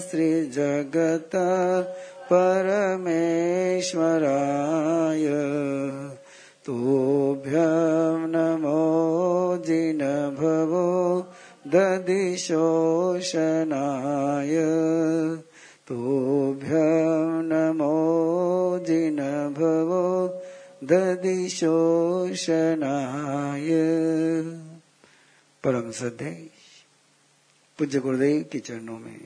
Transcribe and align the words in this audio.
श्रीजगत 0.00 1.30
परमेश्वराय। 2.32 5.26
तोभ्यं 6.66 8.28
नमो 8.28 9.62
जिनभवो 9.66 11.26
ददिशोषणाय 11.66 14.56
तोभ्यं 15.88 17.42
नमो 17.42 18.78
जिनभवो 18.78 20.40
ददिशोषणाय 20.84 23.68
परम 25.64 25.90
सदय 25.90 26.51
पूज्य 27.78 27.98
गुरुदेव 27.98 28.48
के 28.52 28.58
चरणों 28.58 28.98
में 28.98 29.20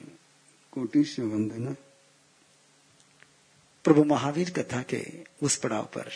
कोटि 0.72 1.04
से 1.04 1.22
वंदना 1.22 1.74
प्रभु 3.84 4.04
महावीर 4.04 4.50
कथा 4.50 4.82
के 4.82 5.04
उस 5.42 5.56
पड़ाव 5.56 5.84
पर 5.84 6.10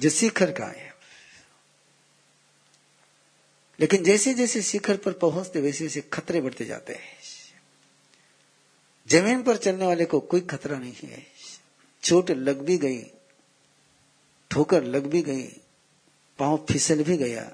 जो 0.00 0.10
शिखर 0.10 0.52
का 0.52 0.66
है। 0.66 0.92
लेकिन 3.80 4.04
जैसे 4.04 4.34
जैसे 4.34 4.62
शिखर 4.62 4.96
पर 4.96 5.12
पहुँचते 5.12 5.60
वैसे 5.60 5.84
वैसे 5.84 6.00
खतरे 6.00 6.40
बढ़ते 6.40 6.64
जाते 6.64 6.92
हैं। 6.92 7.18
ज़मीन 9.08 9.42
पर 9.42 9.56
चलने 9.56 9.86
वाले 9.86 10.04
को 10.04 10.20
कोई 10.20 10.40
खतरा 10.40 10.78
नहीं 10.78 11.08
है। 11.08 11.26
चोट 12.02 12.30
लग 12.30 12.60
भी 12.60 12.78
गई, 12.78 13.02
ठोकर 14.50 14.84
लग 14.84 15.06
भी 15.06 15.22
गई, 15.22 15.46
पाँव 16.38 16.66
फिसल 16.70 17.02
भी 17.02 17.16
गया 17.16 17.50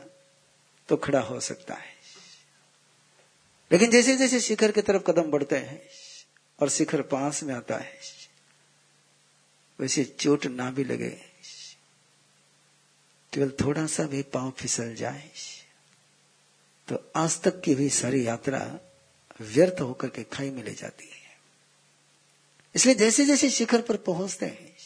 तो 0.89 0.97
खड़ा 0.97 1.21
हो 1.21 1.41
सकता 1.41 1.75
है। 1.75 1.88
लेकिन 3.71 3.91
जैसे 3.91 4.17
जैसे 4.17 4.41
शिखर 4.41 4.73
की 4.73 4.83
तरफ़ 4.83 5.03
कदम 5.03 5.31
बढ़ते 5.31 5.57
हैं, 5.59 5.81
और 6.59 6.69
शिखर 6.69 7.03
पास 7.09 7.43
में 7.43 7.55
आता 7.55 7.77
है, 7.77 7.99
वैसे 9.79 10.05
चोट 10.05 10.47
ना 10.47 10.71
भी 10.71 10.85
लगे, 10.85 11.11
केवल 13.33 13.51
थोड़ा 13.61 13.87
सा 13.87 14.07
भी 14.07 14.23
पाँव 14.33 14.51
फिसल 14.59 14.95
जाए 14.95 15.31
तो 16.89 16.97
आज 17.17 17.41
तक 17.41 17.61
की 17.61 17.75
भी 17.75 17.89
सारी 17.91 18.27
यात्रा 18.27 18.59
व्यर्थ 19.41 19.81
होकर 19.81 20.09
के 20.09 20.23
खाई 20.25 20.51
में 20.51 20.63
ले 20.65 20.73
जाती 20.75 21.05
है। 21.05 21.17
इसलिए 22.75 22.95
जैसे 22.95 23.25
जैसे 23.27 23.51
शिखर 23.51 23.83
पर 23.83 23.97
पहुँचते 23.99 24.47
हैं, 24.47 24.77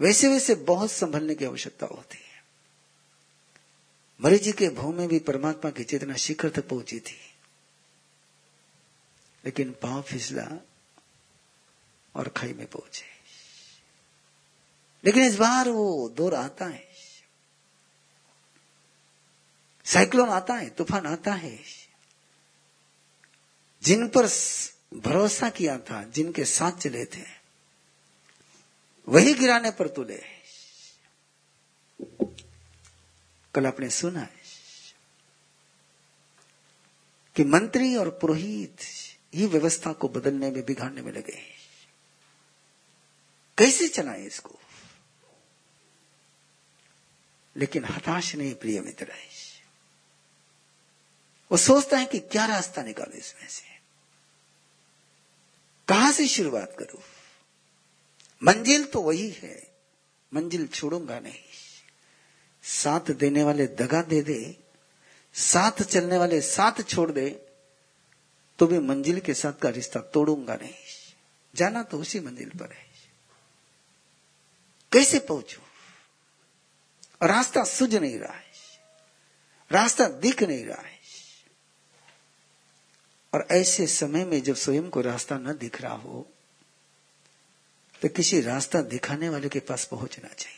वैसे 0.00 0.28
वैसे 0.28 0.54
बहुत 0.54 0.90
संभलने 0.92 1.34
की 1.34 1.44
आवश्यकता 1.44 1.86
होती 1.86 2.18
है। 2.18 2.27
मरी 4.24 4.38
जी 4.38 4.52
के 4.52 4.68
भाव 4.68 4.92
में 4.92 5.08
भी 5.08 5.18
परमात्मा 5.18 5.70
की 5.70 5.84
चेतना 5.84 6.14
शिखर 6.14 6.50
तक 6.50 6.68
पहुँची 6.68 7.00
थी। 7.00 7.34
लेकिन 9.44 9.72
पाँव 9.72 10.02
फिसला 10.02 10.66
और 12.14 12.28
खाई 12.28 12.52
में 12.52 12.66
पहुँचे। 12.66 13.04
लेकिन 15.04 15.22
इस 15.22 15.36
बार 15.36 15.68
वो 15.68 16.08
दौर 16.08 16.34
आता 16.34 16.64
है। 16.64 16.88
साइक्लोन 19.84 20.28
आता 20.28 20.54
है, 20.54 20.70
तूफ़ान 20.70 21.06
आता 21.06 21.34
है। 21.34 21.58
जिन 23.82 24.08
पर 24.08 24.26
भरोसा 24.98 25.50
किया 25.50 25.78
था, 25.78 26.02
जिनके 26.02 26.44
साथ 26.44 26.72
चले 26.72 27.04
थे, 27.04 27.24
वही 29.08 29.34
गिराने 29.34 29.70
पर 29.70 29.88
तुले। 29.88 30.37
कल 33.58 33.66
आपने 33.66 33.90
सुना 33.90 34.20
है 34.20 34.42
कि 37.36 37.44
मंत्री 37.44 37.96
और 37.96 38.10
पुरोहित 38.10 38.76
ही 39.34 39.46
व्यवस्था 39.46 39.92
को 39.92 40.08
बदलने 40.08 40.50
में, 40.50 40.64
बिगाड़ने 40.64 41.02
में 41.02 41.12
लगे 41.12 41.42
कैसे 43.58 43.88
चलाए 43.88 44.22
इसको? 44.22 44.58
लेकिन 47.56 47.84
हताश 47.84 48.34
नहीं, 48.34 48.54
प्रिय 48.54 48.80
मित्र। 48.80 49.12
है 49.12 49.28
वो 51.52 51.56
सोचता 51.56 51.98
है 51.98 52.06
कि 52.06 52.18
क्या 52.18 52.46
रास्ता 52.46 52.82
निकाले 52.82 53.18
इसमें 53.18 53.48
से। 53.48 53.78
कहाँ 55.88 56.12
से 56.12 56.28
शुरुआत 56.28 56.76
करूँ? 56.78 57.02
मंजिल 58.44 58.84
तो 58.84 59.02
वही 59.02 59.30
है। 59.30 59.76
मंजिल 60.34 60.66
छोड़ूँगा 60.66 61.20
नहीं। 61.20 61.47
साथ 62.62 63.10
देने 63.10 63.42
वाले 63.42 63.66
दगा 63.66 64.02
दे 64.02 64.22
दे, 64.22 64.56
साथ 65.34 65.82
चलने 65.82 66.18
वाले 66.18 66.40
साथ 66.40 66.82
छोड़ 66.82 67.10
दे 67.10 67.28
तो 68.58 68.66
भी 68.66 68.78
मंजिल 68.78 69.20
के 69.20 69.34
साथ 69.34 69.52
का 69.52 69.68
रिश्ता 69.68 70.00
तोड़ूँगा 70.00 70.54
नहीं। 70.54 70.74
जाना 71.54 71.82
तो 71.82 71.98
उसी 71.98 72.20
मंजिल 72.20 72.50
पर 72.50 72.72
है। 72.72 72.86
कैसे 74.92 75.18
पहुंचू? 75.18 75.60
रास्ता 77.26 77.64
सुझ 77.64 77.94
नहीं 77.94 78.18
रहा 78.18 78.32
है। 78.32 78.52
रास्ता 79.70 80.08
दिख 80.08 80.42
नहीं 80.42 80.64
रहा 80.64 80.82
है। 80.82 80.98
और 83.34 83.46
ऐसे 83.50 83.86
समय 83.86 84.24
में 84.24 84.42
जब 84.42 84.54
स्वयं 84.54 84.88
को 84.90 85.00
रास्ता 85.00 85.38
न 85.38 85.56
दिख 85.58 85.80
रहा 85.80 85.94
हो 85.94 86.26
तो 88.02 88.08
किसी 88.08 88.40
रास्ता 88.40 88.82
दिखाने 88.82 89.28
वाले 89.28 89.48
के 89.48 89.60
पास 89.60 89.84
पहुँचना 89.84 90.28
चाहिए। 90.28 90.57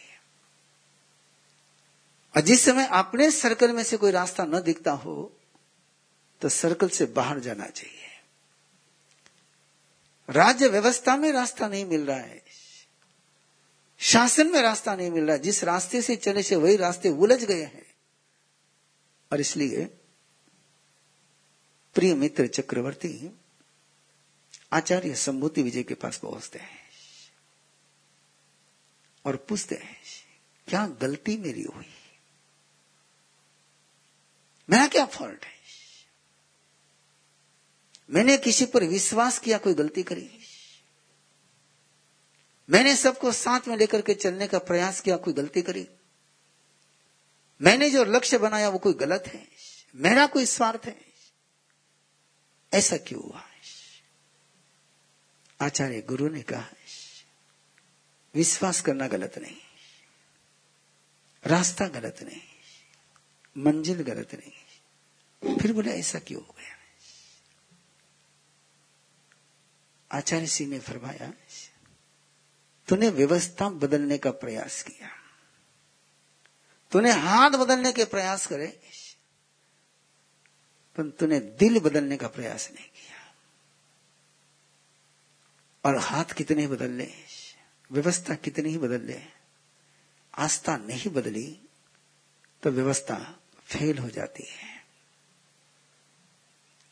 और 2.34 2.42
जिस 2.42 2.64
समय 2.64 2.86
अपने 2.92 3.30
सर्कल 3.30 3.72
में 3.72 3.82
से 3.84 3.96
कोई 3.96 4.10
रास्ता 4.10 4.44
न 4.44 4.60
दिखता 4.62 4.92
हो 4.92 5.32
तो 6.42 6.48
सर्कल 6.48 6.88
से 6.88 7.06
बाहर 7.06 7.38
जाना 7.38 7.66
चाहिए। 7.66 8.06
राज्य 10.28 10.68
व्यवस्था 10.68 11.16
में 11.16 11.30
रास्ता 11.32 11.68
नहीं 11.68 11.84
मिल 11.84 12.04
रहा 12.06 12.18
है। 12.18 12.42
शासन 14.00 14.46
में 14.46 14.60
रास्ता 14.62 14.94
नहीं 14.96 15.10
मिल 15.10 15.24
रहा 15.24 15.36
जिस 15.36 15.62
रास्ते 15.64 16.02
से 16.02 16.16
चले 16.16 16.42
से 16.42 16.56
वही 16.56 16.76
रास्ते 16.76 17.08
उलझ 17.08 17.44
गए 17.44 17.62
हैं। 17.62 17.86
और 19.32 19.41
इसलिए 19.41 19.84
प्रिय 21.97 22.14
मित्र 22.14 22.47
चक्रवर्ती, 22.47 23.30
आचार्य 24.72 25.14
संभूति 25.14 25.62
विजय 25.62 25.82
के 25.82 25.94
पास 25.94 26.18
पहुँचते 26.18 26.58
हैं 26.58 26.78
और 29.24 29.36
पूछते 29.48 29.74
हैं, 29.74 29.97
क्या 30.68 30.86
गलती 31.00 31.36
मेरी 31.36 31.62
हुई? 31.62 31.86
मेरा 34.70 34.86
क्या 34.86 35.06
फॉल्ट 35.06 35.44
है? 35.44 35.53
मैंने 38.10 38.36
किसी 38.36 38.66
पर 38.66 38.84
विश्वास 38.84 39.38
किया, 39.38 39.58
कोई 39.58 39.75
गलती 39.75 40.03
करी? 40.03 40.38
मैंने 42.70 42.97
सबको 42.97 43.32
साथ 43.32 43.60
में 43.69 43.76
लेकर 43.76 44.03
के 44.03 44.14
चलने 44.14 44.48
का 44.48 44.59
प्रयास 44.59 45.00
किया, 45.00 45.16
कोई 45.16 45.34
गलती 45.34 45.62
करी? 45.62 45.88
मैंने 47.62 47.91
जो 47.91 48.04
लक्ष्य 48.04 48.38
बनाया, 48.38 48.69
वो 48.69 48.78
कोई 48.78 48.92
गलत 48.92 49.25
है? 49.26 49.48
मेरा 49.94 50.26
कोई 50.26 50.47
स्वार्थ 50.47 50.86
है? 50.86 51.00
ऐसा 52.75 52.97
क्यों 52.97 53.22
हुआ? 53.22 53.44
आचार्य 55.60 56.03
गुरु 56.03 56.28
ने 56.28 56.42
कहा, 56.42 56.69
विश्वास 58.34 58.80
करना 58.80 59.06
गलत 59.06 59.38
नहीं। 59.38 59.56
रास्ता 61.47 61.88
गलत 61.88 62.16
नहीं। 62.22 62.41
मंजिल 63.59 64.03
गलत 64.03 64.34
नहीं। 64.34 64.59
फिर 65.42 65.72
बोले, 65.72 65.92
ऐसा 65.92 66.18
क्यों 66.18 66.42
हो 66.42 66.54
गया? 66.58 66.76
आचार्य 70.12 70.46
सिंह 70.46 70.70
ने 70.70 70.78
फरमाया, 70.78 71.32
तूने 72.88 73.08
व्यवस्था 73.08 73.68
बदलने 73.68 74.18
का 74.18 74.30
प्रयास 74.30 74.82
किया। 74.82 75.10
तूने 76.92 77.10
हाथ 77.10 77.50
बदलने 77.50 77.92
के 77.92 78.04
प्रयास 78.04 78.46
करे, 78.46 78.80
पर 80.96 81.08
तूने 81.10 81.40
दिल 81.40 81.78
बदलने 81.78 82.16
का 82.16 82.28
प्रयास 82.28 82.70
नहीं 82.74 82.86
किया। 82.86 83.34
और 85.84 85.97
हाथ 85.97 86.24
कितने 86.24 86.60
ही 86.60 86.68
बदल 86.68 86.91
ले 86.91 87.12
व्यवस्था 87.92 88.34
कितनी 88.34 88.70
ही 88.70 88.78
बदल 88.78 89.00
ले 89.00 89.22
आस्था 90.34 90.76
नहीं 90.76 91.10
बदली 91.10 91.60
तो 92.62 92.70
व्यवस्था 92.70 93.41
फेल 93.65 93.98
हो 93.98 94.10
जाती 94.10 94.42
है। 94.42 94.69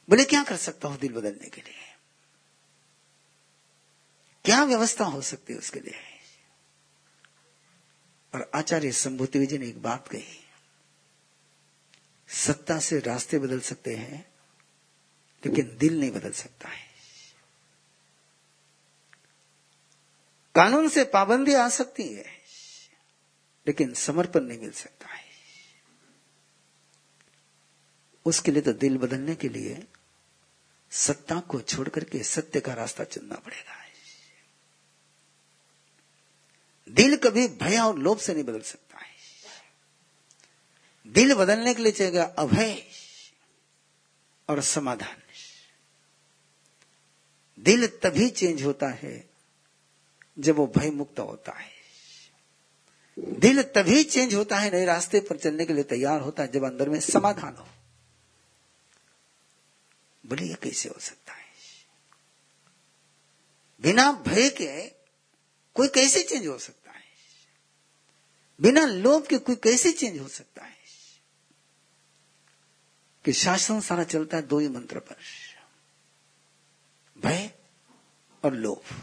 बोले, 0.08 0.24
क्या 0.24 0.44
कर 0.44 0.56
सकता 0.56 0.88
हूँ 0.88 0.98
दिल 0.98 1.12
बदलने 1.12 1.48
के 1.48 1.60
लिए? 1.60 1.96
क्या 4.44 4.64
व्यवस्था 4.64 5.04
हो 5.04 5.22
सकती 5.22 5.52
है 5.52 5.58
उसके 5.58 5.80
लिए? 5.80 6.00
और 8.34 8.50
आचार्य 8.54 8.92
संभूति 8.92 9.46
जी 9.46 9.58
ने 9.58 9.68
एक 9.68 9.82
बात 9.82 10.08
कही, 10.08 10.44
सत्ता 12.28 12.78
से 12.78 13.00
रास्ते 13.00 13.38
बदल 13.38 13.60
सकते 13.60 13.96
हैं, 13.96 14.32
लेकिन 15.46 15.76
दिल 15.76 16.00
नहीं 16.00 16.10
बदल 16.10 16.32
सकता 16.32 16.68
है। 16.68 16.86
कानून 20.54 20.88
से 20.88 21.04
पाबंदी 21.04 21.54
आ 21.54 21.68
सकती 21.68 22.14
है, 22.14 22.24
लेकिन 23.66 23.94
समर्पण 23.94 24.40
नहीं 24.40 24.58
मिल 24.58 24.72
सकता 24.72 25.08
है। 25.08 25.24
उसके 28.26 28.50
लिए 28.50 28.62
तो 28.62 28.72
दिल 28.72 28.98
बदलने 28.98 29.34
के 29.34 29.48
लिए 29.48 29.86
सत्ता 30.90 31.40
को 31.40 31.60
छोड़ 31.60 31.88
करके 31.88 32.22
सत्य 32.22 32.60
का 32.60 32.74
रास्ता 32.74 33.04
चुनना 33.04 33.34
पड़ेगा। 33.34 33.74
दिल 36.88 37.16
कभी 37.16 37.48
भय 37.48 37.78
और 37.78 37.98
लोभ 37.98 38.18
से 38.18 38.34
नहीं 38.34 38.44
बदल 38.44 38.60
सकता 38.60 38.98
है। 38.98 39.10
दिल 41.06 41.34
बदलने 41.34 41.74
के 41.74 41.82
लिए 41.82 41.92
चाहिए 41.92 42.20
अभय 42.20 42.82
और 44.48 44.62
समाधान। 44.62 45.16
दिल 47.58 47.86
तभी 47.86 48.30
चेंज 48.30 48.62
होता 48.62 48.88
है 48.88 49.30
जब 50.38 50.56
वो 50.56 50.66
भय 50.66 50.90
मुक्त 50.90 51.20
होता 51.20 51.52
है। 51.52 51.70
दिल 53.18 53.62
तभी 53.62 54.04
चेंज 54.04 54.34
होता 54.34 54.58
है 54.58 54.70
नए 54.72 54.84
रास्ते 54.84 55.20
पर 55.20 55.36
चलने 55.36 55.64
के 55.64 55.72
लिए 55.72 55.84
तैयार 55.84 56.20
होता 56.20 56.42
है 56.42 56.52
जब 56.52 56.64
अंदर 56.64 56.88
में 56.88 57.00
समाधान 57.00 57.56
हो। 57.56 57.68
बोले 60.28 60.44
ये 60.44 60.54
कैसे 60.54 60.88
हो 60.88 61.00
सकता 61.00 61.32
है? 61.32 61.48
बिना 63.80 64.12
भय 64.12 64.50
के 64.50 64.88
कोई 65.74 65.88
कैसे 65.88 66.22
चेंज 66.22 66.46
हो 66.46 66.58
सकता 66.58 66.90
है? 66.92 67.02
बिना 68.60 68.86
लोभ 68.86 69.26
के 69.26 69.38
कोई 69.38 69.56
कैसे 69.56 69.92
चेंज 69.92 70.20
हो 70.20 70.28
सकता 70.28 70.64
है? 70.64 70.78
कि 73.24 73.32
शासन 73.32 73.80
सारा 73.80 74.04
चलता 74.04 74.36
है 74.36 74.42
दो 74.42 74.58
ही 74.58 74.68
मंत्र 74.68 74.98
पर। 74.98 75.16
भय 77.18 77.50
और 78.44 78.54
लोभ। 78.54 79.02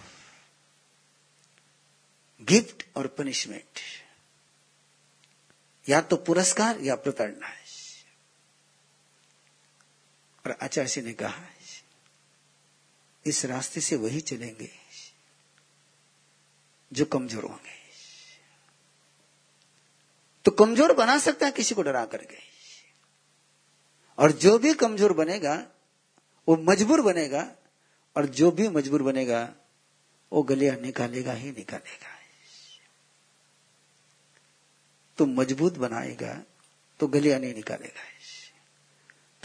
गिफ्ट 2.42 2.84
और 2.96 3.08
पनिशमेंट। 3.08 3.80
या 5.90 6.02
तो 6.02 6.16
पुरस्कार 6.16 6.80
या 6.80 6.96
प्रताड़ना 6.96 7.48
है। 7.48 7.65
और 10.46 10.58
आचार्य 10.62 11.02
ने 11.02 11.14
कहा, 11.14 11.44
इस 13.26 13.46
रास्ते 13.46 13.82
से 13.82 13.96
वही 13.96 14.22
चलेंगे 14.22 14.70
जो 16.94 17.06
कमज़ोर 17.06 17.44
होंगे। 17.44 17.74
तो 20.46 20.52
कमज़ोर 20.52 20.94
बना 20.94 21.18
सकता 21.18 21.46
है, 21.46 21.52
किसी 21.52 21.76
को 21.76 21.82
डरा 21.82 22.06
करके। 22.06 22.38
और 24.18 24.32
जो 24.32 24.60
भी 24.60 24.74
कमज़ोर 24.74 25.14
बनेगा, 25.14 25.56
वो 26.48 26.58
मजबूर 26.58 27.02
बनेगा, 27.02 27.56
और 28.16 28.26
जो 28.26 28.52
भी 28.52 28.70
मजबूर 28.70 29.04
बनेगा, 29.04 29.56
वो 30.32 30.44
गलिया 30.44 30.76
निकालेगा 30.76 31.34
ही 31.34 31.52
निकालेगा। 31.52 32.14
तो 35.18 35.26
मज़बूत 35.26 35.78
बनाएगा 35.78 36.44
तो 37.00 37.08
गलिया 37.08 37.38
नहीं 37.40 37.54
निकालेगा। 37.54 38.15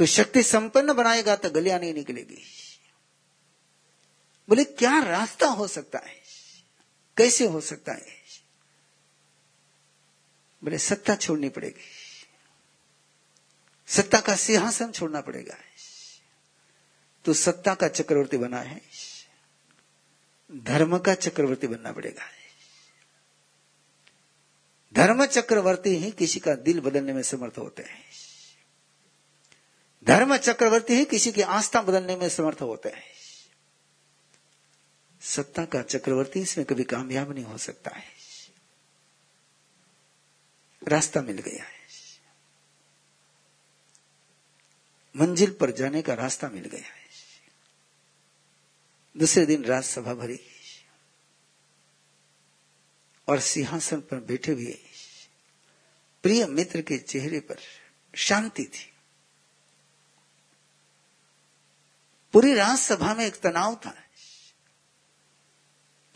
तो 0.00 0.06
शक्ति 0.06 0.42
संपन्न 0.42 0.92
बनाएगा 0.92 1.36
तो 1.36 1.50
गलिया 1.50 1.78
नहीं 1.78 1.94
निकलेगी। 1.94 2.42
बोले, 4.48 4.64
क्या 4.64 5.02
रास्ता 5.02 5.46
हो 5.46 5.68
सकता 5.68 5.98
है? 5.98 6.22
कैसे 7.16 7.46
हो 7.46 7.60
सकता 7.60 7.92
है? 7.92 8.06
बोले, 10.64 10.78
सत्ता 10.78 11.16
छोड़नी 11.16 11.48
पड़ेगी। 11.48 11.80
सत्ता 13.86 14.20
का 14.20 14.36
सिंहासन 14.36 14.92
छोड़ना 14.92 15.20
पड़ेगा। 15.20 15.56
तो 17.24 17.34
सत्ता 17.34 17.74
का 17.74 17.88
चक्रवर्ती 17.88 18.36
बना 18.36 18.60
है। 18.60 18.80
धर्म 20.52 20.98
का 20.98 21.14
चक्रवर्ती 21.14 21.66
बनना 21.66 21.92
पड़ेगा। 21.92 22.24
धर्म 24.94 25.26
चक्रवर्ती 25.26 25.90
ही 25.90 26.10
किसी 26.10 26.40
का 26.40 26.54
दिल 26.54 26.80
बदलने 26.80 27.12
में 27.12 27.22
समर्थ 27.22 27.58
होते 27.58 27.82
हैं। 27.82 28.29
धर्म 30.04 30.36
चक्रवर्ती 30.36 30.94
ही 30.94 31.04
किसी 31.04 31.32
की 31.32 31.40
आस्था 31.40 31.82
बदलने 31.82 32.16
में 32.16 32.28
समर्थ 32.28 32.60
होते 32.60 32.88
हैं। 32.88 33.02
सत्ता 35.20 35.64
का 35.64 35.82
चक्रवर्ती 35.82 36.40
इसमें 36.40 36.66
कभी 36.66 36.84
कामयाब 36.84 37.32
नहीं 37.32 37.44
हो 37.44 37.58
सकता 37.58 37.90
है। 37.90 38.04
रास्ता 40.88 41.20
मिल 41.20 41.38
गया 41.38 41.64
है। 41.64 41.80
मंजिल 45.16 45.56
पर 45.60 45.70
जाने 45.70 46.02
का 46.02 46.14
रास्ता 46.14 46.48
मिल 46.48 46.64
गया 46.64 46.94
है। 46.94 47.04
दूसरे 49.16 49.46
दिन 49.46 49.64
राज्यसभा 49.64 50.14
भरी। 50.14 50.40
और 53.28 53.40
सिंहासन 53.40 54.00
पर 54.00 54.20
बैठे 54.20 54.52
हुए 54.52 54.78
प्रिय 56.22 56.46
मित्र 56.46 56.82
के 56.82 56.98
चेहरे 56.98 57.40
पर 57.40 57.58
शांति 58.14 58.64
थी। 58.64 58.92
पूरी 62.32 62.54
राज्यसभा 62.54 63.14
में 63.14 63.26
एक 63.26 63.40
तनाव 63.40 63.74
था। 63.86 63.96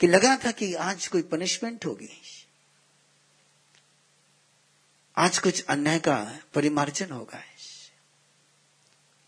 कि 0.00 0.06
लगा 0.06 0.36
था 0.36 0.50
कि 0.50 0.74
आज 0.74 1.06
कोई 1.06 1.22
पनिशमेंट 1.22 1.86
होगी। 1.86 2.22
आज 5.16 5.38
कुछ 5.38 5.64
अन्याय 5.64 6.00
का 6.00 6.38
परिमार्जन 6.54 7.10
होगा। 7.10 7.42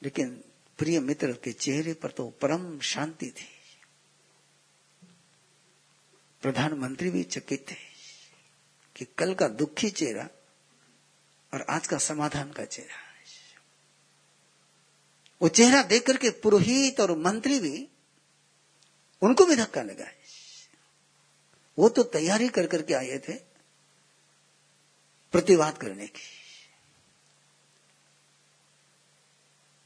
लेकिन 0.03 0.45
प्रिय 0.79 1.01
मित्र 1.01 1.33
के 1.33 1.53
चेहरे 1.53 1.95
पर 1.95 2.11
तो 2.11 2.29
परम 2.29 2.81
शांति 2.81 3.27
थी। 3.27 3.49
प्रधानमंत्री 6.43 7.11
भी 7.11 7.23
चकित 7.23 7.71
थे 7.71 7.77
कि 8.97 9.05
कल 9.19 9.35
का 9.35 9.49
दुखी 9.49 9.91
चेहरा 9.91 10.29
और 11.55 11.67
आज 11.71 11.87
का 11.87 11.99
समाधान 11.99 12.53
का 12.53 12.65
चेहरा। 12.65 13.06
वो 15.43 15.49
चेहरा 15.49 15.83
देख 15.83 16.07
करके 16.07 16.31
पुरोहित 16.31 17.01
और 17.01 17.17
मंत्री 17.19 17.59
भी 17.61 17.89
उनको 19.23 19.45
भी 19.45 19.57
धक्का 19.57 19.83
लगा। 19.83 20.07
वो 21.79 21.89
तो 21.89 22.03
तैयारी 22.03 22.49
कर 22.49 22.67
करके 22.67 22.95
आए 22.95 23.19
थे 23.19 23.35
प्रतिवाद 25.33 25.79
करने 25.79 26.07
की, 26.07 26.23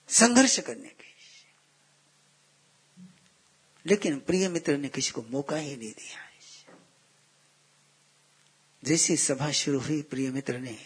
संघर्ष 0.08 0.58
करने 0.60 0.88
की। 0.88 1.08
लेकिन 3.86 4.18
प्रिय 4.20 4.48
मित्र 4.48 4.76
ने 4.76 4.88
किसी 4.88 5.10
को 5.10 5.22
मौका 5.22 5.56
ही 5.56 5.76
नहीं 5.76 5.92
दिया। 5.92 6.18
जैसी 8.84 9.16
सभा 9.16 9.50
शुरू 9.52 9.80
हुई, 9.80 10.02
प्रिय 10.02 10.30
मित्र 10.30 10.58
ने 10.58 10.76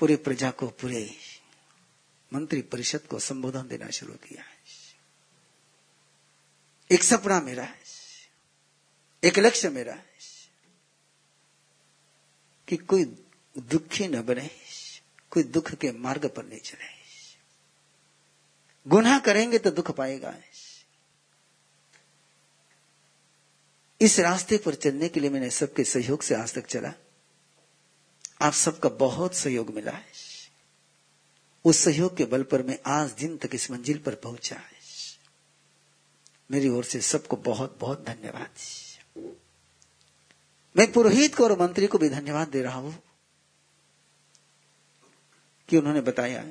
पूरे 0.00 0.16
प्रजा 0.16 0.50
को 0.50 0.68
पूरे 0.68 1.10
मंत्री 2.34 2.62
परिषद 2.62 3.00
को 3.00 3.18
संबोधन 3.18 3.68
देना 3.68 3.90
शुरू 3.90 4.14
किया 4.14 4.42
है। 4.42 4.56
एक 6.90 7.02
सपना 7.02 7.40
मेरा 7.40 7.64
है। 7.64 7.78
एक 9.24 9.38
लक्ष्य 9.38 9.68
मेरा 9.68 9.94
है 9.94 10.14
कि 12.68 12.76
कोई 12.76 13.04
दुखी 13.58 14.08
न 14.08 14.22
बने, 14.22 14.50
कोई 15.30 15.42
दुख 15.42 15.74
के 15.74 15.92
मार्ग 15.92 16.26
पर 16.26 16.44
नहीं 16.44 16.60
चले। 16.60 17.04
गुनाह 18.88 19.18
करेंगे 19.18 19.58
तो 19.58 19.70
दुख 19.70 19.90
पाएगा। 19.90 20.34
इस 24.00 24.20
रास्ते 24.20 24.58
पर 24.58 24.74
चलने 24.74 25.08
के 25.08 25.20
लिए 25.20 25.30
मैंने 25.30 25.50
सबके 25.50 25.84
सहयोग 25.84 26.22
से 26.22 26.34
आज 26.34 26.54
तक 26.54 26.66
चला। 26.66 26.92
आप 28.40 28.52
सबका 28.52 28.88
बहुत 28.88 29.34
सहयोग 29.34 29.74
मिला 29.74 29.92
है। 29.92 30.33
उस 31.64 31.78
सहयोग 31.78 32.16
के 32.16 32.24
बल 32.24 32.42
पर 32.42 32.62
मैं 32.62 32.78
आज 32.86 33.10
दिन 33.10 33.36
तक 33.36 33.50
इस 33.54 33.70
मंजिल 33.70 33.98
पर 33.98 34.14
पहुँचा। 34.14 34.56
है 34.56 34.74
मेरी 36.50 36.68
ओर 36.68 36.84
से 36.84 37.00
सबको 37.00 37.36
बहुत 37.36 37.78
बहुत 37.80 38.04
धन्यवाद। 38.04 38.50
मैं 40.76 40.92
पुरोहित 40.92 41.34
को 41.34 41.44
और 41.44 41.60
मंत्री 41.60 41.86
को 41.86 41.98
भी 41.98 42.08
धन्यवाद 42.08 42.48
दे 42.48 42.62
रहा 42.62 42.78
हूँ 42.78 43.02
कि 45.68 45.76
उन्होंने 45.76 46.00
बताया 46.00 46.44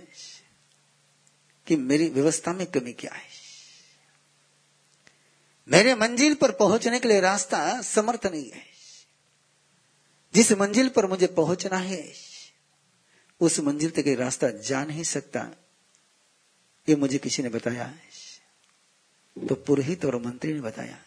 कि 1.68 1.76
मेरी 1.76 2.10
व्यवस्था 2.10 2.54
में 2.54 2.68
कमी 2.68 2.94
क्या 2.94 3.14
है। 3.14 3.30
मेरे 5.68 5.96
मंजिल 5.96 6.36
पर 6.36 6.52
पहुँचने 6.52 7.00
के 7.00 7.08
लिए 7.08 7.20
रास्ता 7.20 7.82
समर्थ 7.82 8.26
नहीं 8.26 8.52
है। 8.52 8.64
जिस 10.34 10.52
मंजिल 10.52 10.90
पर 10.90 11.06
मुझे 11.06 11.28
पहुँचना 11.28 11.78
है 11.78 12.33
उस 13.44 13.60
मंजिल 13.60 13.92
तक 13.92 14.08
रास्ता 14.20 14.50
जा 14.62 14.84
नहीं 14.86 15.04
सकता। 15.04 15.42
ये 16.88 16.96
मुझे 16.96 17.18
किसी 17.18 17.44
ने 17.44 17.50
बताया 17.50 17.94
तो 19.36 19.56
पुरोहित 19.58 20.06
और 20.06 20.16
मंत्री 20.22 20.54
ने 20.54 20.62
बताया 20.62 20.98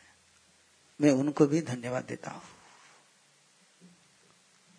मैं 1.00 1.10
उनको 1.12 1.46
भी 1.46 1.60
धन्यवाद 1.62 2.04
देता 2.04 2.30
हूँ। 2.30 2.42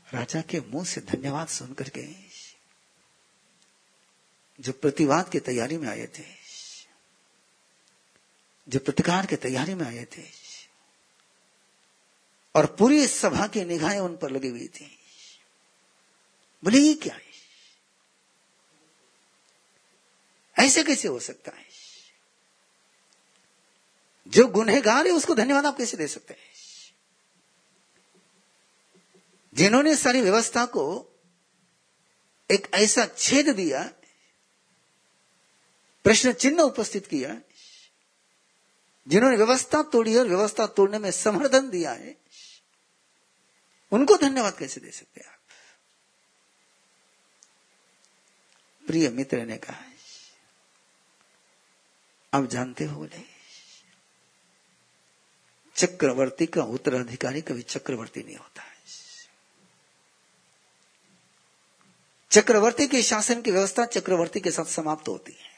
राजा 0.07 0.41
के 0.41 0.59
मुँह 0.63 0.85
से 0.85 1.01
धन्यवाद 1.01 1.47
सुनकर 1.47 1.89
के 1.89 2.05
जो 4.59 4.71
प्रतिवाद 4.73 5.29
की 5.29 5.39
तैयारी 5.39 5.77
में 5.77 5.87
आए 5.87 6.05
थे, 6.07 6.23
जो 8.67 8.79
प्रतिकार 8.79 9.25
की 9.25 9.35
तैयारी 9.35 9.75
में 9.75 9.85
आए 9.85 10.05
थे, 10.17 10.23
और 12.55 12.65
पूरी 12.75 13.07
सभा 13.07 13.47
की 13.47 13.63
निगाहें 13.65 13.99
उन 13.99 14.15
पर 14.17 14.31
लगी 14.31 14.47
हुई 14.47 14.67
थी। 14.69 14.91
बोले 16.63 16.79
ये 16.79 16.93
क्या 16.93 17.15
है? 17.15 17.26
ऐसे 20.59 20.83
कैसे 20.83 21.07
हो 21.07 21.19
सकता 21.19 21.51
है? 21.57 21.65
जो 24.27 24.47
गुनहगार 24.47 25.07
है, 25.07 25.13
उसको 25.13 25.35
धन्यवाद 25.35 25.65
आप 25.65 25.77
कैसे 25.77 25.97
दे 25.97 26.07
सकते 26.07 26.33
हैं? 26.33 26.47
जिन्होंने 29.53 29.95
सारी 29.95 30.21
व्यवस्था 30.21 30.65
को 30.65 31.13
एक 32.51 32.67
ऐसा 32.73 33.05
छेद 33.17 33.49
दिया, 33.49 33.83
प्रश्न 36.03 36.33
चिन्ह 36.33 36.61
उपस्थित 36.61 37.07
किया, 37.07 37.41
जिन्होंने 39.07 39.37
व्यवस्था 39.37 39.83
तोड़ी 39.83 40.17
और 40.17 40.27
व्यवस्था 40.27 40.67
तोड़ने 40.67 40.99
में 40.99 41.11
समर्थन 41.11 41.69
दिया 41.69 41.91
है, 41.91 42.17
उनको 43.91 44.17
धन्यवाद 44.17 44.57
कैसे 44.57 44.81
दे 44.81 44.91
सकते 44.91 45.21
हैं 45.21 45.27
आप? 45.27 45.39
प्रिय 48.87 49.09
मित्र 49.09 49.45
ने 49.45 49.57
कहा 49.57 49.96
आप 52.33 52.45
जानते 52.45 52.85
हो 52.85 52.95
बोले 52.95 53.37
चक्रवर्ती 55.75 56.45
का 56.45 56.63
उत्तराधिकारी 56.63 57.41
कभी 57.41 57.61
चक्रवर्ती 57.61 58.23
नहीं 58.23 58.35
होता 58.35 58.61
है। 58.61 58.77
चक्रवर्ती 62.31 62.87
के 62.87 63.03
शासन 63.03 63.41
की 63.41 63.51
व्यवस्था 63.51 63.85
चक्रवर्ती 63.85 64.39
के 64.39 64.51
साथ 64.51 64.65
समाप्त 64.65 65.07
होती 65.07 65.31
है। 65.31 65.57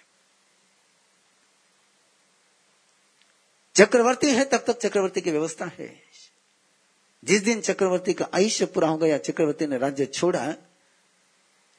चक्रवर्ती 3.76 4.28
है, 4.28 4.46
तब 4.46 4.58
तक 4.58 4.80
चक्रवर्ती 4.80 5.22
की 5.22 5.32
व्यवस्था 5.32 5.66
है। 5.66 6.04
जिस 7.24 7.42
दिन 7.42 7.62
चक्रवर्ती 7.62 8.14
का 8.14 8.28
आयुष्य 8.34 8.66
पूरा 8.66 8.88
हो 8.88 8.98
गया 8.98 9.18
चक्रवर्ती 9.18 9.68
ने 9.68 9.78
राज्य 9.78 10.06
छोड़ा, 10.06 10.54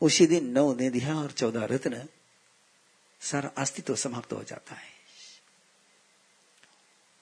उसी 0.00 0.26
दिन 0.26 0.46
नौ 0.46 0.74
निधिया 0.74 1.18
और 1.18 1.30
चौदह 1.30 1.64
रत्न 1.64 2.08
सारा 3.20 3.48
अस्तित्व 3.48 3.96
समाप्त 3.96 4.32
हो 4.32 4.44
जाता 4.44 4.74
है। 4.74 5.00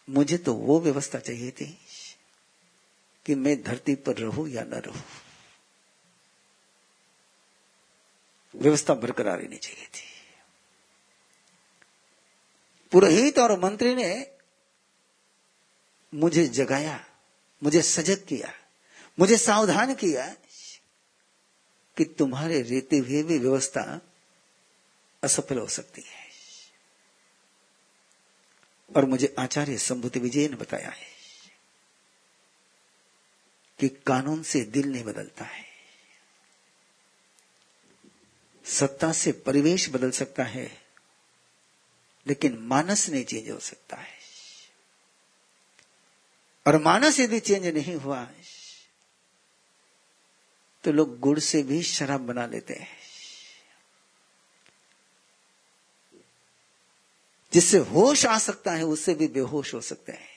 मुझे 0.08 0.38
तो 0.38 0.54
वो 0.54 0.80
व्यवस्था 0.80 1.18
चाहिए 1.18 1.50
थी 1.50 1.78
कि 3.26 3.34
मैं 3.34 3.62
धरती 3.62 3.94
पर 3.94 4.16
रहूँ 4.16 4.48
या 4.48 4.64
न 4.64 4.74
रहूँ। 4.74 5.02
व्यवस्था 8.56 8.94
बरकरार 8.94 9.38
रहनी 9.38 9.56
चाहिए 9.56 9.86
थी। 9.86 10.06
पुरोहित 12.92 13.38
और 13.38 13.60
मंत्री 13.60 13.94
ने 13.94 14.30
मुझे 16.14 16.46
जगाया, 16.48 17.06
मुझे 17.62 17.82
सजग 17.82 18.26
किया, 18.26 18.52
मुझे 19.18 19.36
सावधान 19.36 19.94
किया 19.94 20.26
कि 21.96 22.04
तुम्हारे 22.04 22.62
रहते 22.62 22.98
हुए 22.98 23.22
भी 23.22 23.38
व्यवस्था 23.38 24.07
असफल 25.22 25.58
हो 25.58 25.66
सकती 25.66 26.02
है। 26.02 26.26
और 28.90 29.04
मुझे 29.04 29.34
आचार्य 29.38 29.78
संभूति 29.78 30.18
विजय 30.18 30.48
ने 30.48 30.56
बताया 30.56 30.90
है 30.90 31.06
कि 33.78 33.88
कानून 34.06 34.42
से 34.42 34.60
दिल 34.66 34.90
नहीं 34.92 35.04
बदलता 35.04 35.44
है। 35.44 35.66
सत्ता 38.64 39.12
से 39.12 39.32
परिवेश 39.32 39.88
बदल 39.88 40.10
सकता 40.10 40.44
है, 40.44 40.66
लेकिन 42.26 42.58
मानस 42.62 43.08
नहीं 43.08 43.24
चेंज 43.24 43.50
हो 43.50 43.58
सकता 43.58 43.96
है। 43.96 44.16
और 46.66 46.82
मानस 46.82 47.20
यदि 47.20 47.40
चेंज 47.40 47.66
नहीं 47.66 47.94
हुआ 47.94 48.24
तो 50.84 50.92
लोग 50.92 51.18
गुड़ 51.20 51.38
से 51.38 51.62
भी 51.62 51.82
शराब 51.82 52.20
बना 52.20 52.46
लेते 52.46 52.74
हैं। 52.74 52.97
जिससे 57.58 57.78
होश 57.84 58.24
आ 58.26 58.38
सकता 58.38 58.72
है, 58.72 58.84
उससे 58.84 59.14
भी 59.14 59.26
बेहोश 59.28 59.72
हो 59.74 59.80
सकते 59.82 60.12
हैं। 60.12 60.28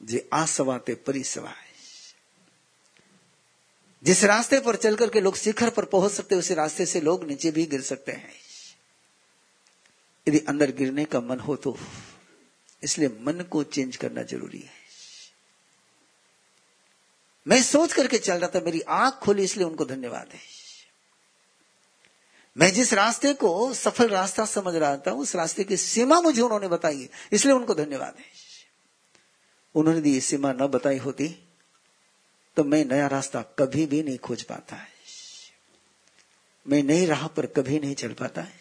जे, 0.00 0.28
आसवाते 0.32 0.94
परिसवा 0.94 1.48
है 1.48 1.70
जिस 4.04 4.22
रास्ते 4.24 4.58
पर 4.60 4.76
चल 4.76 4.96
करके 4.96 5.20
लोग 5.20 5.36
शिखर 5.36 5.70
पर 5.70 5.84
पहुँच 5.84 6.12
सकते 6.12 6.34
उसी 6.34 6.54
रास्ते 6.54 6.86
से 6.86 7.00
लोग 7.00 7.24
नीचे 7.24 7.50
भी 7.50 7.66
गिर 7.66 7.82
सकते 7.82 8.12
हैं। 8.12 8.32
यदि 10.26 10.38
अंदर 10.48 10.70
गिरने 10.70 11.04
का 11.04 11.20
मन 11.20 11.40
हो 11.40 11.56
तो 11.56 11.76
इसलिए 12.82 13.08
मन 13.20 13.44
को 13.50 13.62
चेंज 13.64 13.96
करना 13.96 14.22
ज़रूरी 14.22 14.60
है। 14.60 14.80
मैं 17.46 17.62
सोच 17.62 17.92
करके 17.92 18.18
चल 18.18 18.38
रहा 18.38 18.50
था, 18.54 18.60
मेरी 18.60 18.80
आँख 18.80 19.14
खोली, 19.14 19.42
इसलिए 19.42 19.66
उनको 19.66 19.84
धन्यवाद 19.84 20.28
है। 20.32 20.61
मैं 22.56 22.72
जिस 22.72 22.92
रास्ते 22.92 23.32
को 23.34 23.74
सफल 23.74 24.08
रास्ता 24.08 24.44
समझ 24.44 24.74
रहा 24.74 24.96
था, 24.96 25.12
उस 25.12 25.36
रास्ते 25.36 25.64
की 25.64 25.76
सीमा 25.76 26.20
मुझे 26.20 26.42
उन्होंने 26.42 26.68
बताई 26.68 27.08
इसलिए 27.32 27.54
उनको 27.54 27.74
धन्यवाद 27.74 28.16
है। 28.18 28.24
उन्होंने 29.74 30.10
ये 30.10 30.20
सीमा 30.20 30.52
न 30.52 30.66
बताई 30.66 30.98
होती 30.98 31.28
तो 32.56 32.64
मैं 32.64 32.84
नया 32.84 33.06
रास्ता 33.06 33.42
कभी 33.42 33.86
भी 33.86 34.02
नहीं 34.02 34.18
खोज 34.18 34.42
पाता 34.42 34.76
है। 34.76 34.88
मैं 36.68 36.82
नई 36.82 37.06
राह 37.06 37.26
पर 37.26 37.46
कभी 37.46 37.78
नहीं 37.78 37.94
चल 37.94 38.12
पाता 38.12 38.42
है। 38.42 38.60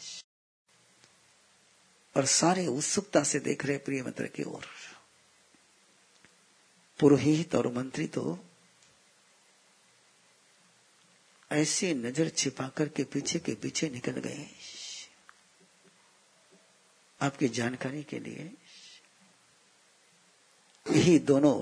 और 2.18 2.26
सारे 2.26 2.68
उत्सुकता 2.68 3.24
से 3.24 3.40
देख 3.40 3.66
रहे 3.66 3.78
प्रिय 3.78 4.04
मंत्र 4.04 4.28
की 4.28 4.44
ओर। 4.44 4.66
पुरोहित 7.00 7.56
और 7.56 7.68
मंत्री 7.68 8.08
तो 8.08 8.40
ऐसी 11.52 11.94
नज़र 11.94 12.30
छिपा 12.30 12.68
करके 12.68 13.04
पीछे 13.04 13.40
के 13.40 13.54
पीछे 13.56 13.90
निकल 13.90 14.20
गए। 14.20 14.46
आपकी 17.22 17.48
जानकारी 17.50 18.04
के 18.04 18.20
लिए 18.20 18.52
यही 20.86 21.18
दोनों 21.20 21.56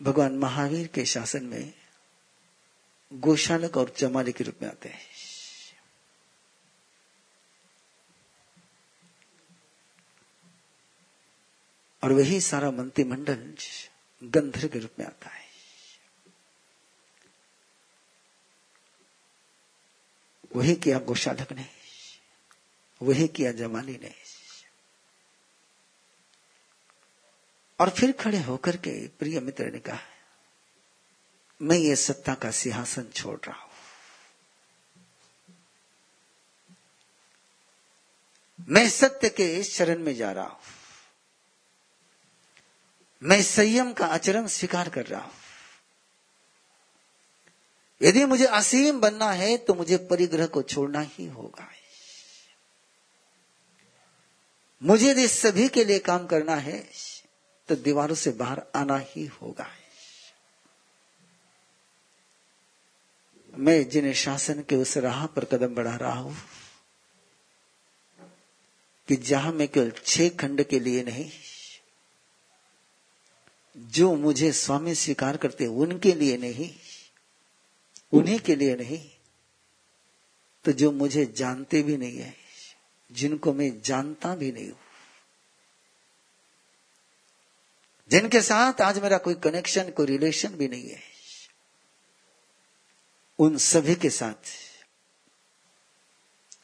भगवान 0.00 0.38
महावीर 0.38 0.86
के 0.86 1.04
शासन 1.04 1.44
में 1.44 1.72
गोशालक 3.12 3.76
और 3.76 3.88
चमाली 3.88 4.32
के 4.32 4.44
रूप 4.44 4.62
में 4.62 4.68
आते 4.68 4.88
हैं। 4.88 5.00
और 12.02 12.12
वही 12.12 12.40
सारा 12.40 12.70
मंत्रिमंडल 12.70 13.54
गंधर्व 14.22 14.68
के 14.68 14.78
रूप 14.78 14.90
में 14.98 15.06
आता 15.06 15.30
है। 15.30 15.39
वही 20.56 20.74
किया 20.74 20.98
गोशालक 20.98 21.52
ने। 21.52 21.66
वही 23.02 23.28
किया 23.28 23.52
जमाली 23.52 23.92
ने। 23.92 24.14
और 27.80 27.90
फिर 27.90 28.12
खड़े 28.12 28.38
होकर 28.38 28.76
के 28.76 29.08
प्रिय 29.08 29.40
मित्र 29.40 29.72
ने 29.72 29.78
कहा, 29.78 29.98
मैं 31.62 31.76
ये 31.76 31.96
सत्ता 31.96 32.34
का 32.34 32.50
सिंहासन 32.50 33.02
छोड़ 33.02 33.38
रहा 33.46 33.60
हूँ। 33.60 33.70
मैं 38.68 38.88
सत्य 38.88 39.28
के 39.28 39.62
शरण 39.62 39.98
में 39.98 40.14
जा 40.14 40.32
रहा 40.32 40.44
हूँ। 40.44 40.60
मैं 43.22 43.42
संयम 43.42 43.92
का 43.92 44.06
आचरण 44.06 44.46
स्वीकार 44.46 44.88
कर 44.88 45.06
रहा 45.06 45.20
हूँ। 45.20 45.39
यदि 48.00 48.24
मुझे 48.24 48.44
असीम 48.46 49.00
बनना 49.00 49.30
है 49.32 49.56
तो 49.58 49.74
मुझे 49.74 49.96
परिग्रह 50.10 50.46
को 50.46 50.62
छोड़ना 50.64 51.00
ही 51.00 51.26
होगा। 51.26 51.68
मुझे 54.82 55.10
यदि 55.10 55.26
सभी 55.28 55.68
के 55.68 55.84
लिए 55.84 55.98
काम 56.00 56.26
करना 56.26 56.54
है 56.58 56.78
तो 57.68 57.76
दीवारों 57.76 58.14
से 58.14 58.30
बाहर 58.32 58.62
आना 58.76 58.96
ही 59.06 59.26
होगा। 59.32 59.66
मैं 63.54 63.88
जिन्हें 63.88 64.12
शासन 64.14 64.62
के 64.68 64.76
उस 64.76 64.96
राह 64.98 65.24
पर 65.26 65.44
कदम 65.44 65.74
बढ़ा 65.74 65.94
रहा 65.96 66.14
हूँ, 66.14 66.36
कि 69.08 69.16
जहाँ 69.18 69.52
मैं 69.52 69.66
केवल 69.68 69.92
छह 69.96 70.28
खंड 70.40 70.62
के 70.64 70.80
लिए 70.80 71.02
नहीं, 71.04 71.30
जो 73.76 74.14
मुझे 74.16 74.52
स्वामी 74.52 74.94
स्वीकार 74.94 75.36
करते 75.36 75.66
उनके 75.66 76.12
लिए 76.14 76.36
नहीं 76.38 76.70
उन्हीं 78.12 78.38
के 78.38 78.54
लिए 78.56 78.76
नहीं। 78.76 79.10
तो 80.64 80.72
जो 80.72 80.90
मुझे 80.92 81.24
जानते 81.26 81.82
भी 81.82 81.96
नहीं 81.96 82.18
है, 82.18 82.34
जिनको 83.10 83.52
मैं 83.52 83.70
जानता 83.82 84.34
भी 84.36 84.50
नहीं 84.52 84.68
हूँ, 84.70 84.78
जिनके 88.10 88.40
साथ 88.40 88.80
आज 88.80 88.98
मेरा 88.98 89.18
कोई 89.18 89.34
कनेक्शन 89.34 89.90
कोई 89.90 90.06
रिलेशन 90.06 90.48
भी 90.48 90.68
नहीं 90.68 90.88
है, 90.88 91.00
उन 93.38 93.56
सभी 93.58 93.94
के 93.94 94.10
साथ, 94.10 94.50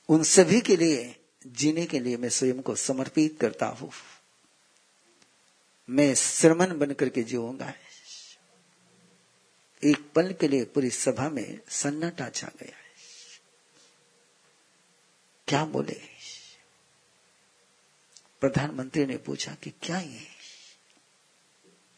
उन 0.09 0.23
सभी 0.23 0.61
के 0.61 0.77
लिए, 0.77 1.15
जीने 1.47 1.87
के 1.87 2.01
लिए 2.01 2.17
मैं 2.17 2.29
स्वयं 2.29 2.63
को 2.63 2.75
समर्पित 2.75 3.39
करता 3.41 3.67
हूँ। 3.67 3.91
मैं 5.89 6.15
श्रमण 6.15 6.79
बनकर 6.79 7.09
के 7.09 7.23
जीऊँगा। 7.23 7.73
एक 9.85 10.13
पल 10.13 10.33
के 10.33 10.49
लिए 10.49 10.65
पूरी 10.65 10.91
सभा 10.91 11.29
में 11.29 11.61
सन्नाटा 11.69 12.29
छा 12.29 12.47
गया। 12.47 12.77
है 12.77 12.87
क्या 15.49 15.65
बोले? 15.65 16.01
प्रधानमंत्री 18.41 19.07
ने 19.07 19.17
पूछा 19.17 19.55
कि 19.55 19.71
क्या 19.71 20.01
ये? 20.01 20.27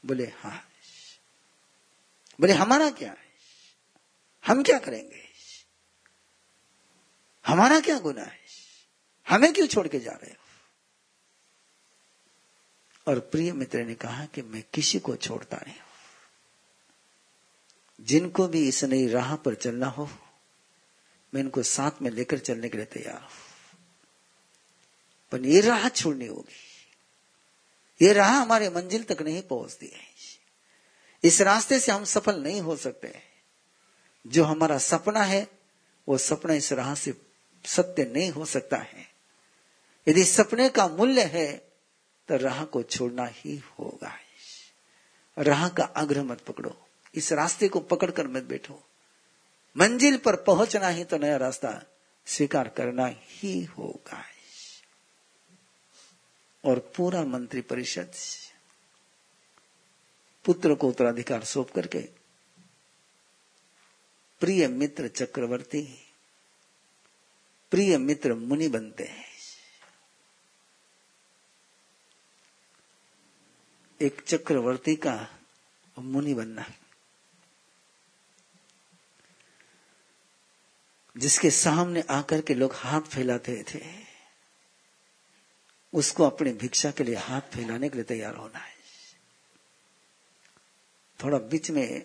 बोले 0.06 0.24
हाँ। 0.24 0.70
बोले, 2.40 2.52
हमारा 2.52 2.90
क्या 2.90 3.10
है? 3.10 3.28
हम 4.46 4.62
क्या 4.62 4.78
करेंगे? 4.78 5.28
हमारा 7.46 7.80
क्या 7.80 7.98
गुना 7.98 8.22
है? 8.22 8.40
हमें 9.28 9.52
क्यों 9.52 9.66
छोड़ 9.66 9.88
के 9.88 10.00
जा 10.00 10.12
रहे 10.12 10.30
हो? 10.30 10.44
और 13.06 13.20
प्रिय 13.20 13.52
मित्र 13.52 13.84
ने 13.84 13.94
कहा 13.94 14.26
कि 14.26 14.42
मैं 14.42 14.64
किसी 14.74 14.98
को 14.98 15.16
छोड़ता 15.16 15.56
नहीं 15.56 15.80
हूँ। 15.80 15.87
जिनको 18.00 18.48
भी 18.48 18.68
इस 18.68 18.84
नई 18.84 19.08
राह 19.08 19.36
पर 19.36 19.54
चलना 19.54 19.86
हो, 19.86 20.10
मैं 21.34 21.40
इनको 21.40 21.62
साथ 21.62 21.90
में 22.02 22.10
लेकर 22.10 22.38
चलने 22.38 22.68
के 22.68 22.76
लिए 22.76 22.86
तैयार 22.86 23.22
हूँ। 23.22 23.30
पर 25.32 25.40
ये 25.40 25.60
राह 25.60 25.88
छोड़नी 25.88 26.26
होगी। 26.26 26.64
ये 28.06 28.12
राह 28.12 28.30
हमारे 28.30 28.70
मंजिल 28.70 29.02
तक 29.02 29.22
नहीं 29.22 29.42
पहुँचती 29.42 29.86
है। 29.86 30.00
इस 31.24 31.40
रास्ते 31.40 31.80
से 31.80 31.92
हम 31.92 32.04
सफल 32.04 32.42
नहीं 32.42 32.60
हो 32.60 32.76
सकते। 32.76 33.22
जो 34.26 34.44
हमारा 34.44 34.78
सपना 34.78 35.22
है, 35.22 35.48
वो 36.08 36.18
सपना 36.18 36.54
इस 36.54 36.72
राह 36.72 36.94
से 36.94 37.14
सत्य 37.64 38.04
नहीं 38.04 38.30
हो 38.30 38.44
सकता 38.44 38.76
है। 38.76 39.08
यदि 40.08 40.24
सपने 40.24 40.68
का 40.68 40.88
मूल्य 40.88 41.24
है 41.24 41.72
तो 42.28 42.36
राह 42.36 42.64
को 42.64 42.82
छोड़ना 42.82 43.26
ही 43.26 43.56
होगा। 43.56 44.18
राह 45.38 45.68
का 45.68 45.84
आग्रह 45.84 46.22
मत 46.22 46.40
पकड़ो। 46.40 46.87
इस 47.14 47.32
रास्ते 47.32 47.68
को 47.68 47.80
पकड़कर 47.80 48.26
मत 48.26 48.42
बैठो। 48.42 48.82
मंजिल 49.76 50.18
पर 50.18 50.36
पहुँचना 50.36 50.88
ही 50.88 51.04
तो 51.04 51.18
नया 51.18 51.36
रास्ता, 51.36 51.82
स्वीकार 52.26 52.68
करना 52.68 53.06
ही 53.06 53.64
होगा। 53.64 54.24
और 56.64 56.92
पूरा 56.96 57.24
मंत्री 57.24 57.60
परिषद 57.60 58.12
पुत्र 60.44 60.74
को 60.74 60.88
उत्तराधिकार 60.88 61.44
सौंप 61.44 61.70
करके 61.70 61.98
प्रिय 64.40 64.68
मित्र 64.68 65.08
चक्रवर्ती, 65.08 65.98
प्रिय 67.70 67.98
मित्र 67.98 68.34
मुनि 68.34 68.68
बनते 68.68 69.04
हैं। 69.04 69.28
एक 74.00 74.20
चक्रवर्ती 74.20 74.96
का 74.96 75.38
मुनि 75.98 76.34
बनना 76.34 76.64
जिसके 81.18 81.50
सामने 81.50 82.00
आकर 82.00 82.40
के 82.40 82.54
लोग 82.54 82.74
हाथ 82.74 83.00
फैलाते 83.00 83.64
थे, 83.74 83.80
उसको 85.94 86.24
अपने 86.24 86.52
भिक्षा 86.52 86.90
के 86.90 87.04
लिए 87.04 87.14
हाथ 87.14 87.40
फैलाने 87.40 87.88
के 87.88 87.94
लिए 87.94 88.04
तैयार 88.04 88.34
होना 88.36 88.58
है। 88.58 88.74
थोड़ा 91.24 91.38
बीच 91.38 91.70
में 91.70 92.04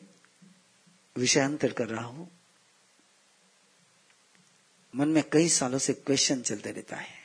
विषयांतर 1.18 1.74
कर 1.74 1.88
रहा 1.88 2.06
हूँ। 2.06 2.40
मन 4.96 5.08
में 5.08 5.24
कई 5.30 5.50
सालों 5.50 5.80
से 5.80 5.94
क्वेश्चन 5.94 6.42
चलते 6.42 6.72
रहता 6.72 6.96
है। 6.96 7.24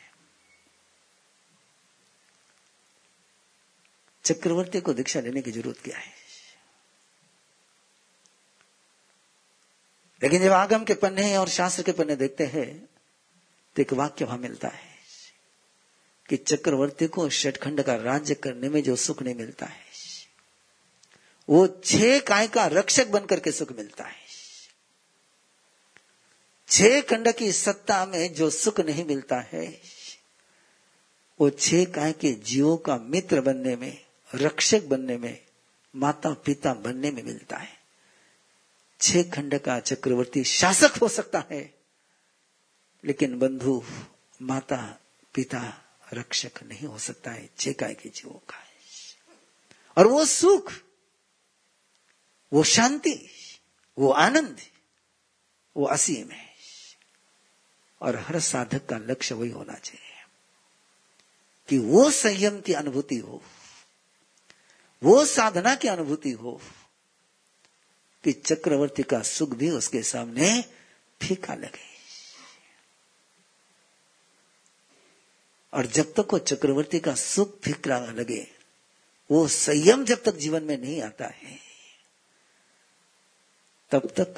चक्रवर्ती 4.25 4.81
को 4.81 4.95
दीक्षा 4.95 5.21
लेने 5.21 5.43
की 5.43 5.53
ज़रूरत 5.53 5.79
क्या 5.79 5.99
है? 5.99 6.28
लेकिन 10.23 10.43
जब 10.43 10.53
आगम 10.53 10.85
के 10.85 10.95
पन्ने 10.95 11.37
और 11.37 11.49
शास्त्र 11.49 11.83
के 11.83 11.93
पन्ने 11.93 12.17
देखते 12.17 12.47
हैं 12.47 12.89
तो 13.77 13.83
एक 13.83 13.93
वाक्य 13.93 14.25
वहाँ 14.25 14.39
मिलता 14.39 14.69
है 14.69 14.87
कि 16.29 16.37
चक्रवर्ती 16.37 17.07
को 17.07 17.29
षटखंड 17.29 17.83
का 17.83 17.95
राज्य 17.95 18.35
करने 18.35 18.69
में 18.69 18.83
जो 18.83 18.97
सुख 18.97 19.23
नहीं 19.23 19.35
मिलता 19.35 19.67
है, 19.67 19.87
वो 21.49 21.67
छह 21.85 22.19
काय 22.19 22.49
का 22.49 22.67
रक्षक 22.67 23.09
बनकर 23.09 23.41
के 23.41 23.53
सुख 23.53 23.73
मिलता 23.73 24.05
है। 24.05 24.27
छह 26.69 27.01
खंड 27.01 27.33
की 27.33 27.53
सत्ता 27.53 28.07
में 28.07 28.35
जो 28.35 28.51
सुख 28.51 28.81
नहीं 28.81 29.05
मिलता 29.05 29.41
है, 29.41 29.81
वो 31.41 31.51
छह 31.51 31.85
काय 31.85 32.13
के 32.13 32.33
जीवों 32.33 32.77
का 32.77 32.97
मित्र 32.97 33.41
बनने 33.41 33.77
में, 33.77 34.05
रक्षक 34.35 34.85
बनने 34.85 35.17
में 35.17 35.39
माता 35.97 36.31
पिता 36.35 36.75
बनने 36.75 37.11
में 37.11 37.23
मिलता 37.23 37.57
है। 37.57 37.78
छह 39.01 39.23
खंड 39.23 39.59
का 39.59 39.81
चक्रवर्ती 39.81 40.45
शासक 40.45 40.97
हो 40.97 41.09
सकता 41.09 41.45
है। 41.53 41.75
लेकिन 43.05 43.39
बंधु, 43.39 43.85
माता, 44.43 45.01
पिता 45.35 45.85
रक्षक 46.13 46.63
नहीं 46.63 46.87
हो 46.87 46.99
सकता 46.99 47.31
है। 47.31 47.51
छह 47.59 47.73
काय 47.73 47.95
के 47.95 48.09
जीवों 48.09 48.35
का 48.35 48.65
और 49.99 50.07
वो 50.07 50.25
सुख, 50.25 50.73
वो 52.53 52.65
शांति, 52.65 53.31
वो 53.99 54.11
आनंद, 54.11 54.61
वो 55.77 55.85
असीम 55.85 56.31
है। 56.31 56.55
और 58.01 58.17
हर 58.17 58.41
साधक 58.41 58.87
का 58.87 58.99
लक्ष्य 58.99 59.35
वही 59.35 59.51
होना 59.51 59.75
चाहिए 59.75 60.27
कि 61.69 61.79
वो 61.79 62.11
संयम 62.11 62.61
की 62.61 62.73
अनुभूति 62.73 63.17
हो, 63.17 63.43
वो 65.03 65.25
साधना 65.25 65.75
की 65.75 65.89
अनुभूति 65.89 66.31
हो 66.31 66.61
कि 68.25 68.33
चक्रवर्ती 68.33 69.03
का 69.03 69.23
सुख 69.23 69.51
भी 69.51 69.71
उसके 69.71 70.03
सामने 70.03 70.63
फीका 71.23 71.55
लगे। 71.55 71.89
और 75.75 75.87
जब 75.87 76.13
तक 76.13 76.29
वो 76.33 76.39
चक्रवर्ती 76.39 77.01
का 77.01 77.15
सुख 77.15 77.61
फीका 77.61 77.99
लगे, 77.99 78.51
वो 79.31 79.49
संयम 79.49 80.05
जब 80.05 80.23
तक 80.23 80.35
जीवन 80.35 80.63
में 80.63 80.79
नहीं 80.79 81.03
आता 81.03 81.27
है, 81.27 81.59
तब 83.91 84.15
तक 84.17 84.35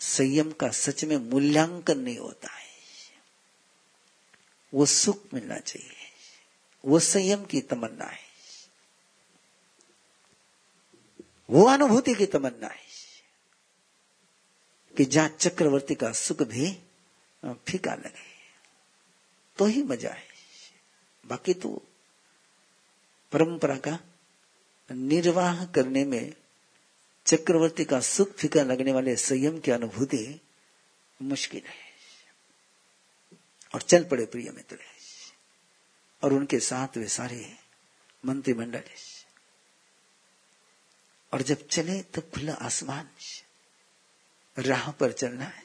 संयम 0.00 0.52
का 0.52 0.68
सच 0.68 1.04
में 1.04 1.16
मूल्यांकन 1.16 1.98
नहीं 1.98 2.18
होता 2.18 2.52
है। 2.52 2.66
वो 4.74 4.86
सुख 4.86 5.34
मिलना 5.34 5.58
चाहिए। 5.58 5.92
वो 6.84 6.98
संयम 6.98 7.44
की 7.44 7.60
तमन्ना 7.60 8.04
है। 8.04 8.26
वो 11.50 11.64
अनुभूति 11.64 12.14
की 12.14 12.26
तमन्ना 12.26 12.66
है। 12.66 12.85
कि 14.96 15.04
जहाँ 15.04 15.28
चक्रवर्ती 15.28 15.94
का 15.94 16.12
सुख 16.12 16.42
भी 16.42 16.82
फीका 17.44 17.94
लगे। 17.94 18.36
तो 19.58 19.64
ही 19.64 19.82
मज़ा 19.82 20.10
है। 20.10 20.26
बाकी 21.26 21.54
तो 21.54 21.88
परंपरा 23.32 23.76
का 23.76 23.98
निर्वाह 24.92 25.64
करने 25.64 26.04
में 26.04 26.34
चक्रवर्ती 27.26 27.84
का 27.84 28.00
सुख 28.00 28.34
फीका 28.34 28.62
लगने 28.62 28.92
वाले 28.92 29.16
संयम 29.16 29.60
की 29.60 29.70
अनुभूति 29.70 30.40
मुश्किल 31.22 31.62
है। 31.66 31.86
और 33.74 33.82
चल 33.82 34.04
पड़े 34.04 34.26
प्रिय 34.26 34.50
मित्र। 34.50 34.78
और 36.22 36.32
उनके 36.32 36.60
साथ 36.60 36.96
वे 36.96 37.08
सारे 37.08 37.56
मंत्रिमंडल। 38.26 38.82
और 41.32 41.42
जब 41.42 41.68
चले 41.68 42.02
तो 42.02 42.20
खुला 42.20 42.52
आसमान। 42.52 43.08
राह 44.58 44.90
पर 44.90 45.12
चलना 45.12 45.44
है। 45.44 45.62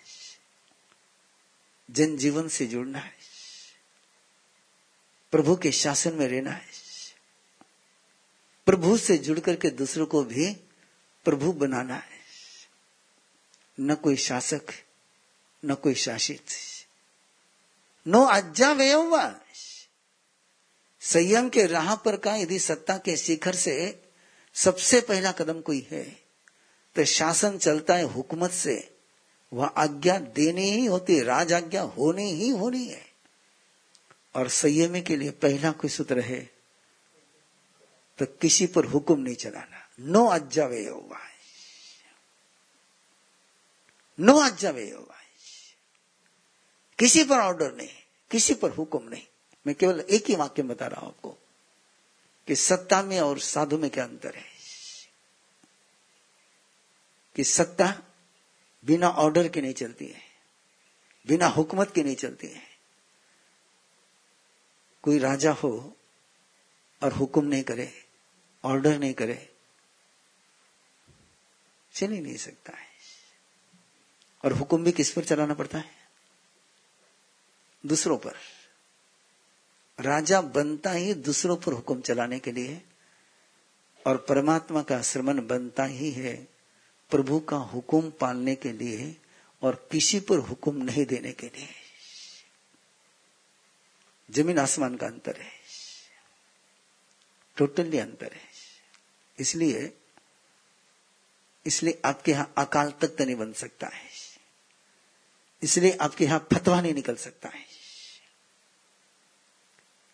जन 1.92 2.18
जीवन 2.18 2.50
से 2.50 2.66
जुड़ना 2.66 3.00
है। 3.00 3.18
प्रभु 5.32 5.56
के 5.56 5.72
शासन 5.72 6.14
में 6.14 6.28
रहना 6.28 6.52
है। 6.52 6.68
प्रभु 8.66 8.98
से 8.98 9.18
जुड़ 9.18 9.40
करके 9.40 9.70
दूसरों 9.70 10.06
को 10.06 10.24
भी 10.24 10.54
प्रभु 11.26 11.52
बनाना 11.52 11.96
है। 11.96 12.22
न 13.80 13.96
कोई 13.96 14.16
शासक, 14.16 14.62
न 15.66 15.76
कोई 15.76 15.96
शासित। 15.96 16.46
नो 18.08 18.24
अज्जा 18.24 18.72
व्यवा 18.72 19.42
संयम 21.02 21.50
के 21.50 21.66
राह 21.66 21.96
पर 21.96 22.18
का 22.18 22.36
यदि 22.36 22.60
सत्ता 22.60 22.98
के 22.98 23.18
शिखर 23.18 23.56
से 23.56 24.10
सबसे 24.54 25.02
पहला 25.02 25.32
कदम 25.32 25.62
कोई 25.62 25.88
है? 25.92 26.21
तो 26.96 27.06
शासन 27.06 27.58
चलता 27.58 27.96
है 27.96 28.04
हुकूमत 28.04 28.52
से। 28.52 28.76
वह 29.52 29.68
आज्ञा 29.68 30.18
देनी 30.18 30.70
ही 30.72 30.86
होती 30.86 31.16
है, 31.16 31.24
राज 31.24 31.54
आज्ञा 31.54 31.82
होनी 31.82 32.32
ही 32.32 32.50
होनी 32.50 32.86
है। 32.86 33.06
और 34.36 34.48
संयमी 34.50 35.02
के 35.02 35.16
लिए 35.16 35.32
पहला 35.42 35.72
कोई 35.72 35.90
सूत्र 35.90 36.20
है 36.20 36.40
तो 38.20 38.26
किसी 38.42 38.68
पर 38.68 38.86
हुक्म 38.86 39.20
नहीं 39.20 39.36
चलाना। 39.36 39.88
नो 40.00 40.26
अज्जा 40.26 40.66
वे 40.66 40.86
नो 44.20 44.36
अज्जा 44.38 44.70
वे 44.70 44.86
किसी 47.00 47.24
पर 47.24 47.38
ऑर्डर 47.38 47.74
नहीं, 47.74 47.90
किसी 48.32 48.54
पर 48.54 48.70
हुक्म 48.70 49.10
नहीं। 49.10 49.26
मैं 49.68 49.76
केवल 49.76 50.00
एक 50.00 50.26
ही 50.26 50.36
वाक्य 50.36 50.64
बता 50.64 50.88
रहा 50.88 51.02
हूँ 51.02 51.10
आपको 51.10 51.30
कि 52.48 52.56
सत्ता 52.56 53.02
में 53.02 53.20
और 53.20 53.40
साधु 53.40 53.78
में 53.78 53.90
क्या 53.90 54.04
अंतर 54.04 54.36
है? 54.36 54.51
कि 57.36 57.44
सत्ता 57.44 58.04
बिना 58.86 59.10
ऑर्डर 59.10 59.48
के 59.48 59.62
नहीं 59.62 59.74
चलती 59.74 60.06
है, 60.06 60.22
बिना 61.28 61.48
हुकूमत 61.48 61.92
के 61.96 62.04
नहीं 62.04 62.16
चलती 62.16 62.48
है। 62.48 62.62
कोई 65.04 65.20
राजा 65.20 65.52
हो 65.52 65.98
और 67.04 67.14
हुक्म 67.14 67.46
नहीं 67.46 67.64
करे, 67.64 68.06
ऑर्डर 68.64 69.00
नहीं 69.00 69.14
करे, 69.14 69.50
चल 71.94 72.12
ही 72.12 72.20
नहीं 72.20 72.38
सकता 72.38 72.78
है। 72.78 72.88
और 74.46 74.54
हुक्म 74.54 74.84
भी 74.84 74.92
किस 74.92 75.12
पर 75.14 75.24
चलाना 75.24 75.54
पड़ता 75.54 75.78
है? 75.78 76.10
दूसरों 77.86 78.18
पर। 78.18 78.36
राजा 80.00 80.42
बनता 80.42 80.92
ही 80.92 81.14
दूसरों 81.14 81.58
पर 81.58 81.74
हुक्म 81.74 82.02
चलाने 82.02 82.40
के 82.40 82.52
लिए 82.52 82.82
और 84.08 84.18
परमात्मा 84.30 84.84
का 84.84 85.02
श्रमण 85.02 85.48
बनता 85.48 85.84
ही 85.84 86.12
है 86.12 86.51
प्रभु 87.12 87.40
का 87.40 87.58
हुक्म 87.58 88.10
पालने 88.10 88.56
के 88.56 88.72
लिए 88.72 89.16
और 89.62 89.88
किसी 89.92 90.20
पर 90.20 90.38
हुक्म 90.38 90.84
नहीं 90.84 91.06
देने 91.06 91.32
के 91.32 91.48
लिए। 91.48 91.68
ज़मीन 94.32 94.60
आसमान 94.60 94.96
का 94.96 95.08
अंतर 95.08 95.42
है। 95.42 95.52
टोटली 97.58 97.98
अंतर 97.98 98.34
है। 98.34 98.50
इसलिए 99.40 99.94
इसलिए 101.66 102.02
आपके 102.06 102.32
यहाँ 102.32 102.54
अकाल 102.58 102.92
तक 102.92 103.22
नहीं 103.22 103.36
बन 103.36 103.54
सकता 103.54 103.88
है। 103.88 104.10
इसलिए 105.64 105.92
आपके 105.92 106.26
यहाँ 106.26 106.48
फतवा 106.54 106.82
नहीं 106.82 106.94
निकल 106.94 107.16
सकता 107.16 107.50
है। 107.50 107.66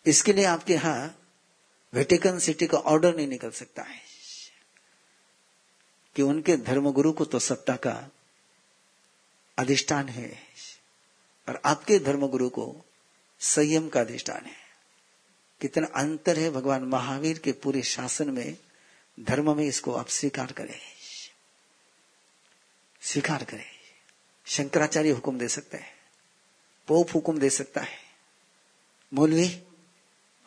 इसके 0.06 0.34
लिए 0.34 0.46
आपके 0.46 0.74
यहाँ 0.74 1.28
वेटिकन 1.94 2.40
सिटी 2.40 2.68
का 2.68 2.78
ऑर्डर 2.78 3.16
नहीं 3.16 3.28
निकल 3.28 3.52
सकता 3.52 3.84
है। 3.84 4.07
कि 6.18 6.24
उनके 6.24 6.58
धर्मगुरु 6.58 7.14
को 7.14 7.26
तो 7.26 7.40
सत्ता 7.40 7.76
का 7.76 8.10
अधिष्ठान 9.58 10.10
है। 10.10 10.40
और 11.50 11.62
आपके 11.66 12.00
धर्मगुरु 12.00 12.50
को 12.50 12.86
संयम 13.40 13.90
का 13.90 14.02
अधिष्ठान 14.02 14.46
है। 14.46 14.56
कितना 15.62 15.88
अंतर 15.88 16.40
है 16.40 16.50
भगवान 16.50 16.84
महावीर 16.84 17.40
के 17.40 17.52
पूरे 17.52 17.82
शासन 17.82 18.30
में, 18.30 18.58
धर्म 19.20 19.58
में 19.58 19.64
इसको 19.64 19.94
आप 19.94 20.08
स्वीकार 20.08 20.52
करें। 20.52 20.80
स्वीकार 23.02 23.44
करें। 23.44 23.70
शंकराचार्य 24.46 25.10
हुक्म 25.10 25.38
दे 25.38 25.48
सकते 25.48 25.78
हैं। 25.78 25.96
पोप 26.88 27.08
हुक्म 27.16 27.40
दे 27.40 27.50
सकता 27.50 27.82
है। 27.82 27.98
मौलवी 29.14 29.64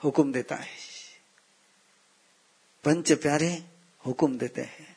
हुक्म 0.05 0.33
देता 0.33 0.57
है। 0.57 0.69
पंच 2.85 3.13
प्यारे 3.13 3.65
हुक्म 4.07 4.39
देते 4.39 4.63
हैं। 4.63 4.90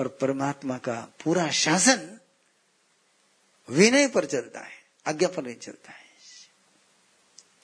और 0.00 0.08
परमात्मा 0.08 0.78
का 0.78 1.08
पूरा 1.24 1.50
शासन 1.50 2.20
विनय 3.70 4.08
पर 4.08 4.24
चलता 4.24 4.60
है, 4.60 4.72
आज्ञा 5.06 5.28
पर 5.28 5.42
नहीं 5.42 5.54
चलता 5.54 5.92
है। 5.92 6.04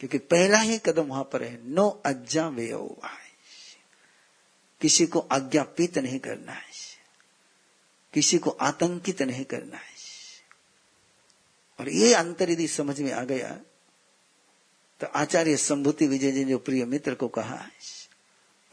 क्योंकि 0.01 0.19
पहला 0.19 0.59
ही 0.59 0.79
कदम 0.79 1.03
वहाँ 1.03 1.25
पर 1.25 1.43
है, 1.43 1.69
नो 1.69 1.89
अज्ञा 1.89 2.49
वे 2.49 2.71
किसी 4.81 5.07
को 5.07 5.19
आज्ञापित 5.19 5.99
नहीं 5.99 6.19
करना 6.19 6.53
है, 6.53 6.71
किसी 8.15 8.39
को 8.39 8.51
आतंकित 8.51 9.23
नहीं 9.23 9.45
करना 9.45 9.77
है। 9.77 9.97
और 11.81 11.89
ये 11.89 12.15
अंतर 12.15 12.51
यदि 12.51 12.69
समझ 12.69 13.01
में 13.01 13.13
आ 13.13 13.25
गया 13.25 13.61
तो 15.01 15.07
आचार्य 15.07 15.57
संभूति 15.57 16.07
विजय 16.07 16.33
जी 16.33 16.45
जो 16.45 16.59
प्रिय 16.59 16.85
मित्र 16.85 17.15
को 17.15 17.29
कहा 17.29 17.67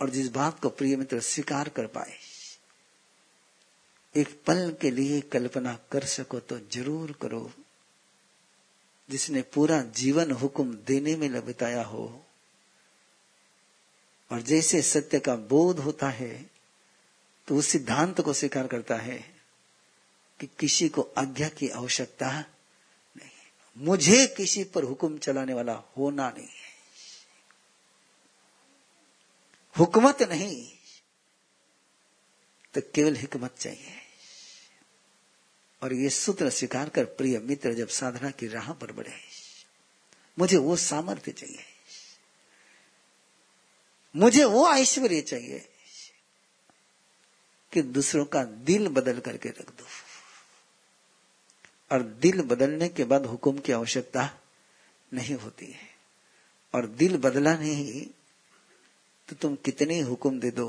और 0.02 0.10
जिस 0.10 0.30
बात 0.30 0.60
को 0.60 0.70
प्रिय 0.70 0.96
मित्र 0.96 1.20
स्वीकार 1.20 1.70
कर 1.70 1.88
पाए 1.88 2.33
एक 4.16 4.30
पल 4.48 4.76
के 4.82 4.92
लिए 4.92 5.20
कल्पना 5.34 5.74
कर 5.92 6.06
सको 6.08 6.40
तो 6.40 6.60
ज़रूर 6.72 7.12
करो। 7.22 7.52
जिसने 9.10 9.42
पूरा 9.54 9.82
जीवन 9.96 10.32
हुक्म 10.32 10.74
देने 10.88 11.16
में 11.16 11.46
बिताया 11.46 11.84
हो, 11.84 12.06
और 14.32 14.42
जैसे 14.42 14.82
सत्य 14.82 15.20
का 15.20 15.36
बोध 15.50 15.80
होता 15.80 16.10
है 16.10 16.34
तो 17.48 17.56
उस 17.56 17.68
सिद्धांत 17.68 18.22
को 18.22 18.34
स्वीकार 18.34 18.68
करता 18.68 18.96
है 18.98 19.18
कि 20.40 20.48
किसी 20.60 20.88
को 20.90 21.02
आज्ञा 21.18 21.50
की 21.50 21.70
आवश्यकता 21.72 22.30
नहीं। 22.32 23.86
मुझे 23.86 24.26
किसी 24.28 24.64
पर 24.66 24.84
हुक्म 24.84 25.18
चलाने 25.18 25.54
वाला 25.54 25.74
होना 25.98 26.30
नहीं 26.30 26.48
है। 26.48 26.72
हुकमत 29.76 30.22
नहीं 30.24 30.66
तो 32.74 32.82
केवल 32.96 33.16
हिकमत 33.16 33.56
चाहिए। 33.60 34.02
और 35.84 35.94
ये 35.94 36.10
सूत्र 36.10 36.50
स्वीकार 36.50 36.90
कर 36.90 37.06
प्रिय 37.14 37.38
मित्र 37.40 37.74
जब 37.74 37.88
साधना 37.90 38.30
की 38.32 38.48
राह 38.48 38.72
पर 38.74 38.92
बढ़े, 38.92 39.14
मुझे 40.38 40.58
वो 40.58 40.76
सामर्थ्य 40.76 41.32
चाहिए। 41.32 41.64
मुझे 44.16 44.44
वो 44.46 44.68
ऐश्वर्य 44.74 45.22
चाहिए 45.22 45.60
कि 47.72 47.82
दूसरों 47.82 48.26
का 48.26 48.44
दिल 48.44 48.88
बदल 48.88 49.20
करके 49.20 49.50
रख 49.50 49.70
दो। 49.70 49.86
और 51.92 52.04
दिल 52.04 52.42
बदलने 52.42 52.90
के 52.90 53.04
बाद 53.04 53.26
हुक्म 53.26 53.60
की 53.60 53.72
आवश्यकता 53.72 54.30
नहीं 55.12 55.36
होती 55.36 55.66
है। 55.66 55.90
और 56.74 56.86
दिल 56.88 57.18
बदला 57.18 57.54
नहीं 57.56 58.06
तो 59.30 59.36
तुम 59.36 59.56
कितने 59.56 60.00
हुक्म 60.02 60.40
दे 60.40 60.52
दो, 60.52 60.68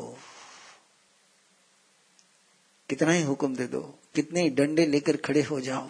कितना 2.88 3.12
ही 3.12 3.22
हुक्म 3.22 3.56
दे 3.56 3.66
दो 3.66 3.82
कितने 4.14 4.48
डंडे 4.50 4.86
लेकर 4.86 5.16
खड़े 5.16 5.42
हो 5.42 5.60
जाओ 5.60 5.88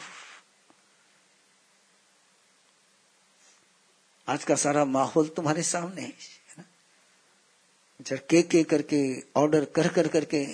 आज 4.28 4.44
का 4.44 4.54
सारा 4.54 4.84
माहौल 4.84 5.28
तुम्हारे 5.28 5.62
सामने 5.62 6.02
है 6.02 6.12
ना? 6.58 8.16
के 8.16 8.42
के 8.42 8.62
करके, 8.64 9.22
ऑर्डर 9.36 9.64
कर 9.64 9.88
कर 9.88 10.08
करके, 10.08 10.46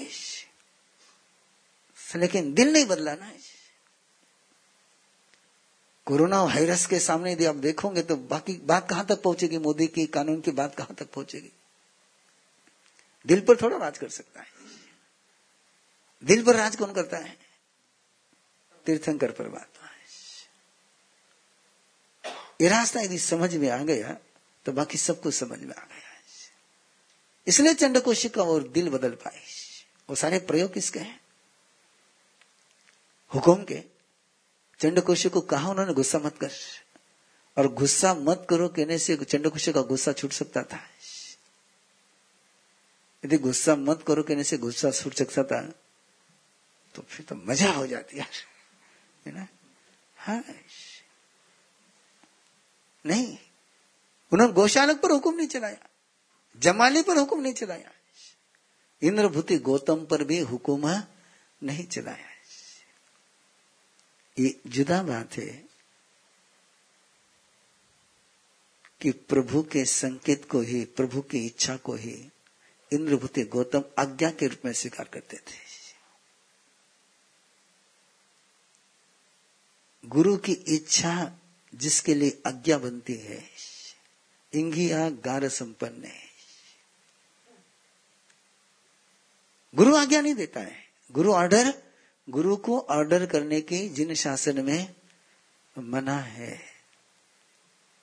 लेकिन 2.17 2.55
दिल 2.55 2.73
नहीं 2.73 2.85
बदला 2.85 3.15
ना 3.15 3.33
कोरोना 6.07 6.43
वायरस 6.43 6.87
के 6.87 6.99
सामने 7.01 7.33
यदि 7.33 7.45
आप 7.45 7.55
देखोगे 7.55 8.03
तो 8.03 8.17
बाकी 8.17 8.55
बात 8.65 8.89
कहाँ 8.89 9.07
तक 9.07 9.23
पहुंचेगी? 9.23 9.59
मोदी 9.59 9.87
की 9.87 10.07
कानून 10.07 10.41
की 10.41 10.51
बात 10.51 10.75
कहाँ 10.75 10.95
तक 10.95 11.11
पहुंचेगी? 11.13 11.53
दिल 13.27 13.41
पर 13.41 13.57
थोड़ा 13.57 13.77
राज 13.77 13.99
कर 13.99 14.09
सकता 14.09 14.41
है। 14.41 14.47
दिल 16.25 16.45
पर 16.45 16.57
राज 16.57 16.77
कौन 16.77 16.93
करता 16.95 17.17
है? 17.17 17.40
तीर्थंकर 18.91 19.31
परमात्मा 19.33 19.87
है। 19.87 19.99
ये 22.61 22.69
रास्ता 22.69 23.01
यदि 23.01 23.19
समझ 23.21 23.55
में 23.57 23.69
आ 23.71 23.83
गया 23.85 24.17
तो 24.67 24.73
बाकी 24.73 24.99
सब 24.99 25.21
कुछ 25.23 25.35
समझ 25.35 25.59
में 25.61 25.75
आ 25.75 25.81
गया 25.81 26.09
इसलिए 27.47 27.75
चंडकोशिका 27.75 28.43
और 28.45 28.63
दिल 28.69 28.89
बदल 28.91 29.11
पाए। 29.17 29.41
वो 30.09 30.15
सारे 30.17 30.39
प्रयोग 30.41 30.73
किसके 30.73 30.99
हैं? 30.99 31.21
हुकुम 33.33 33.63
के। 33.65 33.83
चंडकोश 34.81 35.27
को 35.27 35.41
कहा 35.43 35.71
उन्होंने, 35.71 35.93
गुस्सा 35.95 36.19
मत 36.19 36.39
कर। 36.39 36.51
और 37.57 37.69
गुस्सा 37.75 38.13
मत 38.17 38.47
करो 38.51 38.69
कहने 38.69 38.99
से 38.99 39.17
चंडकोश 39.17 39.69
का 39.69 39.81
गुस्सा 39.83 40.13
छूट 40.13 40.33
सकता 40.33 40.63
था। 40.63 40.81
यदि 43.25 43.39
गुस्सा 43.39 43.77
मत 43.79 44.05
करो 44.07 44.23
कहने 44.23 44.45
से 44.45 44.59
गुस्सा 44.59 44.91
छूट 44.93 45.15
सकता 45.15 45.43
था 45.45 45.61
तो 46.95 47.03
फिर 47.03 47.27
तो 47.27 47.35
मज़ा 47.47 47.71
हो 47.73 47.87
जाती 47.87 48.19
है 48.19 48.27
है 49.27 49.33
ना 49.33 49.49
हाँ 50.17 50.45
नहीं। 53.07 53.39
उन्होंने 54.33 54.53
गौशालक 54.53 55.01
पर 55.01 55.11
हुक्म 55.11 55.35
नहीं 55.35 55.49
चलाया। 55.49 55.89
जमाली 56.57 57.03
पर 57.03 57.17
हुक्म 57.17 57.41
नहीं 57.41 57.55
चलाया। 57.55 57.93
इंद्रभूति 59.03 59.59
गौतम 59.59 60.07
पर 60.07 60.25
भी 60.25 60.39
हुक्म 60.39 61.05
नहीं 61.63 61.87
चलाया। 61.87 62.31
ये 64.39 64.61
जुदा 64.67 65.03
बात 65.03 65.33
है 65.33 65.65
कि 69.01 69.11
प्रभु 69.11 69.63
के 69.63 69.85
संकेत 69.85 70.49
को 70.51 70.61
ही, 70.61 70.85
प्रभु 70.85 71.21
की 71.21 71.47
इच्छा 71.47 71.77
को 71.77 71.95
ही 71.95 72.31
इंद्रभूति 72.93 73.45
गौतम 73.45 73.85
आज्ञा 73.99 74.31
के 74.31 74.47
रूप 74.47 74.59
में 74.65 74.73
स्वीकार 74.73 75.09
करते 75.09 75.37
थे। 75.37 75.70
गुरु 80.05 80.37
की 80.37 80.53
इच्छा 80.53 81.39
जिसके 81.75 82.15
लिए 82.15 82.43
आज्ञा 82.47 82.79
बनती 82.79 83.15
है, 83.15 83.43
इंगिया 84.55 85.11
गार 85.11 85.49
संपन्न 85.49 86.05
है। 86.05 86.29
गुरु 89.75 89.97
आज्ञा 89.97 90.21
नहीं 90.21 90.35
देता 90.35 90.61
है। 90.61 90.77
गुरु 91.13 91.33
ऑर्डर 91.33 91.83
गुरु 92.31 92.57
को 92.57 92.79
ऑर्डर 92.81 93.27
करने 93.27 93.61
की 93.61 93.89
जिन 93.89 94.15
शासन 94.15 94.65
में 94.65 94.95
मना 95.79 96.19
है। 96.19 96.61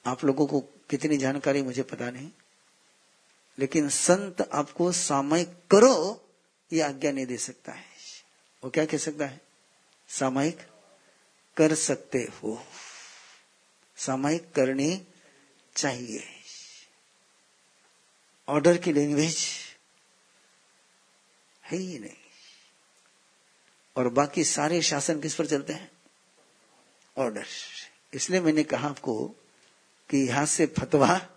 आप 0.06 0.24
लोगों 0.26 0.48
को 0.48 0.60
कितनी 0.90 1.18
जानकारी 1.18 1.62
मुझे 1.62 1.84
पता 1.84 2.10
नहीं, 2.12 2.30
लेकिन 3.60 3.90
संत 3.90 4.42
आपको 4.42 4.92
सामयिक 4.92 5.50
करो, 5.72 6.30
ये 6.74 6.82
आज्ञा 6.82 7.12
नहीं 7.12 7.26
दे 7.26 7.38
सकता 7.38 7.72
है। 7.72 7.86
वो 8.64 8.70
क्या 8.70 8.86
कह 8.86 8.98
सकता 8.98 9.26
है? 9.26 9.42
सामयिक 10.10 10.58
कर 11.58 11.76
सकते 11.76 12.20
हो। 12.20 12.68
सामयिक 13.98 14.52
करनी 14.52 15.08
चाहिए। 15.76 16.24
ऑर्डर 18.48 18.78
की 18.78 18.94
लैंग्वेज 18.94 19.48
है 21.66 21.78
ही 21.78 22.00
नहीं। 22.00 22.16
और 23.96 24.10
बाकी 24.10 24.44
सारे 24.44 24.82
शासन 24.82 25.22
किस 25.22 25.36
पर 25.36 25.46
चलते 25.46 25.74
हैं? 25.74 25.92
ऑर्डर। 27.18 27.46
इसलिए 28.14 28.40
मैंने 28.40 28.64
कहा 28.64 28.90
आपको 28.90 29.28
कि 30.10 30.28
यहाँ 30.28 30.46
से 30.46 30.66
फतवा 30.66 31.30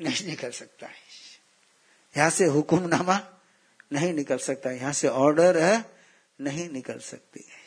नहीं 0.00 0.26
निकल 0.26 0.50
सकता 0.50 0.86
है। 0.86 0.94
यहाँ 2.16 2.30
से 2.30 2.44
हुक्मनामा 2.44 3.40
नहीं 3.92 4.12
निकल 4.12 4.38
सकता 4.38 4.70
यहाँ 4.70 4.92
से 4.92 5.08
ऑर्डर 5.08 5.84
नहीं 6.40 6.70
निकल 6.70 6.98
सकती 6.98 7.44
है। 7.48 7.65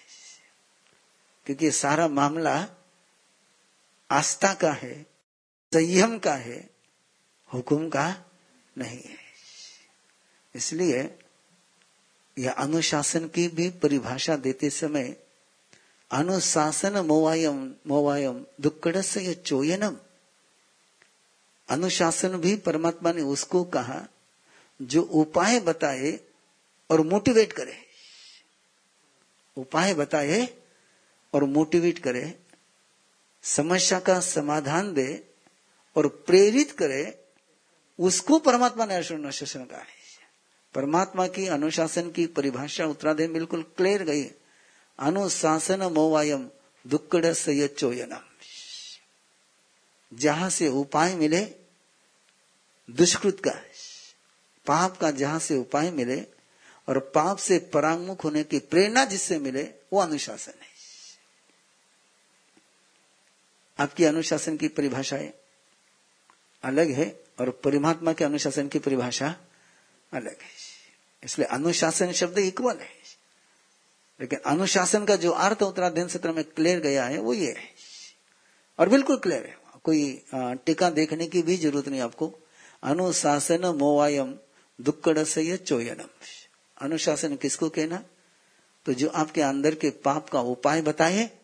क्योंकि 1.49 1.71
सारा 1.71 2.07
मामला 2.07 2.67
आस्था 4.11 4.53
का 4.53 4.71
है, 4.71 5.03
संयम 5.73 6.19
का 6.19 6.33
है, 6.33 6.69
हुक्म 7.53 7.89
का 7.89 8.25
नहीं 8.77 8.99
है। 8.99 9.17
इसलिए 10.55 11.19
यह 12.37 12.51
अनुशासन 12.51 13.27
की 13.27 13.47
भी 13.47 13.69
परिभाषा 13.69 14.35
देते 14.35 14.69
समय 14.69 15.15
अनुशासन 16.11 16.97
मोवायम 16.97 17.75
मोवायम 17.87 18.45
दुक्कड़ 18.61 19.01
से 19.01 19.21
यह 19.21 19.33
चोयनम। 19.33 19.97
अनुशासन 21.69 22.29
भी 22.29 22.55
परमात्मा 22.55 23.11
ने 23.11 23.21
उसको 23.21 23.63
कहा, 23.63 24.07
जो 24.81 25.01
उपाय 25.01 25.59
बताए 25.59 26.19
और 26.89 27.01
मोटिवेट 27.01 27.53
करे। 27.53 27.85
उपाय 29.57 29.93
बताए 29.93 30.58
और 31.33 31.43
मोटिवेट 31.43 31.99
करे, 31.99 32.39
समस्या 33.43 33.99
का 33.99 34.19
समाधान 34.19 34.93
दे 34.93 35.27
और 35.95 36.07
प्रेरित 36.07 36.71
करे, 36.71 37.25
उसको 37.99 38.39
परमात्मा 38.39 38.85
ने 38.85 38.95
अनुशासन 38.95 39.65
कहा 39.65 39.79
है। 39.79 39.99
परमात्मा 40.73 41.27
की 41.27 41.47
अनुशासन 41.47 42.11
की 42.11 42.25
परिभाषा 42.27 42.85
उत्तराधीन 42.85 43.33
बिल्कुल 43.33 43.63
क्लियर 43.63 44.03
गई। 44.03 44.23
अनुशासन 44.99 45.83
मोवायम 45.83 46.49
दुक्कड़ 46.87 47.33
सयचोयनम 47.33 48.21
जहाँ 50.13 50.49
से 50.49 50.67
उपाय 50.67 51.15
मिले, 51.15 51.41
दुष्कृत 52.89 53.39
का 53.39 53.51
पाप 54.65 54.97
का 54.97 55.11
जहाँ 55.11 55.39
से 55.39 55.57
उपाय 55.57 55.91
मिले 55.91 56.21
और 56.87 56.99
पाप 56.99 57.37
से 57.37 57.59
परांगमुख 57.59 58.23
होने 58.23 58.43
की 58.43 58.59
प्रेरणा 58.59 59.05
जिससे 59.05 59.39
मिले, 59.39 59.63
वो 59.63 59.99
अनुशासन 59.99 60.53
है। 60.61 60.68
आपकी 63.79 64.05
अनुशासन 64.05 64.57
की 64.57 64.67
परिभाषाएँ 64.67 65.33
अलग 66.63 66.89
है 66.89 67.23
और 67.39 67.49
परमात्मा 67.49 68.13
के 68.13 68.23
अनुशासन 68.23 68.67
की 68.67 68.79
परिभाषा 68.79 69.35
अलग 70.13 70.37
है। 70.41 70.49
इसलिए 71.23 71.47
अनुशासन 71.47 72.11
शब्द 72.11 72.37
इक्वल 72.37 72.77
है। 72.77 72.99
लेकिन 74.21 74.39
अनुशासन 74.39 75.05
का 75.05 75.15
जो 75.15 75.31
अर्थ 75.31 75.61
उत्तराधीन 75.61 76.07
सत्र 76.07 76.31
में 76.31 76.43
क्लियर 76.43 76.79
गया 76.79 77.05
है, 77.05 77.17
वो 77.17 77.33
ये 77.33 77.51
है। 77.51 77.63
और 78.79 78.89
बिल्कुल 78.89 79.17
क्लियर 79.17 79.45
है। 79.45 79.57
कोई 79.83 80.25
टीका 80.35 80.89
देखने 80.89 81.27
की 81.27 81.41
भी 81.41 81.57
ज़रूरत 81.57 81.87
नहीं 81.87 82.01
आपको। 82.01 82.35
अनुशासन 82.83 83.65
मोवायम 83.65 84.35
दुक्कड़ 84.81 85.23
से 85.23 85.57
चोयनम। 85.57 86.07
अनुशासन 86.81 87.35
किसको 87.35 87.69
कहना? 87.69 88.03
तो 88.85 88.93
जो 88.93 89.09
आपके 89.09 89.41
अंदर 89.41 89.75
के 89.75 89.89
पाप 89.89 90.29
का 90.29 90.41
उपाय 90.41 90.81
बताए 90.81 91.38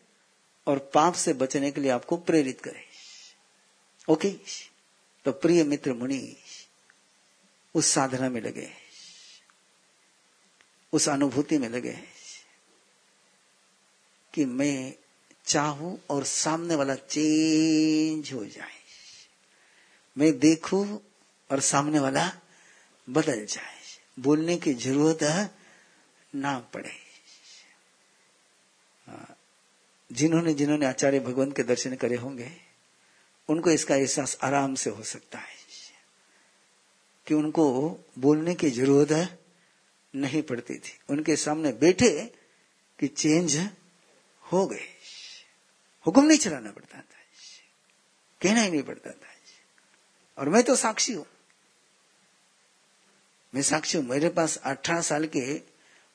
और 0.66 0.78
पाप 0.78 1.14
से 1.14 1.32
बचने 1.32 1.70
के 1.70 1.80
लिए 1.80 1.90
आपको 1.90 2.16
प्रेरित 2.16 2.60
करे। 2.60 2.84
ओके? 4.08 4.30
तो 5.24 5.32
प्रिय 5.32 5.64
मित्र 5.64 5.92
मुनि, 5.92 6.36
उस 7.74 7.86
साधना 7.86 8.28
में 8.28 8.40
लगे 8.40 8.86
उस 10.92 11.08
अनुभूति 11.08 11.58
में 11.58 11.68
लगे 11.68 11.98
कि 14.34 14.44
मैं 14.44 14.94
चाहूँ 15.44 15.98
और 16.10 16.24
सामने 16.24 16.74
वाला 16.74 16.94
चेंज 16.94 18.32
हो 18.32 18.46
जाए। 18.46 18.76
मैं 20.18 20.38
देखूँ 20.38 21.00
और 21.50 21.60
सामने 21.60 21.98
वाला 21.98 22.32
बदल 23.10 23.46
जाए। 23.46 23.76
बोलने 24.20 24.56
की 24.56 24.74
ज़रूरत 24.74 25.54
ना 26.34 26.58
पड़े। 26.58 27.05
जिन्होंने 30.16 30.54
जिन्होंने 30.54 30.86
आचार्य 30.86 31.20
भगवान 31.20 31.52
के 31.52 31.62
दर्शन 31.62 31.94
करे 31.94 32.16
होंगे, 32.16 32.52
उनको 33.48 33.70
इसका 33.70 33.96
एहसास 33.96 34.38
आराम 34.42 34.74
से 34.74 34.90
हो 34.90 35.02
सकता 35.02 35.38
है। 35.38 35.56
कि 37.26 37.34
उनको 37.34 37.96
बोलने 38.18 38.54
की 38.54 38.70
ज़रूरत 38.70 39.42
नहीं 40.14 40.42
पड़ती 40.42 40.74
थी। 40.74 40.98
उनके 41.10 41.36
सामने 41.36 41.72
बैठे 41.72 42.34
कि 42.98 43.06
चेंज 43.06 43.70
हो 44.52 44.66
गए। 44.66 44.88
हुक्म 46.06 46.24
नहीं 46.24 46.38
चलाना 46.38 46.70
पड़ता 46.70 46.98
था। 46.98 47.18
कहना 48.42 48.60
ही 48.60 48.70
नहीं 48.70 48.82
पड़ता 48.82 49.10
था। 49.10 49.28
और 50.38 50.48
मैं 50.48 50.62
तो 50.62 50.76
साक्षी 50.76 51.12
हूँ। 51.12 51.26
मैं 53.54 53.62
साक्षी 53.62 53.98
हूँ। 53.98 54.06
मेरे 54.06 54.28
पास 54.28 54.56
अठारह 54.56 55.00
साल 55.00 55.26
के 55.26 55.60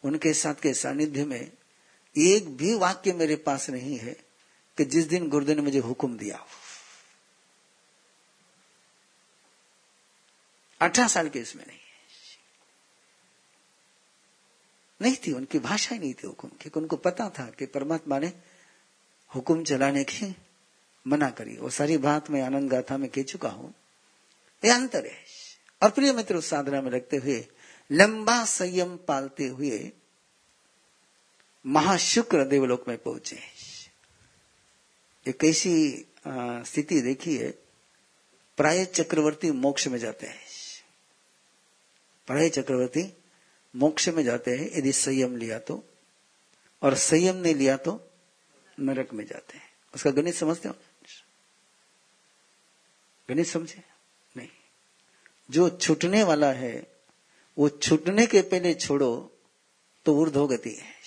उनके 0.03 0.33
साथ 0.33 0.55
के 0.55 0.73
सानिध्य 0.73 1.25
में 1.25 1.51
एक 2.15 2.49
भी 2.57 2.73
वाक्य 2.73 3.13
मेरे 3.13 3.35
पास 3.35 3.69
नहीं 3.69 3.97
है 3.97 4.13
कि 4.77 4.85
जिस 4.85 5.05
दिन 5.05 5.29
गुरुदेव 5.29 5.55
ने 5.55 5.61
मुझे 5.61 5.79
हुक्म 5.79 6.17
दिया 6.17 6.37
हो। 6.37 6.47
अठारह 10.81 11.07
साल 11.07 11.29
के 11.29 11.39
इसमें 11.39 11.65
नहीं 11.67 11.77
नहीं 15.01 15.15
थी, 15.17 15.31
उनकी 15.31 15.59
भाषा 15.59 15.95
ही 15.95 15.99
नहीं 15.99 16.13
थी 16.13 16.27
हुक्म 16.27 16.49
क्योंकि 16.49 16.79
उनको 16.79 16.95
पता 16.95 17.29
था 17.29 17.45
कि 17.49 17.65
परमात्मा 17.65 18.19
ने 18.19 18.33
हुक्म 19.35 19.63
चलाने 19.63 20.03
की 20.03 20.35
मना 21.07 21.29
करी। 21.29 21.57
वो 21.57 21.69
सारी 21.69 21.97
बात 21.97 22.29
मैं 22.29 22.41
आनंद 22.41 22.69
गाथा 22.71 22.97
में 22.97 23.09
कह 23.09 23.23
चुका 23.23 23.49
हूँ। 23.49 23.73
ये 24.65 24.71
अंतर 24.71 25.05
है। 25.05 25.17
और 25.83 25.89
प्रिय 25.89 26.13
मित्र, 26.13 26.41
साधना 26.41 26.81
में 26.81 26.91
रखते 26.91 27.17
हुए 27.17 27.45
लंबा 27.91 28.43
संयम 28.45 28.97
पालते 28.97 29.47
हुए 29.47 29.91
महाशुक्र 31.65 32.43
देवलोक 32.43 32.87
में 32.87 32.97
पहुँचे 32.97 33.39
एक 35.25 35.43
ऐसी 35.43 36.05
स्थिति 36.27 37.01
देखी 37.01 37.35
है? 37.37 37.49
प्राय 38.57 38.85
चक्रवर्ती 38.85 39.51
मोक्ष 39.51 39.87
में 39.87 39.97
जाते 39.99 40.27
हैं। 40.27 40.39
प्राय 42.27 42.49
चक्रवर्ती 42.49 43.03
मोक्ष 43.75 44.07
में 44.09 44.23
जाते 44.23 44.51
हैं, 44.51 44.69
यदि 44.77 44.91
संयम 44.91 45.35
लिया 45.37 45.59
तो 45.59 45.83
और 46.81 46.95
संयम 46.95 47.35
नहीं 47.35 47.55
लिया 47.55 47.77
तो 47.77 47.99
नरक 48.79 49.13
में 49.13 49.25
जाते 49.25 49.57
हैं। 49.57 49.69
उसका 49.95 50.11
गणित 50.11 50.35
समझते 50.35 50.69
हो? 50.69 50.75
गणित 53.29 53.47
समझे? 53.47 53.83
नहीं। 54.37 54.49
जो 55.51 55.69
छूटने 55.69 56.23
वाला 56.23 56.51
है, 56.53 56.75
वो 57.57 57.69
छूटने 57.69 58.25
के 58.27 58.41
पहले 58.41 58.73
छोड़ो 58.73 59.11
तो 60.05 60.15
ऊर्धो 60.15 60.47
गति 60.47 60.73
है। 60.73 61.00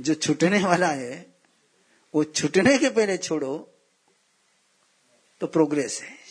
जो 0.00 0.14
छूटने 0.14 0.64
वाला 0.64 0.88
है, 0.88 1.34
वो 2.14 2.24
छूटने 2.24 2.78
के 2.78 2.90
पहले 2.90 3.18
छोड़ो 3.18 3.74
तो 5.40 5.46
प्रोग्रेस 5.46 6.00
है। 6.02 6.22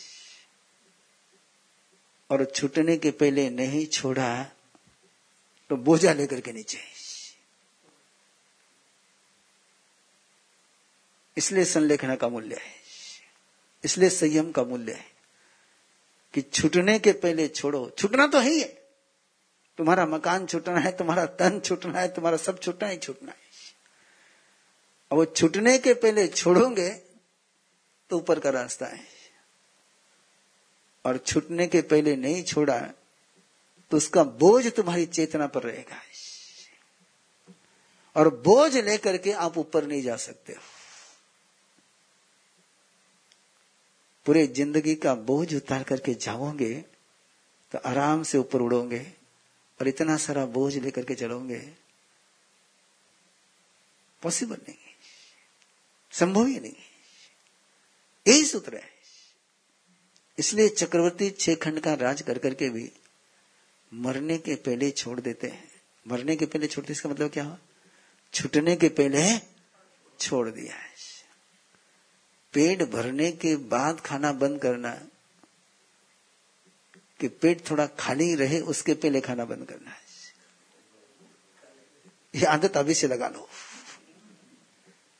और 2.30 2.44
छूटने 2.44 2.96
के 2.96 3.10
पहले 3.10 3.50
नहीं 3.50 3.86
छोड़ा 3.86 4.44
तो 5.68 5.76
बोझा 5.76 6.12
लेकर 6.12 6.40
के 6.40 6.52
नीचे। 6.52 6.78
इसलिए 11.36 11.64
संलेखना 11.64 12.16
का 12.16 12.28
मूल्य 12.28 12.54
है। 12.54 12.74
इसलिए 13.84 14.10
संयम 14.10 14.52
का 14.52 14.64
मूल्य 14.64 14.92
है 14.92 15.06
कि 16.34 16.42
छूटने 16.42 16.98
के 16.98 17.12
पहले 17.12 17.48
छोड़ो। 17.48 17.90
छूटना 17.98 18.26
तो 18.26 18.38
है 18.38 18.50
ही 18.50 18.60
है। 18.60 18.68
तुम्हारा 19.78 20.06
मकान 20.06 20.46
छूटना 20.46 20.78
है, 20.78 20.96
तुम्हारा 20.96 21.26
तन 21.26 21.60
छूटना 21.60 22.00
है, 22.00 22.14
तुम्हारा 22.14 22.36
सब 22.36 22.60
छूटना 22.60 22.88
ही 22.88 22.96
छूटना 22.96 23.32
है। 23.32 23.41
और 25.12 25.18
वो 25.18 25.24
छूटने 25.26 25.76
के 25.78 25.92
पहले 25.94 26.26
छोड़ोगे 26.28 26.88
तो 28.10 28.16
ऊपर 28.18 28.38
का 28.40 28.50
रास्ता 28.50 28.86
है। 28.86 29.00
और 31.04 31.16
छूटने 31.18 31.66
के 31.66 31.80
पहले 31.82 32.14
नहीं 32.16 32.42
छोड़ा 32.44 32.78
तो 33.90 33.96
उसका 33.96 34.22
बोझ 34.24 34.66
तुम्हारी 34.72 35.06
चेतना 35.06 35.46
पर 35.46 35.62
रहेगा। 35.62 35.96
और 38.16 38.28
बोझ 38.44 38.76
लेकर 38.76 39.16
के 39.16 39.32
आप 39.38 39.58
ऊपर 39.58 39.86
नहीं 39.86 40.02
जा 40.02 40.16
सकते 40.18 40.52
हो। 40.52 40.60
पूरे 44.26 44.46
ज़िंदगी 44.48 44.94
का 44.94 45.14
बोझ 45.22 45.54
उतार 45.54 45.82
करके 45.82 46.14
जाओगे 46.16 46.74
तो 47.72 47.78
आराम 47.80 48.22
से 48.22 48.38
ऊपर 48.38 48.60
उड़ोगे 48.60 49.02
और 49.80 49.88
इतना 49.88 50.16
सारा 50.18 50.46
बोझ 50.48 50.76
लेकर 50.76 51.04
के 51.04 51.14
चलोगे। 51.14 51.60
पॉसिबल 54.22 54.56
नहीं 54.58 54.76
संभव 56.12 56.46
ही 56.46 56.60
नहीं। 56.60 56.74
यही 58.28 58.44
सूत्र 58.44 58.76
है। 58.76 58.92
इसलिए 60.38 60.68
चक्रवर्ती 60.68 61.30
छह 61.30 61.54
खंड 61.54 61.80
का 61.80 61.94
राज 61.94 62.22
कर 62.22 62.38
करके 62.38 62.68
भी 62.68 62.92
मरने 63.94 64.38
के 64.38 64.54
पहले 64.54 64.90
छोड़ 64.90 65.20
देते 65.20 65.46
हैं। 65.46 65.72
मरने 66.08 66.36
के 66.36 66.46
पहले 66.46 66.66
छोड़ते, 66.66 66.92
इसका 66.92 67.08
मतलब 67.08 67.30
क्या 67.30 67.44
हुआ? 67.44 67.58
छुटने 68.34 68.76
के 68.76 68.88
पहले 68.88 69.38
छोड़ 70.20 70.50
दिया 70.50 70.74
है। 70.74 70.92
पेट 72.52 72.82
भरने 72.82 73.32
के 73.32 73.56
बाद 73.56 74.00
खाना 74.00 74.32
बंद 74.32 74.62
करना, 74.62 75.08
कि 77.20 77.28
पेट 77.28 77.70
थोड़ा 77.70 77.86
खाली 77.86 78.34
रहे, 78.34 78.60
उसके 78.60 78.94
पहले 78.94 79.20
खाना 79.20 79.44
बंद 79.44 79.68
करना 79.68 79.90
है। 79.90 80.02
ये 82.34 82.44
आदत 82.44 82.76
अभी 82.76 82.94
से 82.94 83.08
लगा 83.08 83.28
लो। 83.28 83.48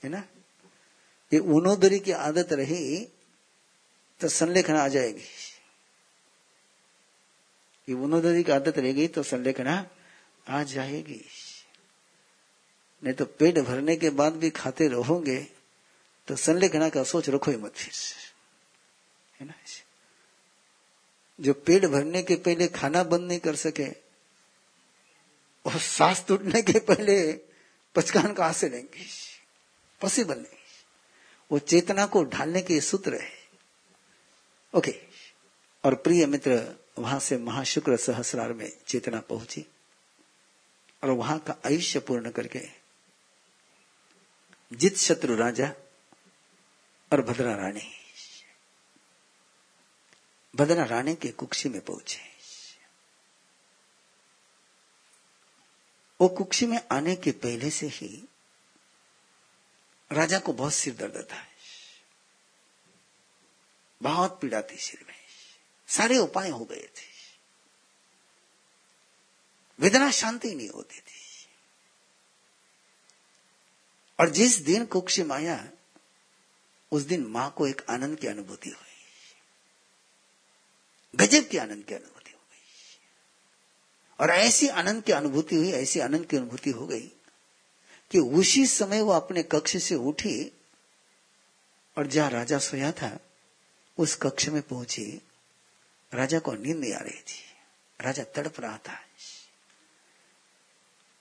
है 0.02 0.10
ना? 0.10 0.24
ये 1.32 1.38
ऊनोदरी 1.38 1.98
की 1.98 2.12
आदत 2.12 2.52
रही 2.52 3.04
तो 4.20 4.28
संलेखना 4.28 4.82
आ 4.82 4.88
जाएगी। 4.88 5.24
ये 7.88 7.94
ऊनोदरी 7.94 8.42
की 8.44 8.52
आदत 8.52 8.78
रहेगी 8.78 9.06
तो 9.08 9.22
संलेखना 9.22 9.74
आ 10.48 10.62
जाएगी। 10.62 11.20
नहीं 13.02 13.14
तो 13.14 13.24
पेट 13.24 13.58
भरने 13.58 13.96
के 13.96 14.10
बाद 14.10 14.32
भी 14.32 14.50
खाते 14.50 14.88
रहोगे 14.88 15.38
तो 16.28 16.36
संलेखना 16.36 16.88
का 16.88 17.02
सोच 17.04 17.28
रखो 17.28 17.50
ही 17.50 17.56
मत 17.56 17.74
फिर 17.74 17.92
है 19.40 19.46
ना? 19.46 19.54
जो 21.38 21.52
पेट 21.52 21.84
भरने 21.86 22.22
के 22.22 22.36
पहले 22.36 22.68
खाना 22.68 23.02
बंद 23.02 23.28
नहीं 23.28 23.38
कर 23.38 23.56
सके 23.56 23.88
और 25.64 25.78
सांस 25.80 26.24
टूटने 26.28 26.62
के 26.62 26.78
पहले 26.80 27.32
पचकान 27.94 28.32
कहाँ 28.34 28.52
से 28.52 28.68
लेंगे। 28.68 29.04
पॉसिबल 30.00 30.36
नहीं। 30.36 30.60
वो 31.50 31.58
चेतना 31.58 32.06
को 32.06 32.24
ढालने 32.24 32.62
के 32.62 32.80
सूत्र 32.80 33.14
है। 33.14 33.30
ओके। 34.74 34.94
और 35.84 35.94
प्रिय 35.94 36.26
मित्र, 36.26 36.76
वहाँ 36.98 37.18
से 37.20 37.36
महाशुक्र 37.38 37.96
सहस्रार 37.96 38.52
में 38.52 38.70
चेतना 38.86 39.20
पहुँची 39.20 39.66
और 41.02 41.10
वहाँ 41.10 41.38
का 41.38 41.56
आयुष्य 41.66 42.00
पूर्ण 42.00 42.30
करके 42.30 42.60
जित 44.72 44.96
शत्रु 44.96 45.36
राजा 45.36 45.72
और 47.12 47.22
भद्रा 47.22 47.54
रानी 47.54 47.90
भद्रा 50.54 50.84
रानी 50.84 51.14
के 51.14 51.28
कुक्षी 51.28 51.68
में 51.68 51.80
पहुँचे। 51.80 52.20
वो 56.20 56.28
कुक्षी 56.28 56.66
में 56.66 56.80
आने 56.92 57.16
के 57.16 57.32
पहले 57.32 57.70
से 57.70 57.86
ही 57.86 58.28
राजा 60.12 60.38
को 60.38 60.52
बहुत 60.52 60.74
सिर 60.74 60.94
दर्द 60.94 61.28
था 61.32 61.46
बहुत 64.02 64.40
पीड़ा 64.40 64.62
थी 64.62 64.76
सिर 64.76 65.04
में। 65.08 65.14
सारे 65.88 66.18
उपाय 66.18 66.48
हो 66.48 66.64
गए 66.64 66.82
थे। 66.82 67.12
वेदना 69.80 70.10
शांति 70.10 70.54
नहीं 70.54 70.68
होती 70.68 71.00
थी। 71.00 71.48
और 74.20 74.30
जिस 74.30 74.56
दिन 74.56 74.86
कुक्षी 74.86 75.22
माया, 75.22 75.68
उस 76.92 77.02
दिन 77.02 77.26
माँ 77.26 77.54
को 77.56 77.66
एक 77.66 77.86
आनंद 77.90 78.18
की 78.18 78.26
अनुभूति 78.26 78.68
हुई। 78.68 79.06
गजब 81.16 81.48
की 81.48 81.56
आनंद 81.56 81.84
की 81.84 81.94
अनुभूति 81.94 82.32
हो 82.32 82.38
गई 82.38 82.64
और 84.20 84.30
ऐसी 84.30 84.68
आनंद 84.68 85.04
की 85.04 85.12
अनुभूति 85.12 85.56
हुई, 85.56 85.72
ऐसी 85.72 86.00
आनंद 86.00 86.26
की 86.26 86.36
अनुभूति 86.36 86.70
हो 86.70 86.86
गई 86.86 87.12
कि 88.12 88.18
उसी 88.18 88.66
समय 88.66 89.00
वो 89.00 89.12
अपने 89.12 89.42
कक्ष 89.42 89.76
से 89.76 89.94
उठी 89.94 90.52
और 91.98 92.06
जहाँ 92.06 92.30
राजा 92.30 92.58
सोया 92.58 92.92
था, 92.92 93.20
उस 93.98 94.14
कक्ष 94.14 94.48
में 94.48 94.62
पहुँची। 94.62 95.22
राजा 96.14 96.38
को 96.38 96.52
नींद 96.52 96.94
आ 96.94 96.98
रही 96.98 97.20
थी। 97.20 97.44
राजा 98.00 98.24
तड़प 98.24 98.60
रहा 98.60 98.78
था। 98.78 99.00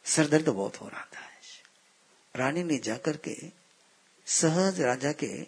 सरदर्द 0.06 0.50
बहुत 0.50 0.82
हो 0.82 0.88
रहा 0.88 1.06
था। 1.06 1.32
रानी 2.36 2.64
ने 2.64 2.78
जाकर 2.78 3.18
के 3.18 3.38
सहज 4.26 4.82
राजा 4.82 5.12
के 5.12 5.48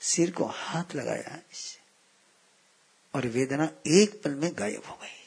सिर 0.00 0.30
को 0.30 0.44
हाथ 0.44 0.84
लगाया 0.94 1.38
और 3.14 3.26
वेदना 3.26 3.68
एक 3.86 4.22
पल 4.22 4.30
में 4.30 4.50
गायब 4.58 4.86
हो 4.86 4.94
गई। 4.94 5.21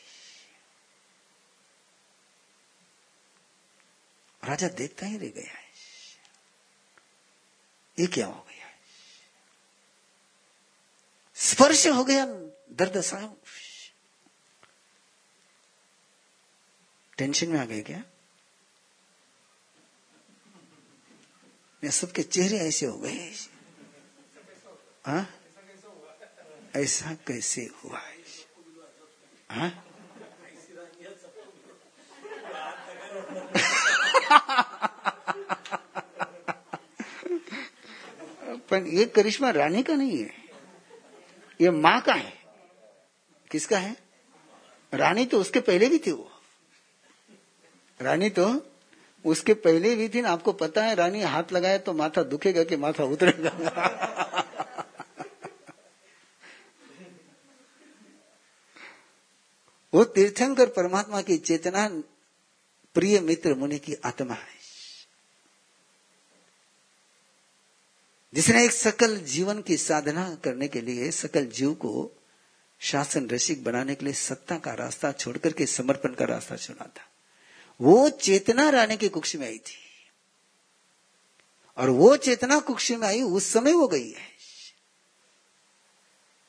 राजा 4.45 4.67
देखता 4.67 5.05
ही 5.05 5.17
रह 5.17 5.27
गया 5.27 5.53
है। 5.53 5.63
ये 7.99 8.07
क्या 8.07 8.27
हो 8.27 8.45
गया 8.49 8.55
स्पर्श 11.35 11.87
हो 11.87 12.03
गया, 12.03 12.25
दर्द 12.71 13.01
साहब 13.01 13.41
टेंशन 17.17 17.49
में 17.49 17.59
आ 17.59 17.65
गए 17.65 17.81
क्या? 17.81 18.03
सबके 21.83 22.23
चेहरे 22.23 22.57
ऐसे 22.57 22.85
हो 22.85 22.97
गए? 22.97 23.33
हाँ? 25.05 25.29
ऐसा 26.75 27.13
कैसे 27.13 27.61
हुआ 27.61 27.99
है? 27.99 28.17
हाँ? 29.49 29.94
पर 38.69 38.87
ये 38.87 39.05
करिश्मा 39.05 39.49
रानी 39.49 39.83
का 39.83 39.93
नहीं 39.93 40.17
है। 40.17 40.33
ये 41.61 41.69
माँ 41.69 42.01
का 42.01 42.13
है। 42.13 42.33
किसका 43.51 43.77
है? 43.77 43.97
रानी 44.93 45.25
तो 45.25 45.39
उसके 45.39 45.59
पहले 45.59 45.89
भी 45.89 45.99
थी 45.99 46.11
वो। 46.11 46.31
रानी 48.01 48.29
तो 48.29 48.71
उसके 49.25 49.53
पहले 49.53 49.95
भी 49.95 50.09
थी 50.09 50.21
ना, 50.21 50.29
आपको 50.29 50.53
पता 50.53 50.83
है, 50.83 50.95
रानी 50.95 51.21
हाथ 51.21 51.43
लगाए 51.51 51.79
तो 51.79 51.93
माथा 51.93 52.23
दुखेगा 52.23 52.63
कि 52.63 52.77
माथा 52.77 53.03
उतरेगा। 53.03 53.51
वो 59.93 60.03
तीर्थंकर 60.03 60.69
परमात्मा 60.69 61.21
की 61.21 61.37
चेतना 61.37 62.01
प्रिय 62.95 63.19
मित्र 63.19 63.53
मुनि 63.53 63.79
की 63.79 63.93
आत्मा 63.93 64.33
है। 64.33 64.55
जिसने 68.33 68.65
एक 68.65 68.71
सकल 68.71 69.17
जीवन 69.17 69.61
की 69.61 69.77
साधना 69.77 70.35
करने 70.35 70.67
के 70.67 70.81
लिए, 70.81 71.11
सकल 71.11 71.45
जीव 71.45 71.73
को 71.73 72.11
शासन 72.79 73.29
रसिक 73.29 73.63
बनाने 73.63 73.95
के 73.95 74.05
लिए 74.05 74.13
सत्ता 74.13 74.57
का 74.57 74.73
रास्ता 74.73 75.11
छोड़कर 75.11 75.53
के 75.53 75.65
समर्पण 75.65 76.13
का 76.13 76.25
रास्ता 76.25 76.55
चुना 76.55 76.85
था। 76.85 77.09
वो 77.81 78.09
चेतना 78.09 78.69
रानी 78.69 78.97
की 78.97 79.09
कुक्ष 79.09 79.35
में 79.35 79.47
आई 79.47 79.57
थी। 79.57 79.77
और 81.77 81.89
वो 81.89 82.17
चेतना 82.17 82.59
कुक्ष 82.59 82.91
में 82.91 83.07
आई, 83.07 83.21
उस 83.21 83.53
समय 83.53 83.73
वो 83.73 83.87
गई 83.87 84.11
है। 84.11 84.29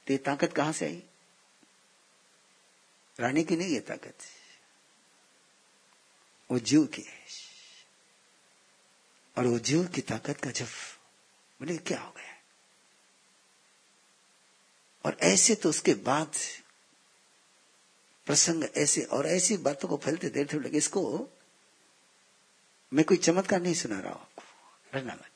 तो 0.06 0.12
ये 0.12 0.18
ताकत 0.18 0.52
कहाँ 0.52 0.72
से 0.72 0.86
आई? 0.86 1.02
रानी 3.20 3.44
की 3.44 3.56
नहीं, 3.56 3.68
ये 3.68 3.80
ताकत। 3.80 4.14
वो 6.50 6.58
जीव 6.58 6.84
की, 6.84 7.04
और 9.38 9.46
वो 9.46 9.58
जीव 9.58 9.86
की 9.86 10.00
ताकत 10.00 10.40
का 10.40 10.50
जब, 10.50 10.66
बोले, 11.60 11.76
क्या 11.76 12.00
हो 12.00 12.10
गया? 12.10 12.34
और 15.04 15.16
ऐसे 15.20 15.54
तो 15.54 15.68
उसके 15.68 15.94
बाद 15.94 16.32
प्रसंग 18.26 18.64
ऐसे, 18.76 19.02
और 19.02 19.26
ऐसी 19.26 19.56
बातों 19.56 19.88
को 19.88 19.96
फैलते 19.96 20.28
देर 20.28 20.54
लगे, 20.54 20.78
इसको 20.78 21.30
मैं 22.92 23.04
कोई 23.04 23.16
चमत्कार 23.16 23.60
नहीं 23.60 23.74
सुना 23.74 24.00
रहा 24.00 24.12
हूँ 24.12 24.20
आपको। 24.20 24.42
डरना 24.92 25.14
मत। 25.14 25.30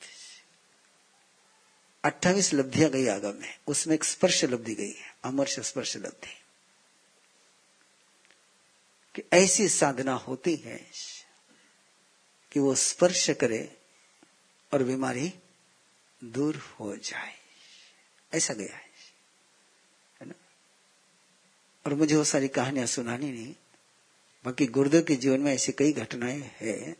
अट्ठाईस 2.03 2.53
लब्धियाँ 2.53 2.89
गई 2.89 3.07
आगम 3.07 3.35
में, 3.35 3.59
उसमें 3.67 3.95
एक 3.95 4.03
स्पर्श 4.03 4.43
लब्धि 4.43 4.75
गई 4.75 4.91
है 4.91 5.15
अमर्श 5.23 5.59
स्पर्श 5.59 5.97
लब्धि। 5.97 6.40
कि 9.15 9.23
ऐसी 9.33 9.69
साधना 9.69 10.13
होती 10.13 10.55
है 10.55 10.85
कि 12.51 12.59
वो 12.59 12.75
स्पर्श 12.75 13.29
करे 13.29 13.77
और 14.73 14.83
बीमारी 14.83 15.33
दूर 16.23 16.55
हो 16.55 16.97
जाए। 16.97 17.33
ऐसा 18.33 18.53
गया 18.53 18.77
है। 18.77 18.85
ना? 20.21 20.33
और 21.85 21.93
मुझे 21.93 22.15
वो 22.15 22.23
सारी 22.23 22.47
कहानियाँ 22.47 22.85
सुनानी 22.85 23.31
नहीं। 23.31 23.55
बाकी 24.45 24.65
गुरुदेव 24.65 25.03
के 25.03 25.15
जीवन 25.15 25.39
में 25.39 25.53
ऐसी 25.53 25.71
कई 25.71 25.93
घटनाएँ 25.93 26.39
हैं। 26.39 26.95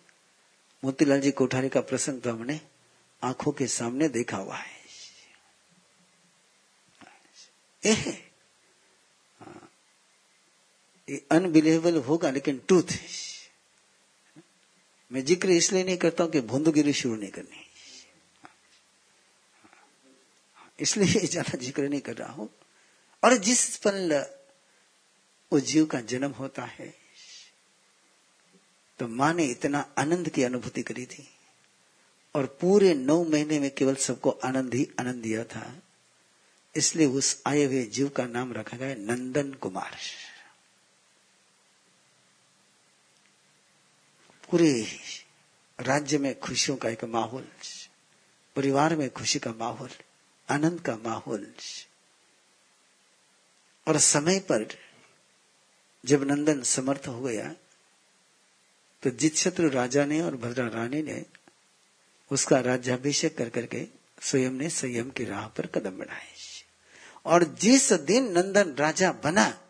मोतीलाल 0.83 1.21
जी 1.21 1.31
कोठारी 1.31 1.69
का 1.69 1.81
प्रसंग 1.81 2.21
तो 2.21 2.31
हमने 2.31 2.61
आँखों 3.23 3.51
के 3.51 3.67
सामने 3.67 4.09
देखा 4.09 4.37
हुआ 4.37 4.55
हाँ। 4.55 4.65
ये 11.11 11.21
अनबिलीवेबल 11.31 11.97
होगा, 12.01 12.29
लेकिन 12.31 12.61
ट्रूथ 12.67 12.97
मैं 15.11 15.23
ज़िक्र 15.25 15.49
इसलिए 15.51 15.83
नहीं 15.83 15.97
करता 15.97 16.23
हूँ 16.23 16.31
कि 16.31 16.41
भूंदगिरी 16.41 16.93
शुरू 16.93 17.15
नहीं 17.15 17.31
करनी 17.31 17.65
इसलिए 20.79 21.27
ज़्यादा 21.27 21.57
ज़िक्र 21.57 21.87
नहीं 21.89 22.01
कर 22.01 22.15
रहा 22.15 22.31
हूँ। 22.33 22.49
और 23.23 23.35
जिस 23.39 23.77
पल 23.77 24.23
उस 25.51 25.61
जीव 25.63 25.85
का 25.85 25.99
जन्म 26.03 26.31
होता 26.31 26.63
है 26.67 26.93
तो 28.99 29.07
माँ 29.09 29.33
ने 29.33 29.45
इतना 29.47 29.85
आनंद 29.97 30.29
की 30.29 30.43
अनुभूति 30.43 30.81
करी 30.83 31.05
थी। 31.05 31.27
और 32.35 32.45
पूरे 32.61 32.93
नौ 32.95 33.23
महीने 33.23 33.59
में 33.59 33.69
केवल 33.71 33.95
सबको 33.97 34.29
आनंद 34.45 34.73
ही 34.73 34.87
आनंद 34.99 35.21
दिया 35.23 35.43
था। 35.43 35.63
इसलिए 36.75 37.07
उस 37.09 37.41
आए 37.47 37.63
हुए 37.63 37.83
जीव 37.85 38.09
का 38.09 38.25
नाम 38.27 38.53
रखा 38.53 38.77
गया 38.77 38.95
नंदन 38.97 39.51
कुमार। 39.53 39.97
पूरे 44.51 44.99
राज्य 45.79 46.17
में 46.17 46.39
खुशियों 46.39 46.77
का 46.77 46.89
एक 46.89 47.03
माहौल, 47.03 47.47
परिवार 48.55 48.95
में 48.95 49.09
खुशी 49.09 49.39
का 49.39 49.51
माहौल, 49.51 49.89
आनंद 50.49 50.81
का 50.81 50.95
माहौल। 50.95 51.53
और 53.87 53.97
समय 53.97 54.39
पर 54.39 54.67
जब 56.05 56.23
नंदन 56.23 56.61
समर्थ 56.63 57.07
हो 57.07 57.21
गया 57.21 57.55
तो 59.03 59.09
जित 59.09 59.35
शत्रु 59.35 59.69
राजा 59.69 60.05
ने 60.05 60.21
और 60.21 60.35
भद्रा 60.35 60.67
रानी 60.67 61.01
ने 61.01 61.25
उसका 62.31 62.59
राज्याभिषेक 62.59 63.37
कर 63.37 63.49
करके 63.49 63.87
स्वयं 64.21 64.51
ने 64.51 64.69
संयम 64.69 65.09
की 65.09 65.25
राह 65.25 65.47
पर 65.47 65.67
कदम 65.67 65.97
बढ़ाए। 65.97 66.35
और 67.25 67.43
जिस 67.43 67.93
दिन 67.93 68.31
नंदन 68.31 68.75
राजा 68.75 69.11
बना, 69.11 69.69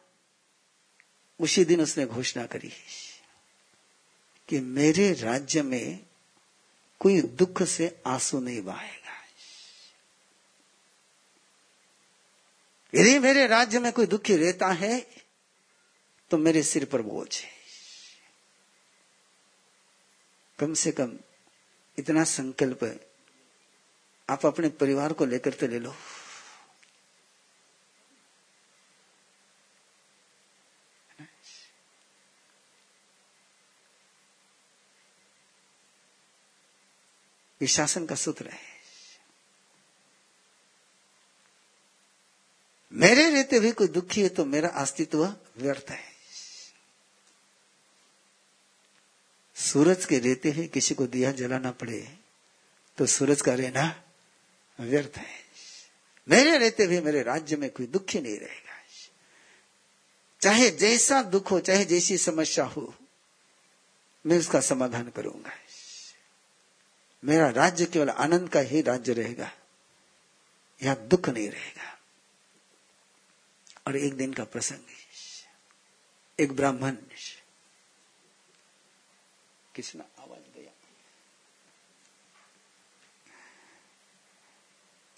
उसी 1.39 1.65
दिन 1.65 1.81
उसने 1.81 2.05
घोषणा 2.05 2.45
करी। 2.45 2.71
कि 4.51 4.59
मेरे 4.59 5.11
राज्य 5.13 5.61
में 5.61 6.05
कोई 6.99 7.21
दुख 7.21 7.61
से 7.63 7.85
आँसू 8.05 8.39
नहीं 8.39 8.61
बहाएगा। 8.61 9.11
यदि 12.93 13.19
मेरे 13.19 13.45
राज्य 13.47 13.79
में 13.79 13.91
कोई 13.93 14.05
दुखी 14.05 14.35
रहता 14.37 14.67
है 14.67 14.99
तो 16.31 16.37
मेरे 16.37 16.63
सिर 16.63 16.85
पर 16.85 17.01
बोझ 17.01 17.35
है। 17.35 17.49
कम 20.59 20.73
से 20.73 20.91
कम 20.91 21.17
इतना 21.97 22.23
संकल्प 22.23 22.83
आप 24.29 24.45
अपने 24.45 24.69
परिवार 24.69 25.13
को 25.13 25.25
लेकर 25.25 25.53
तो 25.53 25.67
ले 25.67 25.79
लो। 25.79 25.95
ये 37.61 37.67
शासन 37.67 38.05
का 38.05 38.15
सूत्र 38.15 38.47
है। 38.47 38.59
मेरे 42.93 43.29
रहते 43.29 43.57
हुए 43.57 43.71
कोई 43.71 43.87
दुखी 43.87 44.21
है 44.21 44.29
तो 44.29 44.45
मेरा 44.45 44.69
अस्तित्व 44.69 45.25
व्यर्थ 45.57 45.89
है। 45.89 46.09
सूरज 49.55 50.05
के 50.05 50.19
रहते 50.19 50.51
हुए 50.51 50.67
किसी 50.67 50.95
को 50.95 51.07
दिया 51.07 51.31
जलाना 51.31 51.71
पड़े 51.71 51.99
तो 52.97 53.05
सूरज 53.05 53.41
का 53.41 53.53
रहना 53.53 54.03
व्यर्थ 54.79 55.17
है। 55.17 55.39
मेरे 56.27 56.57
रहते 56.57 56.83
हुए 56.83 56.99
मेरे 57.01 57.21
राज्य 57.23 57.55
में 57.55 57.69
कोई 57.69 57.85
दुखी 57.87 58.19
नहीं 58.21 58.37
रहेगा। 58.39 58.69
चाहे 60.41 60.69
जैसा 60.71 61.21
दुख 61.23 61.51
हो, 61.51 61.59
चाहे 61.59 61.85
जैसी 61.85 62.17
समस्या 62.17 62.65
हो, 62.65 62.93
मैं 64.25 64.37
उसका 64.39 64.59
समाधान 64.61 65.09
करूँगा। 65.09 65.51
मेरा 67.25 67.49
राज्य 67.49 67.85
केवल 67.85 68.09
आनंद 68.09 68.49
का 68.49 68.59
ही 68.59 68.81
राज्य 68.81 69.13
रहेगा। 69.13 69.51
यहाँ 70.83 70.95
दुख 70.95 71.29
नहीं 71.29 71.49
रहेगा। 71.49 71.99
और 73.87 73.95
एक 73.95 74.13
दिन 74.13 74.33
का 74.33 74.43
प्रसंग 74.43 74.79
एक 76.39 76.53
ब्राह्मण 76.53 76.95
किसना 79.75 80.03
आवाज़ 80.19 80.57
गया 80.57 80.71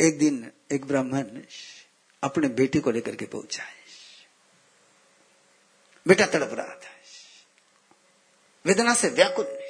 एक 0.01 0.20
दिन 0.20 0.51
एक 0.72 0.86
ब्राह्मण 0.86 1.41
अपने 2.24 2.47
बेटे 2.47 2.80
को 2.80 2.91
लेकर 2.91 3.16
के 3.16 3.26
पहुँचा 3.26 3.64
है। 3.64 3.76
बेटा 6.08 6.26
तड़प 6.26 6.54
रहा 6.54 6.76
था। 6.76 6.91
वेदना 8.66 8.93
से 8.93 9.10
व्याकुल। 9.10 9.62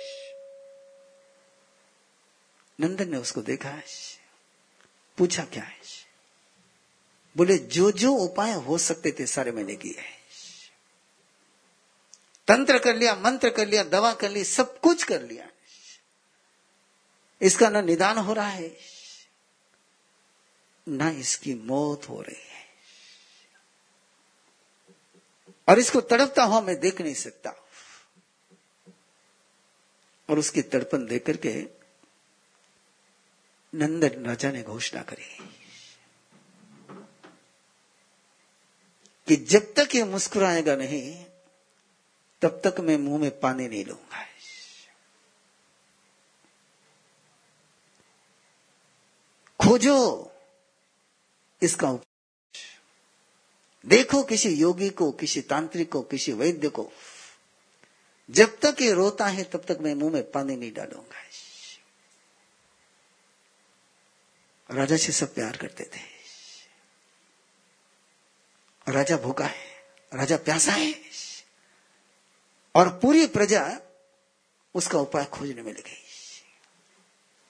नंदन 2.83 3.09
ने 3.09 3.17
उसको 3.17 3.41
देखा 3.41 3.81
पूछा 5.17 5.43
क्या 5.45 5.63
है 5.63 5.81
बोले 7.35 7.57
जो 7.57 7.91
जो 7.91 8.11
उपाय 8.13 8.53
हो 8.53 8.77
सकते 8.77 9.11
थे, 9.11 9.25
सारे 9.25 9.51
मैंने 9.51 9.75
किए 9.75 9.99
हैं 9.99 10.21
तंत्र 12.47 12.79
कर 12.79 12.95
लिया, 12.95 13.15
मंत्र 13.15 13.49
कर 13.49 13.67
लिया, 13.67 13.83
दवा 13.83 14.13
कर 14.13 14.29
ली, 14.29 14.43
सब 14.43 14.79
कुछ 14.79 15.03
कर 15.03 15.21
लिया 15.21 15.47
इसका 17.41 17.69
न 17.69 17.85
निदान 17.85 18.17
हो 18.17 18.33
रहा 18.33 18.47
है 18.47 18.77
ना 20.87 21.09
इसकी 21.09 21.53
मौत 21.55 22.07
हो 22.09 22.21
रही 22.21 22.35
है 22.35 22.61
और 25.67 25.79
इसको 25.79 26.01
तड़पता 26.01 26.43
हुआ 26.43 26.61
मैं 26.61 26.79
देख 26.79 27.01
नहीं 27.01 27.13
सकता। 27.13 27.53
और 30.29 30.39
उसकी 30.39 30.61
तड़पन 30.61 31.05
देख 31.05 31.25
करके 31.25 31.51
नंदन 33.75 34.25
राजा 34.25 34.51
ने 34.51 34.63
घोषणा 34.63 35.01
करी। 35.01 35.49
कि 39.27 39.35
जब 39.35 39.73
तक 39.73 39.95
ये 39.95 40.03
मुस्कुराएगा 40.03 40.75
नहीं, 40.75 41.25
तब 42.41 42.61
तक 42.65 42.79
मैं 42.79 42.97
मुँह 42.97 43.21
में 43.21 43.39
पानी 43.39 43.67
नहीं 43.67 43.85
लूँगा। 43.85 44.23
खोजो 49.67 50.31
इसका 51.61 51.99
देखो 53.85 54.23
किसी 54.23 54.49
योगी 54.49 54.89
को, 54.89 55.11
किसी 55.11 55.41
तांत्रिक 55.41 55.91
को, 55.91 56.01
किसी 56.01 56.31
वैद्य 56.31 56.69
को। 56.69 56.91
जब 58.31 58.59
तक 58.59 58.75
ये 58.81 58.93
रोता 58.93 59.27
है, 59.27 59.43
तब 59.43 59.63
तक 59.63 59.77
मैं 59.81 59.95
मुँह 59.95 60.13
में 60.13 60.31
पानी 60.31 60.55
नहीं 60.55 60.73
डालूँगा। 60.73 61.19
राजा 64.71 64.97
से 64.97 65.11
सब 65.11 65.35
प्यार 65.35 65.57
करते 65.57 65.83
थे। 65.83 66.13
राजा 68.91 69.17
भूखा 69.17 69.45
है, 69.45 69.83
राजा 70.13 70.37
प्यासा 70.37 70.71
है, 70.71 70.95
और 72.75 72.89
पूरी 72.89 73.27
प्रजा 73.27 73.79
उसका 74.75 74.99
उपाय 74.99 75.25
खोजने 75.25 75.61
में 75.61 75.73
लगी। 75.73 76.03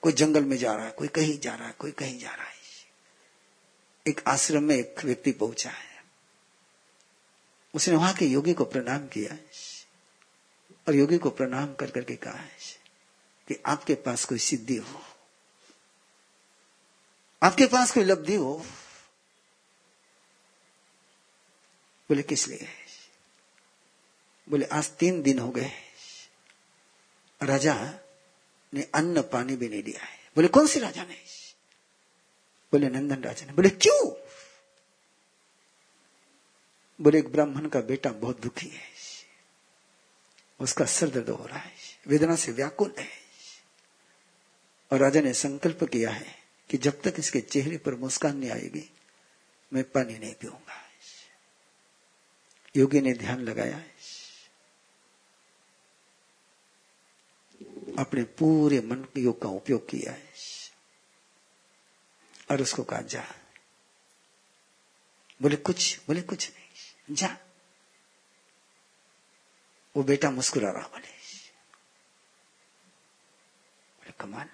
कोई 0.02 0.12
जंगल 0.12 0.44
में 0.44 0.56
जा 0.56 0.74
रहा 0.74 0.84
है, 0.84 0.90
कोई 0.90 1.08
कहीं 1.08 1.38
जा 1.38 1.54
रहा 1.54 1.66
है, 1.66 1.74
कोई 1.78 1.92
कहीं 1.92 2.18
जा 2.18 2.34
रहा 2.34 2.46
है। 2.46 2.54
एक 4.06 4.20
आश्रम 4.28 4.62
में 4.62 4.76
एक 4.76 5.04
व्यक्ति 5.04 5.32
पहुँचा 5.32 5.70
है। 5.70 6.04
उसने 7.74 7.96
वहाँ 7.96 8.14
के 8.14 8.26
योगी 8.26 8.54
को 8.54 8.64
प्रणाम 8.64 9.06
किया 9.06 9.36
और 10.88 10.94
योगी 10.94 11.18
को 11.18 11.30
प्रणाम 11.30 11.74
कर 11.74 11.90
करके 11.90 12.16
कहा 12.16 12.44
कि 13.48 13.62
आपके 13.66 13.94
पास 13.94 14.24
कोई 14.24 14.38
सिद्धि 14.38 14.76
हो। 14.76 15.04
आपके 17.44 17.66
पास 17.66 17.90
कोई 17.90 18.04
लब्धि 18.04 18.34
हो? 18.34 18.66
बोले, 22.08 22.22
किस 22.22 22.48
लिए? 22.48 22.68
बोले, 24.48 24.64
आज 24.64 24.90
तीन 24.90 25.22
दिन 25.22 25.38
हो 25.38 25.50
गए। 25.50 25.70
राजा 27.42 27.94
ने 28.74 28.82
अन्न 28.94 29.22
पानी 29.22 29.56
भी 29.56 29.68
नहीं 29.68 29.82
दिया 29.82 30.04
है। 30.04 30.18
बोले, 30.36 30.48
कौन 30.48 30.66
सी 30.66 30.80
राजा 30.80 31.04
ने? 31.04 31.14
बोले, 32.72 32.88
नंदन 32.88 33.22
राजा 33.22 33.46
ने। 33.46 33.52
बोले, 33.52 33.70
क्यों? 33.70 34.10
बोले, 37.00 37.18
एक 37.18 37.28
ब्राह्मण 37.32 37.68
का 37.68 37.80
बेटा 37.80 38.10
बहुत 38.10 38.40
दुखी 38.40 38.68
है। 38.68 38.88
उसका 40.60 40.84
सर 40.84 41.08
दर्द 41.08 41.28
हो 41.28 41.46
रहा 41.46 41.58
है। 41.58 41.72
वेदना 42.06 42.36
से 42.36 42.52
व्याकुल 42.52 42.94
है। 42.98 43.08
और 44.92 44.98
राजा 44.98 45.20
ने 45.20 45.32
संकल्प 45.32 45.84
किया 45.84 46.10
है 46.10 46.43
कि 46.70 46.76
जब 46.76 47.02
तक 47.02 47.14
इसके 47.18 47.40
चेहरे 47.40 47.78
पर 47.78 47.94
मुस्कान 47.94 48.36
नहीं 48.36 48.50
आएगी, 48.50 48.90
मैं 49.72 49.84
पानी 49.84 50.18
नहीं 50.18 50.34
पीऊँगा। 50.34 50.84
योगी 52.76 53.00
ने 53.00 53.12
ध्यान 53.12 53.40
लगाया। 53.40 53.78
अपने 57.98 58.24
पूरे 58.24 58.80
मन 58.80 59.06
योग 59.16 59.42
का 59.42 59.48
उपयोग 59.48 59.88
किया। 59.88 60.12
है 60.12 60.32
और 62.50 62.62
उसको 62.62 62.84
कहा, 62.84 63.00
जा। 63.00 63.26
बोले, 65.42 65.56
कुछ 65.56 66.00
बोले, 66.06 66.22
कुछ 66.22 66.50
नहीं। 66.50 67.14
जा। 67.14 67.38
वो 69.96 70.02
बेटा 70.02 70.30
मुस्कुरा 70.30 70.70
रहा, 70.70 70.88
बोले। 70.88 71.06
बोले 74.00 74.12
कमान 74.20 74.50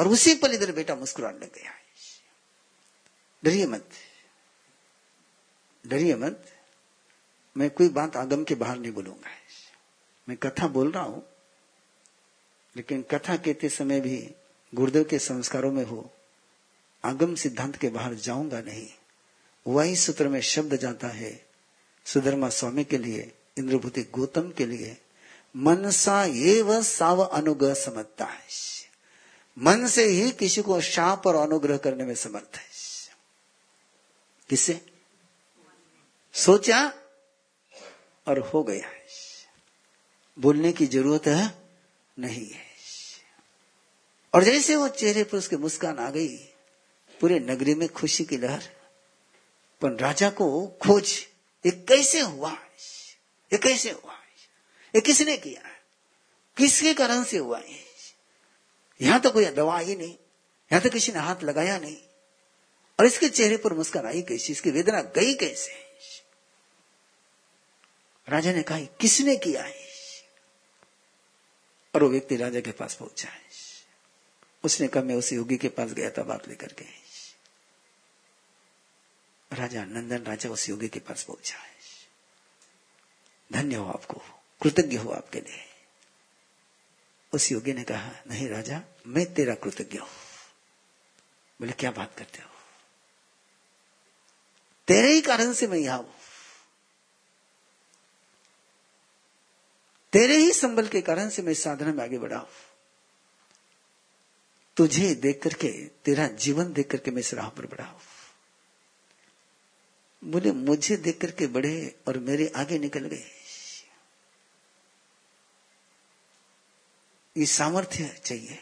और 0.00 0.08
उसी 0.08 0.34
पल 0.34 0.54
इधर 0.54 0.72
बेटा 0.72 0.94
मुस्कुराने 0.94 1.38
लग। 1.38 1.54
गया 1.54 1.72
डरिए 3.44 3.66
मत। 3.66 3.90
डरिए 5.86 6.14
मत। 6.14 6.44
मैं 7.56 7.70
कोई 7.70 7.88
बात 7.88 8.16
आगम 8.16 8.44
के 8.44 8.54
बाहर 8.54 8.78
नहीं 8.78 8.92
बोलूँगा। 8.92 9.30
मैं 10.28 10.36
कथा 10.36 10.68
बोल 10.68 10.92
रहा 10.92 11.02
हूँ, 11.02 11.26
लेकिन 12.76 13.02
कथा 13.02 13.36
कहते 13.36 13.68
समय 13.68 14.00
भी, 14.00 14.34
गुरुदेव 14.74 15.04
के 15.04 15.18
संस्कारों 15.18 15.72
में 15.72 15.84
हो, 15.84 16.12
आगम 17.04 17.34
सिद्धांत 17.34 17.76
के 17.76 17.88
बाहर 17.88 18.14
जाऊँगा 18.14 18.60
नहीं। 18.60 18.88
वही 19.66 19.96
सूत्र 19.96 20.28
में 20.28 20.40
शब्द 20.40 20.76
जाता 20.76 21.08
है, 21.08 21.46
सुधर्मा 22.04 22.48
स्वामी 22.48 22.84
के 22.84 22.98
लिए, 22.98 23.32
इंद्रभूति 23.58 24.02
गौतम 24.02 24.50
के 24.50 24.66
लिए, 24.66 25.00
मनसा 25.56 26.24
वह 26.62 26.82
साव 26.82 27.20
अनुग्रह 27.20 27.74
समझता 27.74 28.24
है 28.24 28.79
मन 29.58 29.88
से 29.88 30.04
ही 30.04 30.30
किसी 30.30 30.62
को 30.62 30.80
शाप 30.80 31.26
और 31.26 31.34
अनुग्रह 31.34 31.76
करने 31.76 32.04
में 32.04 32.14
समर्थ 32.14 32.56
है। 32.56 32.66
किससे? 34.48 34.86
सोचा 36.32 36.94
और 38.28 38.38
हो 38.38 38.62
गया 38.62 38.88
है। 38.88 39.06
बोलने 40.38 40.72
की 40.72 40.86
ज़रूरत 40.86 41.26
है, 41.26 41.68
नहीं 42.18 42.50
है। 42.50 42.70
और 44.34 44.44
जैसे 44.44 44.76
वो 44.76 44.88
चेहरे 44.88 45.24
पर 45.24 45.38
उसकी 45.38 45.56
मुस्कान 45.56 45.98
आ 45.98 46.10
गई, 46.10 46.36
पूरे 47.20 47.38
नगरी 47.38 47.74
में 47.74 47.88
खुशी 47.88 48.24
की 48.24 48.36
लहर। 48.36 48.62
पर 49.80 49.90
राजा 49.90 50.30
को 50.30 50.66
खोज, 50.66 51.26
ये 51.66 51.70
कैसे 51.70 52.20
हुआ? 52.20 52.52
ये 53.52 53.58
कैसे 53.58 53.90
हुआ? 53.90 54.14
ये 54.94 55.00
किसने 55.00 55.36
किया? 55.36 55.62
किसके 56.56 56.94
कारण 56.94 57.24
से 57.24 57.38
हुआ 57.38 57.58
ये? 57.58 57.89
यहाँ 59.00 59.20
तो 59.20 59.30
कोई 59.30 59.46
दवा 59.46 59.78
ही 59.78 59.96
नहीं, 59.96 60.14
यहाँ 60.72 60.80
तो 60.80 60.90
किसी 60.90 61.12
ने 61.12 61.18
हाथ 61.18 61.36
लगाया 61.42 61.78
नहीं। 61.78 61.96
और 62.98 63.06
इसके 63.06 63.28
चेहरे 63.28 63.56
पर 63.56 63.72
मुस्कान 63.72 64.06
आई 64.06 64.22
कैसी, 64.22 64.52
इसकी 64.52 64.70
वेदना 64.70 65.02
गई 65.02 65.34
कैसे? 65.34 65.72
राजा 68.28 68.52
ने 68.52 68.62
कहा, 68.62 68.80
किसने 68.80 69.36
किया 69.36 69.62
है? 69.62 69.88
और 71.94 72.02
वो 72.02 72.08
व्यक्ति 72.08 72.36
राजा 72.36 72.60
के 72.60 72.72
पास 72.72 72.94
पहुँचा 72.94 73.28
है। 73.28 73.40
उसने 74.64 74.88
कहा, 74.88 75.02
मैं 75.02 75.14
उस 75.14 75.32
योगी 75.32 75.56
के 75.56 75.68
पास 75.68 75.90
गया 75.90 76.10
था 76.10 76.22
बात 76.22 76.48
लेकर 76.48 76.72
के। 76.72 76.84
राजा, 79.52 79.84
नंदन 79.84 80.22
राजा 80.22 80.50
उस 80.50 80.68
योगी 80.68 80.88
के 80.88 81.00
पास 81.00 81.22
पहुँचा 81.22 81.56
है। 81.56 81.70
धन्य 83.52 83.74
हो 83.74 83.88
आपको, 83.88 84.22
कृतज्ञ 84.62 84.96
हो 84.96 85.10
आपके 85.10 85.40
लिए। 85.40 85.69
उस 87.32 87.52
योगी 87.52 87.72
ने 87.72 87.84
कहा, 87.84 88.12
नहीं 88.30 88.48
राजा, 88.48 88.82
मैं 89.06 89.34
तेरा 89.34 89.54
कृतज्ञ 89.54 89.98
हूँ। 89.98 90.08
बोले, 91.60 91.72
क्या 91.72 91.90
बात 91.90 92.14
करते 92.18 92.42
हो? 92.42 92.50
तेरे 94.88 95.12
ही 95.12 95.20
कारण 95.20 95.52
से 95.52 95.66
मैं 95.66 95.78
यहाँ 95.78 95.98
हूँ। 95.98 96.14
तेरे 100.12 100.36
ही 100.36 100.52
संबल 100.52 100.88
के 100.88 101.00
कारण 101.00 101.28
से 101.28 101.42
मैं 101.42 101.54
साधना 101.54 101.92
में 101.92 102.04
आगे 102.04 102.18
बढ़ा 102.18 102.38
हूँ। 102.38 102.48
तुझे 104.76 105.14
देख 105.14 105.42
करके, 105.42 105.86
तेरा 105.86 106.26
जीवन 106.26 106.72
देख 106.72 106.90
करके 106.90 107.10
मैं 107.10 107.20
इस 107.20 107.34
राह 107.34 107.48
पर 107.48 107.66
बढ़ा 107.66 107.84
हूँ। 107.84 108.00
बोले, 110.24 110.52
मुझे 110.52 110.96
देख 110.96 111.20
करके 111.20 111.46
बढ़े 111.46 112.00
और 112.08 112.18
मेरे 112.18 112.52
आगे 112.56 112.78
निकल 112.78 113.00
गए। 113.00 113.39
ये 117.36 117.46
सामर्थ्य 117.46 118.20
चाहिए 118.24 118.58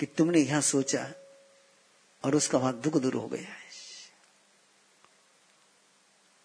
कि 0.00 0.06
तुमने 0.06 0.38
यहाँ 0.38 0.60
सोचा 0.60 1.12
और 2.24 2.34
उसका 2.34 2.58
वहाँ 2.58 2.80
दुख 2.80 2.92
दूर 2.92 3.14
हो 3.14 3.28
गया 3.28 3.52
है। 3.52 3.70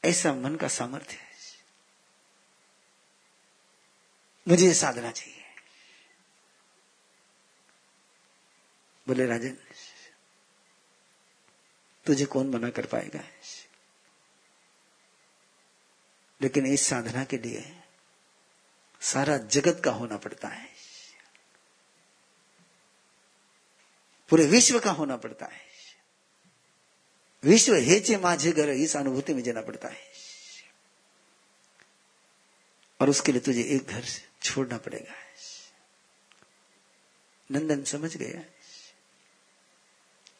ऐसा 0.05 0.33
मन 0.33 0.55
का 0.55 0.67
सामर्थ्य 0.67 1.15
है। 1.15 1.31
मुझे 4.47 4.73
साधना 4.73 5.11
चाहिए। 5.11 5.43
बोले, 9.07 9.25
राजन, 9.25 9.57
तुझे 12.05 12.25
कौन 12.25 12.49
मना 12.49 12.69
कर 12.69 12.85
पाएगा? 12.85 13.23
लेकिन 16.41 16.65
इस 16.65 16.87
साधना 16.87 17.25
के 17.25 17.37
लिए 17.37 17.83
सारा 19.01 19.37
जगत 19.37 19.81
का 19.85 19.91
होना 19.91 20.17
पड़ता 20.17 20.47
है। 20.47 20.74
पूरे 24.29 24.45
विश्व 24.45 24.79
का 24.79 24.91
होना 24.91 25.17
पड़ता 25.17 25.45
है। 25.45 25.65
विश्व 27.43 27.75
हेचे 27.75 28.17
माझे 28.17 28.51
घर, 28.51 28.69
इस 28.69 28.97
अनुभूति 28.97 29.33
में 29.33 29.43
जाना 29.43 29.61
पड़ता 29.61 29.87
है। 29.87 30.11
और 33.01 33.09
उसके 33.09 33.31
लिए 33.31 33.41
तुझे 33.41 33.63
एक 33.63 33.85
घर 33.85 34.05
छोड़ना 34.43 34.77
पड़ेगा। 34.77 35.13
नंदन 37.51 37.83
समझ 37.83 38.17
गया। 38.17 38.41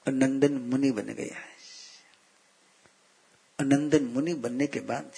और 0.08 0.14
नंदन 0.14 0.54
मुनि 0.54 0.92
बन 0.92 1.06
गया। 1.06 1.40
है 1.40 1.56
और 3.60 3.66
नंदन 3.66 4.04
मुनि 4.04 4.34
बनने 4.34 4.68
के 4.68 4.80
बाद 4.80 5.12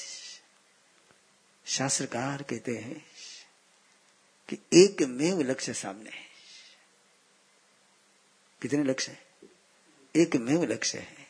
शास्त्रकार 1.65 2.43
कहते 2.43 2.77
हैं 2.77 3.05
कि 4.49 4.57
एक 4.73 5.01
मेव 5.01 5.41
लक्ष्य 5.41 5.73
सामने 5.73 6.09
है। 6.09 6.26
कितने 8.61 8.83
लक्ष्य 8.83 9.11
है? 9.11 9.27
एक 10.15 10.35
में 10.35 10.67
लक्ष्य 10.67 10.99
है 10.99 11.27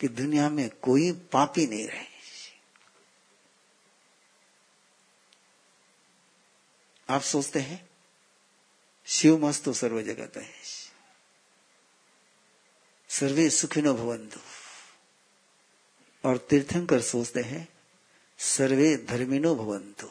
कि 0.00 0.08
दुनिया 0.08 0.50
में 0.50 0.70
कोई 0.70 1.12
पापी 1.12 1.66
नहीं 1.66 1.88
रहे। 1.88 2.06
आप 7.08 7.20
सोचते 7.20 7.58
हैं, 7.58 7.90
शिव 9.06 9.46
मस्तु 9.46 9.72
सर्व 9.72 10.02
जगत 10.02 10.36
है। 10.36 10.52
सर्वे 13.08 13.50
सुखिनो 13.50 13.94
भवंतु 13.94 14.40
और 16.28 16.38
तीर्थंकर 16.38 17.00
सोचते 17.00 17.40
हैं, 17.40 17.68
सर्वे 18.38 18.96
धर्मिनो 18.96 19.54
भवंतु 19.54 20.10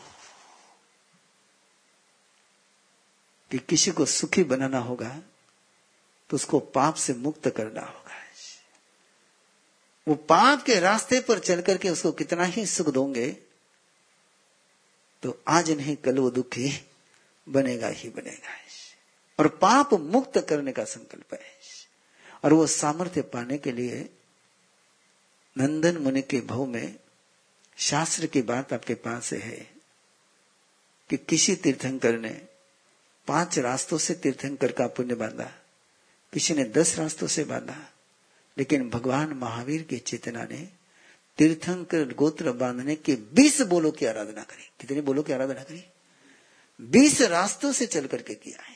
कि 3.53 3.59
किसी 3.59 3.91
को 3.91 4.05
सुखी 4.05 4.43
बनाना 4.43 4.79
होगा 4.79 5.21
तो 6.29 6.35
उसको 6.35 6.59
पाप 6.59 6.95
से 6.95 7.13
मुक्त 7.13 7.49
करना 7.49 7.81
होगा। 7.81 8.13
वो 10.07 10.15
पाप 10.15 10.63
के 10.63 10.79
रास्ते 10.79 11.19
पर 11.19 11.39
चल 11.39 11.61
करके 11.61 11.89
उसको 11.89 12.11
कितना 12.11 12.43
ही 12.43 12.65
सुख 12.65 12.87
दोगे 12.87 13.31
तो 15.23 15.43
आज 15.47 15.71
नहीं, 15.71 15.95
कल 15.95 16.19
वो 16.19 16.29
दुखी 16.29 16.85
बनेगा 17.49 17.87
ही 17.87 18.09
बनेगा। 18.09 18.49
और 19.39 19.47
पाप 19.47 19.93
मुक्त 19.93 20.45
करने 20.49 20.71
का 20.71 20.83
संकल्प 20.83 21.33
है। 21.33 21.53
और 22.43 22.53
वो 22.53 22.67
सामर्थ्य 22.67 23.21
पाने 23.21 23.57
के 23.57 23.71
लिए 23.71 24.09
नंदन 25.57 25.97
मुनि 25.97 26.21
के 26.21 26.41
भव 26.41 26.65
में 26.65 26.95
शास्त्र 27.77 28.25
की 28.25 28.41
बात 28.41 28.73
आपके 28.73 28.93
पास 28.93 29.33
है 29.33 29.71
कि 31.09 31.17
किसी 31.17 31.55
तीर्थंकर 31.55 32.17
ने 32.17 32.47
पाँच 33.27 33.59
रास्तों 33.59 33.97
से 33.97 34.13
तीर्थंकर 34.13 34.71
का 34.71 34.87
पुण्य 34.87 35.15
बांधा। 35.15 35.51
किसी 36.33 36.53
ने 36.53 36.63
दस 36.63 36.95
रास्तों 36.95 37.27
से 37.27 37.43
बांधा, 37.43 37.93
लेकिन 38.57 38.89
भगवान 38.89 39.33
महावीर 39.33 39.81
की 39.81 39.97
चेतना 39.97 40.43
ने 40.43 40.69
तीर्थंकर 41.37 42.13
गोत्र 42.13 42.51
बांधने 42.51 42.95
के 42.95 43.15
बीस 43.15 43.61
बोलों 43.61 43.91
की 43.91 44.05
आराधना 44.05 44.43
करी। 44.43 44.69
कितने 44.81 45.01
बोलों 45.01 45.23
की 45.23 45.33
आराधना 45.33 45.63
करी? 45.63 45.83
बीस 46.81 47.21
रास्तों 47.21 47.71
से 47.71 47.85
चल 47.85 48.07
करके 48.07 48.35
किया 48.35 48.63
है। 48.63 48.75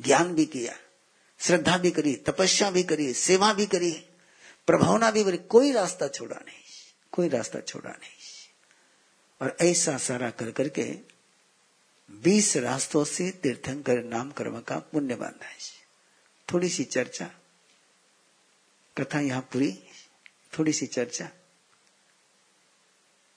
ज्ञान 0.00 0.34
भी 0.34 0.46
किया, 0.46 0.76
श्रद्धा 1.38 1.76
भी 1.78 1.90
करी, 1.90 2.16
तपस्या 2.16 2.70
भी 2.70 2.82
करी, 2.82 3.12
सेवा 3.14 3.52
भी 3.54 3.66
करी, 3.66 3.92
प्रभावना 4.66 5.10
भी 5.10 5.24
करी। 5.24 5.36
कोई 5.36 5.72
रास्ता 5.72 6.08
छोड़ा 6.08 6.36
नहीं, 6.36 6.62
कोई 7.12 7.28
रास्ता 7.28 7.60
छोड़ा 7.60 7.90
नहीं। 7.90 8.10
और 9.42 9.56
ऐसा 9.60 9.98
सारा 9.98 10.30
कर 10.30 10.50
करके 10.50 11.13
बीस 12.10 12.56
रास्तों 12.56 13.04
से 13.04 13.30
तीर्थंकर 13.30 14.04
नाम 14.04 14.30
कर्म 14.30 14.60
का 14.60 14.78
पुण्य 14.78 15.16
बांधा 15.16 15.46
है। 15.46 15.58
थोड़ी 16.52 16.68
सी 16.68 16.84
चर्चा 16.84 17.30
कथा 18.98 19.20
यहाँ 19.20 19.42
पूरी, 19.42 19.84
थोड़ी 20.58 20.72
सी 20.72 20.86
चर्चा। 20.86 21.30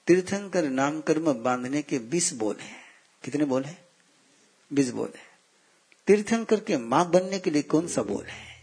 तीर्थंकर 0.07 0.63
नाम 0.63 1.01
कर्म 1.01 1.33
बांधने 1.33 1.81
के 1.81 1.99
बीस 1.99 2.33
बोल 2.33 2.55
हैं। 2.55 2.83
कितने 3.23 3.45
बोल 3.45 3.63
हैं? 3.63 3.87
बीस 4.73 4.89
बोल 4.89 5.13
है। 5.15 5.23
तीर्थंकर 6.07 6.59
के 6.59 6.77
माँ 6.77 7.11
बनने 7.11 7.39
के 7.39 7.49
लिए 7.49 7.61
कौन 7.61 7.87
सा 7.87 8.01
बोल 8.01 8.25
है? 8.25 8.61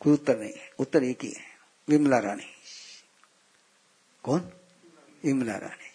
कोई 0.00 0.12
उत्तर 0.12 0.38
नहीं 0.38 0.52
है। 0.52 0.70
उत्तर 0.78 1.02
एक 1.02 1.18
ही 1.22 1.32
है। 1.32 1.42
विमला 1.88 2.18
रानी। 2.18 2.53
कौन? 4.24 4.52
विमला 5.24 5.56
रानी। 5.56 5.90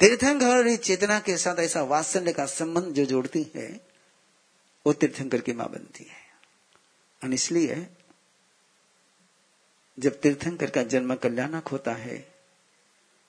तीर्थंकर 0.00 0.76
चेतना 0.76 1.20
के 1.20 1.36
साथ 1.36 1.58
ऐसा 1.60 1.82
वात्सल्य 1.82 2.32
का 2.32 2.46
संबंध 2.46 2.94
जो 2.94 3.04
जोड़ती 3.04 3.52
है, 3.56 3.68
वो 4.86 4.92
तीर्थंकर 4.92 5.40
की 5.40 5.52
माँ 5.52 5.68
बनती 5.70 6.04
है। 6.04 6.28
और 7.24 7.32
इसलिए, 7.34 7.86
जब 9.98 10.20
तीर्थंकर 10.20 10.70
का 10.70 10.82
जन्म 10.82 11.14
कल्याणक 11.14 11.68
होता 11.68 11.92
है 11.92 12.34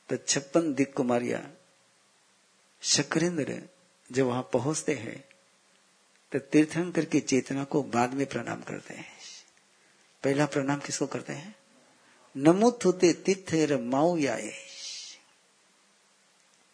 तो 0.09 0.17
छप्पन 0.17 0.73
दिक 0.73 0.93
कुमारिया 0.93 1.49
शक्रेंद्र 2.81 3.61
जब 4.11 4.25
वहाँ 4.25 4.49
पहुँचते 4.53 4.93
हैं 4.93 5.23
तो 6.31 6.39
तीर्थंकर 6.39 7.05
की 7.05 7.19
चेतना 7.19 7.63
को 7.63 7.83
बाद 7.83 8.13
में 8.13 8.25
प्रणाम 8.25 8.61
करते 8.61 8.93
हैं। 8.93 9.17
पहला 10.23 10.45
प्रणाम 10.45 10.79
किसको 10.79 11.07
करते 11.07 11.33
हैं? 11.33 11.58
नमुत 12.43 12.85
होते 12.85 13.13
तीर्थ 13.13 13.79
माऊ 13.81 14.17
याए 14.17 14.69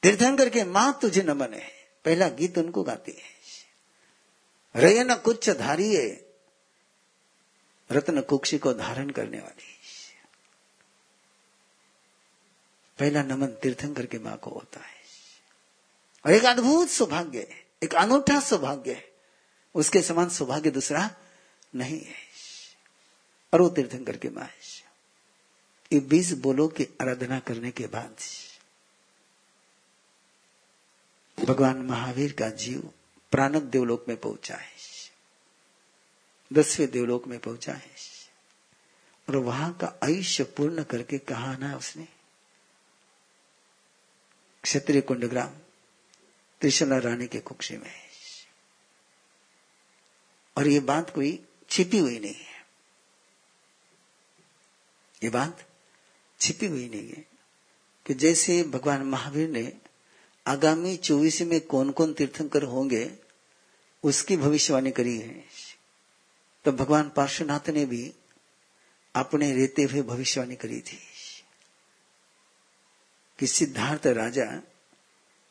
तीर्थंकर 0.04 0.50
के 0.50 0.64
माँ 0.64 1.00
तुझे 1.02 1.22
नमन 1.22 1.54
है 1.54 1.72
पहला 2.06 2.30
गीत 2.30 2.58
उनको 2.58 2.84
गाती 2.84 3.12
है। 3.12 3.36
रे 4.76 5.04
न 5.04 5.16
कुछ 5.16 5.50
धारिये, 5.50 6.34
रत्न 7.92 8.22
कुक्षी 8.22 8.58
को 8.58 8.74
धारण 8.74 9.10
करने 9.10 9.40
वाली 9.40 9.72
पहला 13.00 13.24
नमन 13.24 13.48
तीर्थंकर 13.48 14.06
के 14.06 14.20
माँ 14.20 14.38
को 14.38 14.50
होता 14.50 14.80
है। 14.80 14.96
और 16.26 16.32
एक 16.32 16.44
अद्भुत 16.44 16.90
सौभाग्य, 16.90 17.64
एक 17.84 17.96
अनूठा 17.96 18.40
सौभाग्य, 18.40 19.14
उसके 19.76 20.02
समान 20.02 20.30
सौभाग्य 20.30 20.72
दूसरा 20.72 21.16
नहीं 21.76 22.00
है। 22.00 22.16
और 23.54 23.62
वो 23.62 23.70
तीर्थंकर 23.70 24.18
के 24.18 24.30
माँ 24.30 24.44
है। 24.44 24.65
ये 25.94 26.00
बीस 26.00 26.32
बोलो 26.32 26.68
की 26.68 26.84
आराधना 27.02 27.40
करने 27.40 27.72
के 27.72 27.88
बाद 27.88 28.18
भगवान 31.46 31.78
महावीर 31.78 32.32
का 32.32 32.50
जीव 32.50 32.94
प्राणक 33.32 33.62
देवलोक 33.62 34.06
में 34.08 34.18
पहुँचा 34.18 34.56
है। 34.56 34.76
दसवें 36.54 36.92
देवलोक 36.92 37.28
में 37.28 37.40
पहुँचा 37.40 37.74
है। 37.74 37.92
और 39.30 39.36
वहाँ 39.36 39.74
का 39.74 40.00
आयुष्य 40.04 40.44
पूर्ण 40.44 40.84
करके 40.84 41.18
कहा 41.18 41.58
ना 41.58 41.78
उसने। 41.78 42.08
क्षत्रिय 44.64 45.02
कुंड 45.02 45.26
ग्राम 45.26 45.50
त्रिशला 46.62 46.98
रानी 46.98 47.28
के 47.28 47.40
कुक्षी 47.40 47.78
में 47.78 47.94
और 50.58 50.68
ये 50.68 50.80
बात 50.80 51.10
कोई 51.10 51.46
छिपी 51.70 52.00
हुई 52.00 52.20
नहीं 52.20 52.34
है। 52.34 52.66
ये 55.24 55.30
बात 55.30 55.68
छिपी 56.46 56.66
हुई 56.66 56.90
नहीं 56.90 57.10
है। 57.10 57.26
कि 58.06 58.14
जैसे 58.14 58.64
भगवान 58.64 59.02
महावीर 59.02 59.50
ने 59.50 59.74
आगामी 60.48 60.98
चौबीस 60.98 61.42
में 61.42 61.62
कौन 61.62 61.92
कौन 61.92 62.14
तीर्थंकर 62.14 62.64
होंगे, 62.64 63.18
उसकी 64.04 64.38
भविष्यवाणी 64.38 64.92
करी 64.92 65.18
है। 65.18 65.46
तो 66.66 66.72
भगवान 66.72 67.10
पार्श्वनाथ 67.10 67.70
ने 67.70 67.86
भी 67.86 68.14
अपने 69.16 69.56
रहते 69.56 69.84
हुए 69.84 70.02
भविष्यवाणी 70.02 70.56
करी 70.56 70.82
थी। 70.82 71.00
कि 73.40 73.48
सिद्धार्थ 73.48 74.08
राजा 74.08 74.62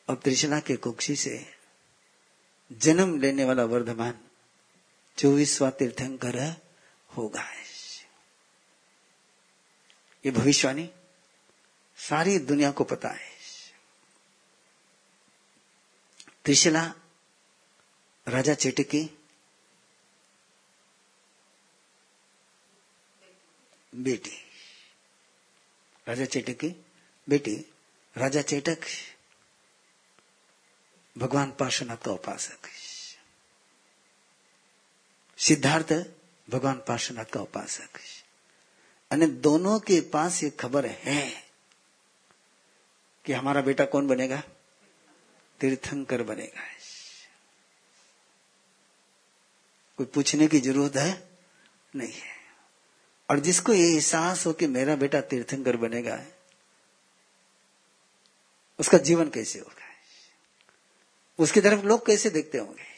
और 0.09 0.15
त्रिशना 0.15 0.59
के 0.59 0.75
कुक्षी 0.75 1.15
से 1.15 1.45
जन्म 2.71 3.19
लेने 3.19 3.43
वाला 3.43 3.65
वर्धमान 3.65 4.19
चौबीसवा 5.17 5.69
तीर्थंकर 5.69 6.55
होगा। 7.17 7.64
ये 10.25 10.31
भविष्यवाणी 10.31 10.89
सारी 11.97 12.39
दुनिया 12.39 12.71
को 12.71 12.83
पता 12.83 13.09
है। 13.09 13.35
त्रिशला, 16.45 16.93
राजा 18.27 18.53
चेटकी, 18.53 19.19
बेटी, 23.95 24.37
राजा 26.07 26.25
चेटक 26.25 26.53
की 26.53 26.85
बेटी, 27.29 27.73
राजा 28.17 28.41
चेटक, 28.41 28.77
भगवान 31.17 31.51
पार्श्वनाथ 31.51 31.97
का 31.97 32.11
उपासक। 32.11 32.59
सिद्धार्थ, 35.37 35.93
भगवान 36.49 36.75
पार्श्वनाथ 36.87 37.25
का 37.25 37.39
उपासक। 37.39 37.89
અને 39.11 39.27
दोनों 39.27 39.79
के 39.79 40.01
पास 40.01 40.43
ये 40.43 40.49
खबर 40.49 40.85
है 40.85 41.43
कि 43.25 43.33
हमारा 43.33 43.61
बेटा 43.61 43.85
कौन 43.85 44.07
बनेगा? 44.07 44.43
तीर्थंकर 45.59 46.23
बनेगा। 46.23 46.61
कोई 49.97 50.05
पूछने 50.05 50.47
की 50.47 50.59
ज़रूरत 50.59 50.95
है? 50.95 51.29
नहीं 51.95 52.13
है। 52.13 52.35
और 53.29 53.39
जिसको 53.39 53.73
ये 53.73 53.93
एहसास 53.93 54.45
हो 54.45 54.53
कि 54.53 54.67
मेरा 54.67 54.95
बेटा 54.95 55.21
तीर्थंकर 55.21 55.77
बनेगा, 55.77 56.25
उसका 58.79 58.97
जीवन 58.97 59.29
कैसे 59.29 59.59
होगा? 59.59 59.85
उसकी 61.39 61.61
तरफ़ 61.61 61.81
लोग 61.83 62.05
कैसे 62.05 62.29
देखते 62.29 62.57
होंगे? 62.57 62.95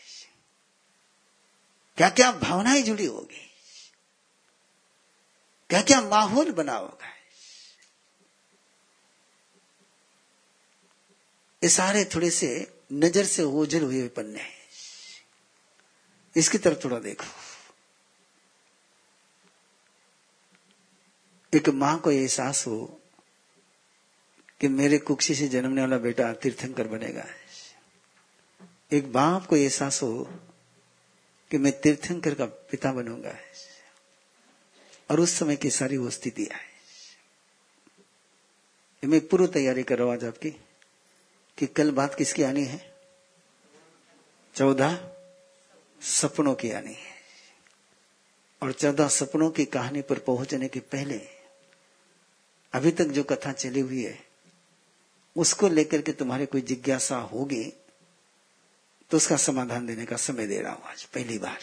क्या 1.97 2.09
क्या 2.09 2.31
भावनाएँ 2.31 2.81
जुड़ी 2.81 3.05
होगी? 3.05 3.46
क्या 5.69 5.81
क्या 5.81 6.01
माहौल 6.01 6.51
बना 6.51 6.73
होगा 6.73 7.13
सारे 11.67 12.05
थोड़े 12.05 12.29
से 12.29 12.73
नज़र 12.93 13.25
से 13.25 13.43
ओझल 13.43 13.81
हुए 13.81 14.07
पन्ने 14.07 14.39
हैं। 14.39 14.57
इसकी 16.35 16.57
तरफ़ 16.57 16.83
थोड़ा 16.83 16.99
देखो। 16.99 17.25
एक 21.57 21.69
माँ 21.69 21.99
को 21.99 22.11
एहसास 22.11 22.67
हो 22.67 23.01
कि 24.61 24.67
मेरे 24.67 24.97
कुक्षी 24.97 25.35
से 25.35 25.47
जन्मने 25.47 25.81
वाला 25.81 25.97
बेटा 25.97 26.33
तीर्थंकर 26.33 26.87
बनेगा। 26.87 27.25
एक 28.91 29.13
बाप 29.13 29.45
को 29.45 29.55
एहसास 29.55 30.03
हो 30.03 30.29
कि 31.51 31.57
मैं 31.57 31.81
तीर्थंकर 31.81 32.33
का 32.33 32.45
पिता 32.45 32.91
बनूँगा। 32.91 33.37
और 35.09 35.19
उस 35.19 35.33
समय 35.33 35.55
की 35.55 35.69
सारी 35.69 35.97
वो 35.97 36.09
स्थिति 36.09 36.43
है 36.43 36.65
मैं 39.03 39.27
पूर्व 39.27 39.47
तैयारी 39.47 39.83
कर 39.83 39.97
रहा 39.97 40.05
हूँ 40.07 40.13
आज 40.13 40.25
आपकी 40.25 40.49
कि 41.57 41.67
कल 41.67 41.91
बात 41.91 42.15
किसकी 42.15 42.43
आनी 42.43 42.63
है? 42.65 42.95
चौदह 44.55 45.11
सपनों 46.01 46.55
की 46.55 46.71
आनी 46.71 46.93
है। 46.93 47.15
और 48.61 48.71
चौदह 48.71 49.07
सपनों 49.07 49.49
की 49.49 49.65
कहानी 49.65 50.01
पर 50.01 50.19
पहुँचने 50.19 50.67
के 50.67 50.79
पहले 50.79 51.21
अभी 52.73 52.91
तक 52.91 53.05
जो 53.05 53.23
कथा 53.23 53.51
चली 53.51 53.79
हुई 53.79 54.03
है, 54.03 54.19
उसको 55.35 55.67
लेकर 55.67 56.01
के 56.01 56.11
तुम्हारी 56.11 56.45
कोई 56.45 56.61
जिज्ञासा 56.61 57.17
होगी 57.17 57.63
तो 59.11 59.17
उसका 59.17 59.37
समाधान 59.37 59.85
देने 59.85 60.05
का 60.05 60.15
समय 60.17 60.47
दे 60.47 60.61
रहा 60.61 60.73
हूँ 60.73 60.83
आज, 60.83 61.03
पहली 61.03 61.37
बार। 61.37 61.59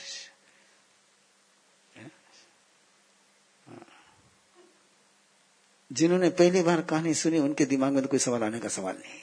जिन्होंने 5.94 6.30
पहली 6.30 6.62
बार 6.62 6.82
कहानी 6.82 7.14
सुनी, 7.14 7.38
उनके 7.38 7.64
दिमाग 7.64 7.92
में 7.92 8.02
तो 8.02 8.08
कोई 8.08 8.18
सवाल 8.18 8.42
आने 8.42 8.60
का 8.60 8.68
सवाल 8.68 8.96
नहीं। 8.96 9.20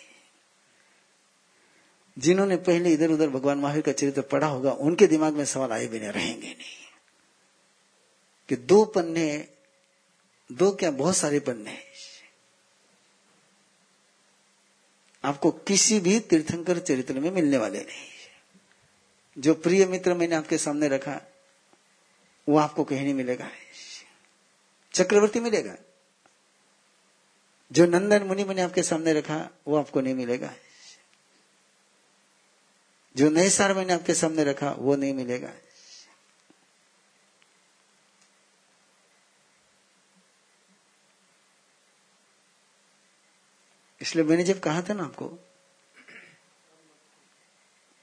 जिन्होंने 2.19 2.57
पहले 2.57 2.93
इधर 2.93 3.09
उधर 3.09 3.29
भगवान 3.29 3.57
महावीर 3.57 3.81
का 3.81 3.91
चरित्र 3.91 4.21
पढ़ा 4.21 4.47
होगा, 4.47 4.71
उनके 4.71 5.07
दिमाग 5.07 5.33
में 5.33 5.45
सवाल 5.45 5.71
आए 5.71 5.87
बिना 5.87 6.09
रहेंगे 6.09 6.47
नहीं। 6.47 6.81
कि 8.49 8.55
दो 8.55 8.85
पन्ने, 8.85 9.47
दो 10.51 10.71
क्या 10.71 10.91
बहुत 10.91 11.17
सारे 11.17 11.39
पन्ने 11.39 11.83
आपको 15.23 15.51
किसी 15.51 15.99
भी 15.99 16.19
तीर्थंकर 16.19 16.79
चरित्र 16.79 17.19
में 17.19 17.31
मिलने 17.31 17.57
वाले 17.57 17.79
नहीं। 17.79 18.07
जो 19.37 19.53
प्रिय 19.53 19.85
मित्र 19.85 20.13
मैंने 20.13 20.35
आपके 20.35 20.57
सामने 20.57 20.87
रखा, 20.87 21.21
वो 22.49 22.57
आपको 22.57 22.83
कहीं 22.83 23.01
नहीं 23.01 23.13
मिलेगा। 23.13 23.49
चक्रवर्ती 24.93 25.39
मिलेगा। 25.39 25.75
जो 27.71 27.85
नंदन 27.85 28.23
मुनि 28.23 28.43
मैंने 28.43 28.61
आपके 28.61 28.83
सामने 28.83 29.13
रखा, 29.13 29.49
वो 29.67 29.77
आपको 29.77 30.01
नहीं 30.01 30.13
मिलेगा। 30.13 30.55
जो 33.17 33.29
नए 33.29 33.49
सार 33.49 33.73
मैंने 33.73 33.93
आपके 33.93 34.13
सामने 34.13 34.43
रखा, 34.43 34.71
वो 34.71 34.95
नहीं 34.95 35.13
मिलेगा। 35.13 35.53
इसलिए 44.01 44.25
मैंने 44.25 44.43
जब 44.43 44.59
कहा 44.59 44.81
था 44.81 44.93
ना 44.93 45.03
आपको 45.03 45.27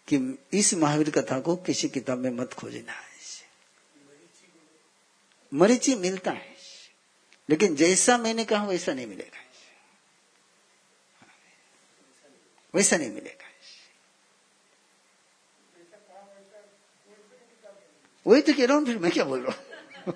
कि 0.09 0.39
इस 0.53 0.75
महावीर 0.75 1.11
कथा 1.11 1.41
को 1.41 1.57
किसी 1.57 1.89
किताब 1.89 2.19
में 2.19 2.31
मत 2.31 2.53
खोजना 2.53 2.93
है। 2.93 3.09
मरीची 5.55 5.95
मिलता 5.95 6.31
है। 6.31 6.57
लेकिन 7.51 7.77
जैसा 7.77 8.19
मैंने 8.19 8.45
कहा, 8.45 8.67
वैसा 8.67 8.95
नहीं 8.95 9.07
मिलेगा। 9.07 9.48
वैसा 12.79 12.97
नहीं 12.97 13.11
मिलेगा। 13.11 13.47
वही 18.27 18.43
तो 18.43 18.53
कह 18.53 18.67
रहा 18.67 18.77
हूँ, 18.77 18.85
फिर 18.87 18.99
मैं 18.99 19.11
क्या 19.13 19.25
बोल? 19.25 19.41
रहा 19.41 19.53
हूँ 19.53 20.15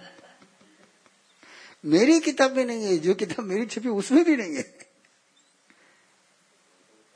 मेरी 1.84 2.18
किताब 2.20 2.56
में 2.56 2.64
नहीं 2.64 2.84
है, 2.84 2.96
जो 2.98 3.14
किताब 3.14 3.44
मेरी 3.44 3.66
छपी 3.66 3.88
उसमें 3.90 4.24
भी 4.24 4.36
नहीं 4.36 4.56
है। 4.56 4.62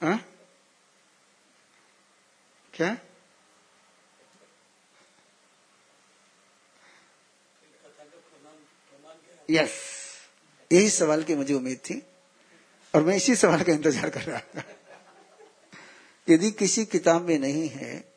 हा? 0.01 0.19
क्या? 2.75 2.97
यस 9.49 9.75
यही 10.71 10.89
सवाल 10.91 11.23
की 11.23 11.35
मुझे 11.35 11.55
उम्मीद 11.55 11.79
थी, 11.79 12.03
और 12.95 13.03
मैं 13.03 13.17
इसी 13.17 13.35
सवाल 13.37 13.63
का 13.63 13.73
इंतज़ार 13.73 14.11
कर 14.11 14.23
रहा 14.23 14.41
था। 14.41 14.63
यदि 16.29 16.51
किसी 16.51 16.85
किताब 16.85 17.23
में 17.23 17.39
नहीं 17.39 17.69
है 17.69 18.17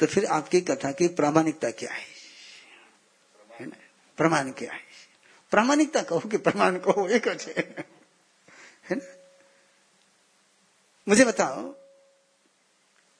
तो 0.00 0.06
फिर 0.06 0.26
आपकी 0.26 0.60
कथा 0.60 0.92
की 0.92 1.08
प्रामाणिकता 1.08 1.70
क्या 1.70 1.92
है? 1.92 2.06
है 3.60 3.66
ना? 3.66 3.76
प्रमाण 4.16 4.50
क्या 4.50 4.72
है? 4.72 4.80
प्रामाणिकता 5.50 6.02
कहो 6.02 6.20
कि 6.20 6.36
प्रमाण 6.36 6.78
कहो 6.78 7.08
एक 7.08 7.28
है। 7.28 7.84
ना? 8.92 9.16
मुझे 11.08 11.24
बताओ, 11.24 11.74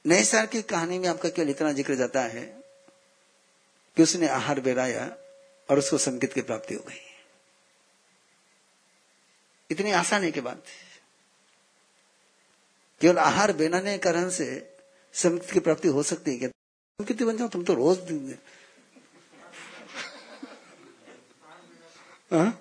नए 0.06 0.24
साल 0.24 0.46
की 0.46 0.62
कहानी 0.62 0.98
में 0.98 1.08
आपका 1.08 1.28
केवल 1.28 1.50
इतना 1.50 1.72
ज़िक्र 1.72 1.94
जाता 1.94 2.20
है? 2.20 2.60
कि 3.96 4.02
उसने 4.02 4.28
आहार 4.28 4.60
बेराया 4.60 5.16
और 5.70 5.78
उसको 5.78 5.98
संगीत 5.98 6.32
की 6.32 6.40
प्राप्ति 6.40 6.74
हो 6.74 6.84
गई। 6.88 7.00
इतनी 9.70 9.90
आसानी 9.90 10.32
के 10.32 10.40
बाद 10.40 10.62
केवल 13.00 13.18
आहार 13.18 13.52
बेनाने 13.52 13.92
के 13.92 13.98
कारण 13.98 14.30
से 14.30 14.76
संगीत 15.12 15.50
की 15.50 15.60
प्राप्ति 15.60 15.88
हो 15.88 16.02
सकती 16.02 16.30
है 16.30 16.38
क्या? 16.38 16.48
संगीत 16.48 17.22
बन 17.22 17.36
जाओ, 17.36 17.48
तुम 17.48 17.64
तो 17.64 17.74
रोज 17.74 18.34
हाँ? 22.32 22.60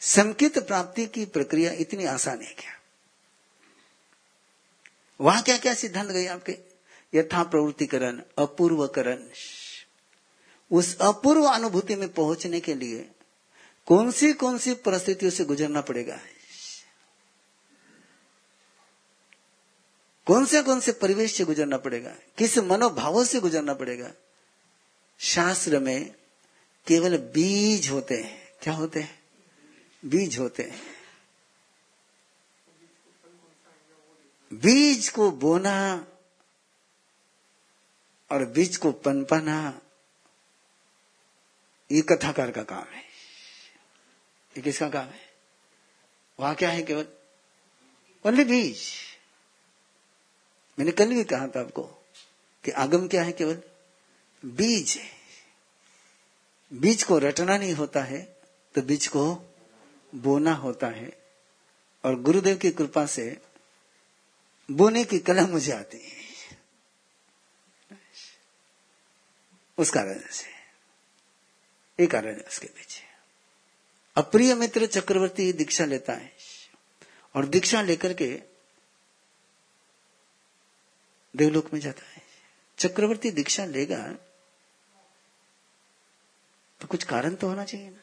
संकित 0.00 0.58
प्राप्ति 0.58 1.06
की 1.06 1.24
प्रक्रिया 1.24 1.72
इतनी 1.72 2.04
आसान 2.04 2.40
है 2.40 2.54
क्या? 2.54 2.70
वहाँ 5.20 5.42
क्या 5.42 5.58
क्या 5.58 5.74
सिद्धांत 5.74 6.10
गए 6.10 6.26
आपके? 6.26 6.58
यथा 7.14 7.42
प्रवृत्तिकरण 7.42 8.22
अपूर्वकरण। 8.38 9.28
उस 10.70 10.98
अपूर्व 10.98 11.44
अनुभूति 11.44 11.94
में 11.94 12.08
पहुँचने 12.08 12.60
के 12.60 12.74
लिए 12.74 13.11
कौन 13.86 14.10
सी 14.10 14.32
कौन 14.32 14.58
सी 14.58 14.74
परिस्थितियों 14.74 15.30
से 15.30 15.44
गुजरना 15.44 15.80
पड़ेगा? 15.80 16.20
कौन 20.26 20.46
से 20.46 20.62
कौन 20.62 20.80
से 20.80 20.92
परिवेश 20.92 21.34
से 21.34 21.44
गुजरना 21.44 21.76
पड़ेगा? 21.76 22.10
किस 22.38 22.58
मनोभावों 22.58 23.24
से 23.24 23.40
गुजरना 23.40 23.74
पड़ेगा? 23.74 24.12
शास्त्र 25.18 25.78
में 25.78 26.14
केवल 26.86 27.16
बीज 27.16 27.90
होते 27.90 28.22
हैं। 28.22 28.48
क्या 28.62 28.74
होते 28.74 29.00
हैं? 29.00 29.22
बीज 30.04 30.38
होते 30.38 30.62
हैं। 30.62 30.82
बीज 34.52 35.08
को 35.08 35.30
बोना 35.30 36.06
और 38.30 38.44
बीज 38.44 38.76
को 38.76 38.92
पनपना, 38.92 39.80
ये 41.92 42.02
कथाकार 42.02 42.50
का 42.50 42.62
काम 42.62 42.84
है। 42.84 43.11
ये 44.56 44.62
किसका 44.62 44.88
काम 44.88 45.06
है? 45.06 45.20
वहाँ 46.38 46.54
क्या 46.54 46.70
है 46.70 46.82
केवल? 46.82 47.06
ओनली 48.24 48.44
बीज 48.44 48.82
मैंने 50.78 50.92
कल 50.92 51.14
भी 51.14 51.24
कहा 51.24 51.46
था 51.46 51.60
आपको 51.60 51.82
कि 52.64 52.70
आगम 52.70 53.08
क्या 53.08 53.22
है 53.22 53.32
केवल? 53.32 53.62
बीज 54.42 54.96
है। 54.98 55.10
बीज 56.72 57.02
को 57.02 57.18
रटना 57.18 57.56
नहीं 57.58 57.72
होता 57.72 58.02
है 58.02 58.22
तो 58.74 58.82
बीज 58.82 59.06
को 59.06 59.24
बोना 60.14 60.52
होता 60.54 60.86
है। 60.86 61.10
और 62.04 62.20
गुरुदेव 62.20 62.56
की 62.56 62.70
कृपा 62.70 63.06
से 63.06 63.42
बोने 64.68 65.04
की 65.04 65.18
कला 65.18 65.46
मुझे 65.46 65.72
आती 65.72 65.98
है। 65.98 66.20
उस 69.78 69.90
कारण 69.90 70.20
से। 70.30 70.50
एक 71.98 72.10
कारण 72.10 72.34
है 72.34 72.42
उसके 72.42 72.66
पीछे। 72.66 73.11
अप्रिय 74.16 74.54
मित्र 74.54 74.86
चक्रवर्ती 74.86 75.52
दीक्षा 75.52 75.84
लेता 75.84 76.12
है। 76.12 76.32
और 77.34 77.46
दीक्षा 77.46 77.82
लेकर 77.82 78.12
के 78.14 78.26
देवलोक 81.34 81.72
में 81.72 81.80
जाता 81.80 82.06
है। 82.06 82.22
चक्रवर्ती 82.78 83.30
दीक्षा 83.30 83.64
लेगा 83.64 84.12
तो 86.80 86.86
कुछ 86.86 87.04
कारण 87.04 87.34
तो 87.34 87.48
होना 87.48 87.64
चाहिए 87.64 87.90
ना। 87.90 87.98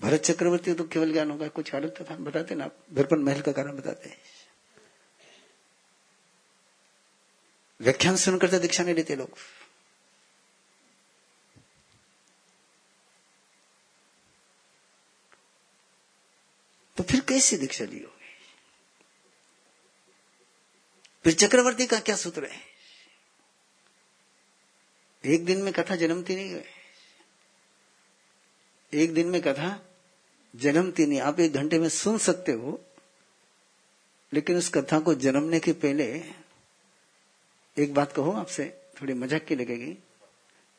भरत 0.00 0.20
चक्रवर्ती 0.20 0.74
तो 0.74 0.84
केवल 0.84 1.12
ज्ञान 1.12 1.30
होगा, 1.30 1.48
कुछ 1.48 1.70
कारण 1.70 1.88
तो 1.88 2.04
था। 2.04 2.16
बताते 2.16 2.54
ना 2.54 2.64
आप, 2.64 2.76
दर्पण 2.92 3.20
महल 3.20 3.40
का 3.40 3.52
कारण 3.52 3.76
बताते 3.76 4.08
हैं। 4.08 4.18
व्याख्यान 7.80 8.16
सुनकर 8.16 8.50
तो 8.50 8.58
दीक्षा 8.58 8.82
नहीं 8.82 8.94
लेते 8.94 9.16
लोग। 9.16 9.36
तो 17.02 17.06
फिर 17.08 17.20
कैसे 17.20 17.56
दीक्षा 17.56 17.84
ली 17.84 17.98
होगी? 17.98 18.26
फिर 21.24 21.32
चक्रवर्ती 21.34 21.86
का 21.86 21.98
क्या 21.98 22.16
सूत्र 22.16 22.44
है? 22.44 22.60
एक 25.24 25.44
दिन 25.44 25.62
में 25.62 25.72
कथा 25.72 25.96
जन्मती 25.96 26.36
नहीं 26.36 26.50
है। 26.50 26.64
एक 28.92 29.14
दिन 29.14 29.28
में 29.28 29.40
कथा 29.42 29.86
जन्मती 30.56 31.06
नहीं। 31.06 31.20
आप 31.20 31.40
एक 31.40 31.52
घंटे 31.52 31.78
में 31.78 31.88
सुन 31.88 32.18
सकते 32.18 32.52
हो, 32.52 32.80
लेकिन 34.32 34.56
उस 34.56 34.68
कथा 34.68 35.00
को 35.00 35.14
जन्मने 35.14 35.60
के 35.60 35.72
पहले 35.72 36.24
एक 37.76 37.94
बात 37.94 38.12
कहो 38.12 38.32
आपसे, 38.32 38.82
थोड़ी 39.02 39.14
मज़ाक 39.14 39.44
की 39.44 39.56
लगेगी। 39.56 39.96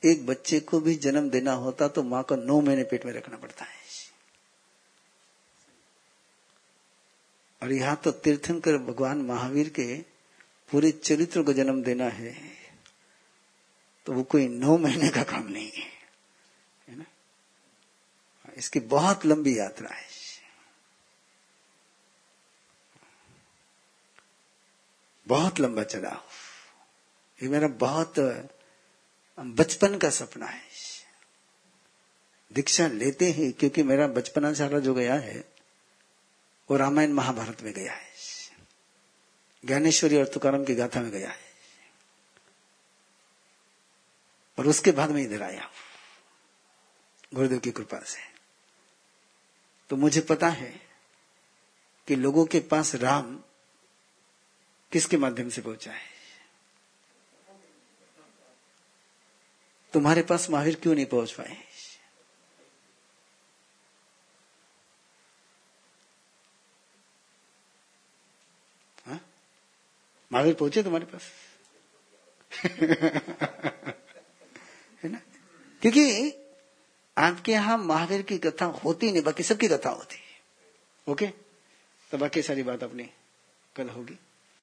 एक 0.04 0.26
बच्चे 0.26 0.60
को 0.60 0.80
भी 0.80 0.96
जन्म 0.96 1.30
देना 1.30 1.54
होता 1.54 1.88
तो 1.88 2.04
माँ 2.04 2.24
को 2.24 2.36
नौ 2.36 2.62
महीने 2.62 2.84
पेट 2.84 3.06
में 3.06 3.14
रखना 3.14 3.38
पड़ता 3.38 3.66
है। 3.66 3.83
और 7.64 7.72
यहाँ 7.72 7.96
तो 7.96 8.12
तीर्थंकर 8.12 8.78
भगवान 8.78 9.22
महावीर 9.22 9.70
के 9.70 9.96
पूरे 10.70 10.92
चरित्र 10.94 11.44
को 11.44 11.54
जन्म 11.54 11.82
देना 11.84 12.06
है। 12.06 12.34
तो 14.08 14.14
वो 14.14 14.24
कोई 14.24 14.48
नौ 14.48 14.78
महीने 14.78 15.10
का 15.10 15.24
काम 15.24 15.48
नहीं 15.48 15.70
है 15.70 15.86
है 16.88 16.98
ना? 16.98 17.06
इसकी 18.58 18.80
बहुत 18.80 19.26
लंबी 19.26 19.58
यात्रा 19.60 19.90
है। 19.90 20.12
बहुत 25.28 25.60
लंबा 25.60 25.84
चला 25.86 26.10
ये 27.40 27.50
मेरा 27.50 27.68
बहुत 27.80 28.20
बचपन 29.38 29.98
का 29.98 30.10
सपना 30.10 30.46
है। 30.46 30.62
दीक्षा 32.52 32.88
लेते 32.88 33.26
ही, 33.28 33.52
क्योंकि 33.52 33.84
मेरा 33.84 34.08
बचपना 34.10 34.54
सारा 34.54 34.80
जो 34.80 34.94
गया 34.94 35.14
है 35.16 35.53
वो 36.72 36.78
रामायण 36.78 37.12
महाभारत 37.12 37.62
में 37.62 37.74
गया 37.74 37.94
है। 37.94 38.14
ज्ञानेश्वरी 39.66 40.18
और 40.18 40.28
तुकारम 40.28 40.66
की 40.66 40.76
गाथा 40.76 41.02
में 41.02 41.12
गया 41.12 41.30
है। 41.30 41.54
और 44.60 44.68
उसके 44.68 44.92
बाद 44.92 45.10
में 45.10 45.22
इधर 45.24 45.44
आया 45.44 45.72
गुरुदेव 47.34 47.60
की 47.60 47.72
कृपा 47.72 48.00
से। 48.00 48.20
तो 49.90 49.96
मुझे 49.96 50.22
पता 50.22 50.48
है 50.48 50.90
कि 52.08 52.16
लोगों 52.16 52.46
के 52.46 52.60
पास 52.60 52.96
राम 52.96 53.44
किसके 54.92 55.18
माध्यम 55.18 55.50
से 55.50 55.62
पहुँचा 55.62 55.94
है? 55.94 56.14
तुम्हारे 59.94 60.22
पास 60.22 60.50
महावीर 60.50 60.76
क्यों 60.76 60.96
नहीं 60.96 61.06
पहुँच 61.06 61.32
पाए 61.32 61.73
महावीर 70.34 70.54
पहुँचे 70.54 70.84
तुम्हारे 70.84 71.06
पास? 71.06 71.22
है 75.04 75.10
ना? 75.10 75.22
क्योंकि 75.82 76.34
आपके 77.18 77.52
यहाँ 77.52 77.78
महावीर 77.78 78.22
की 78.22 78.38
कथा 78.38 78.66
होती 78.66 79.12
नहीं, 79.12 79.24
बाकी 79.24 79.44
सबकी 79.44 79.68
कथा 79.68 79.90
होती 79.90 80.16
है। 80.16 80.42
ओके? 81.12 81.28
तो 82.12 82.18
बाकी 82.18 82.42
सारी 82.42 82.64
बात 82.64 82.84
अपनी 82.84 83.10
कल 83.76 83.90
होगी। 83.90 84.20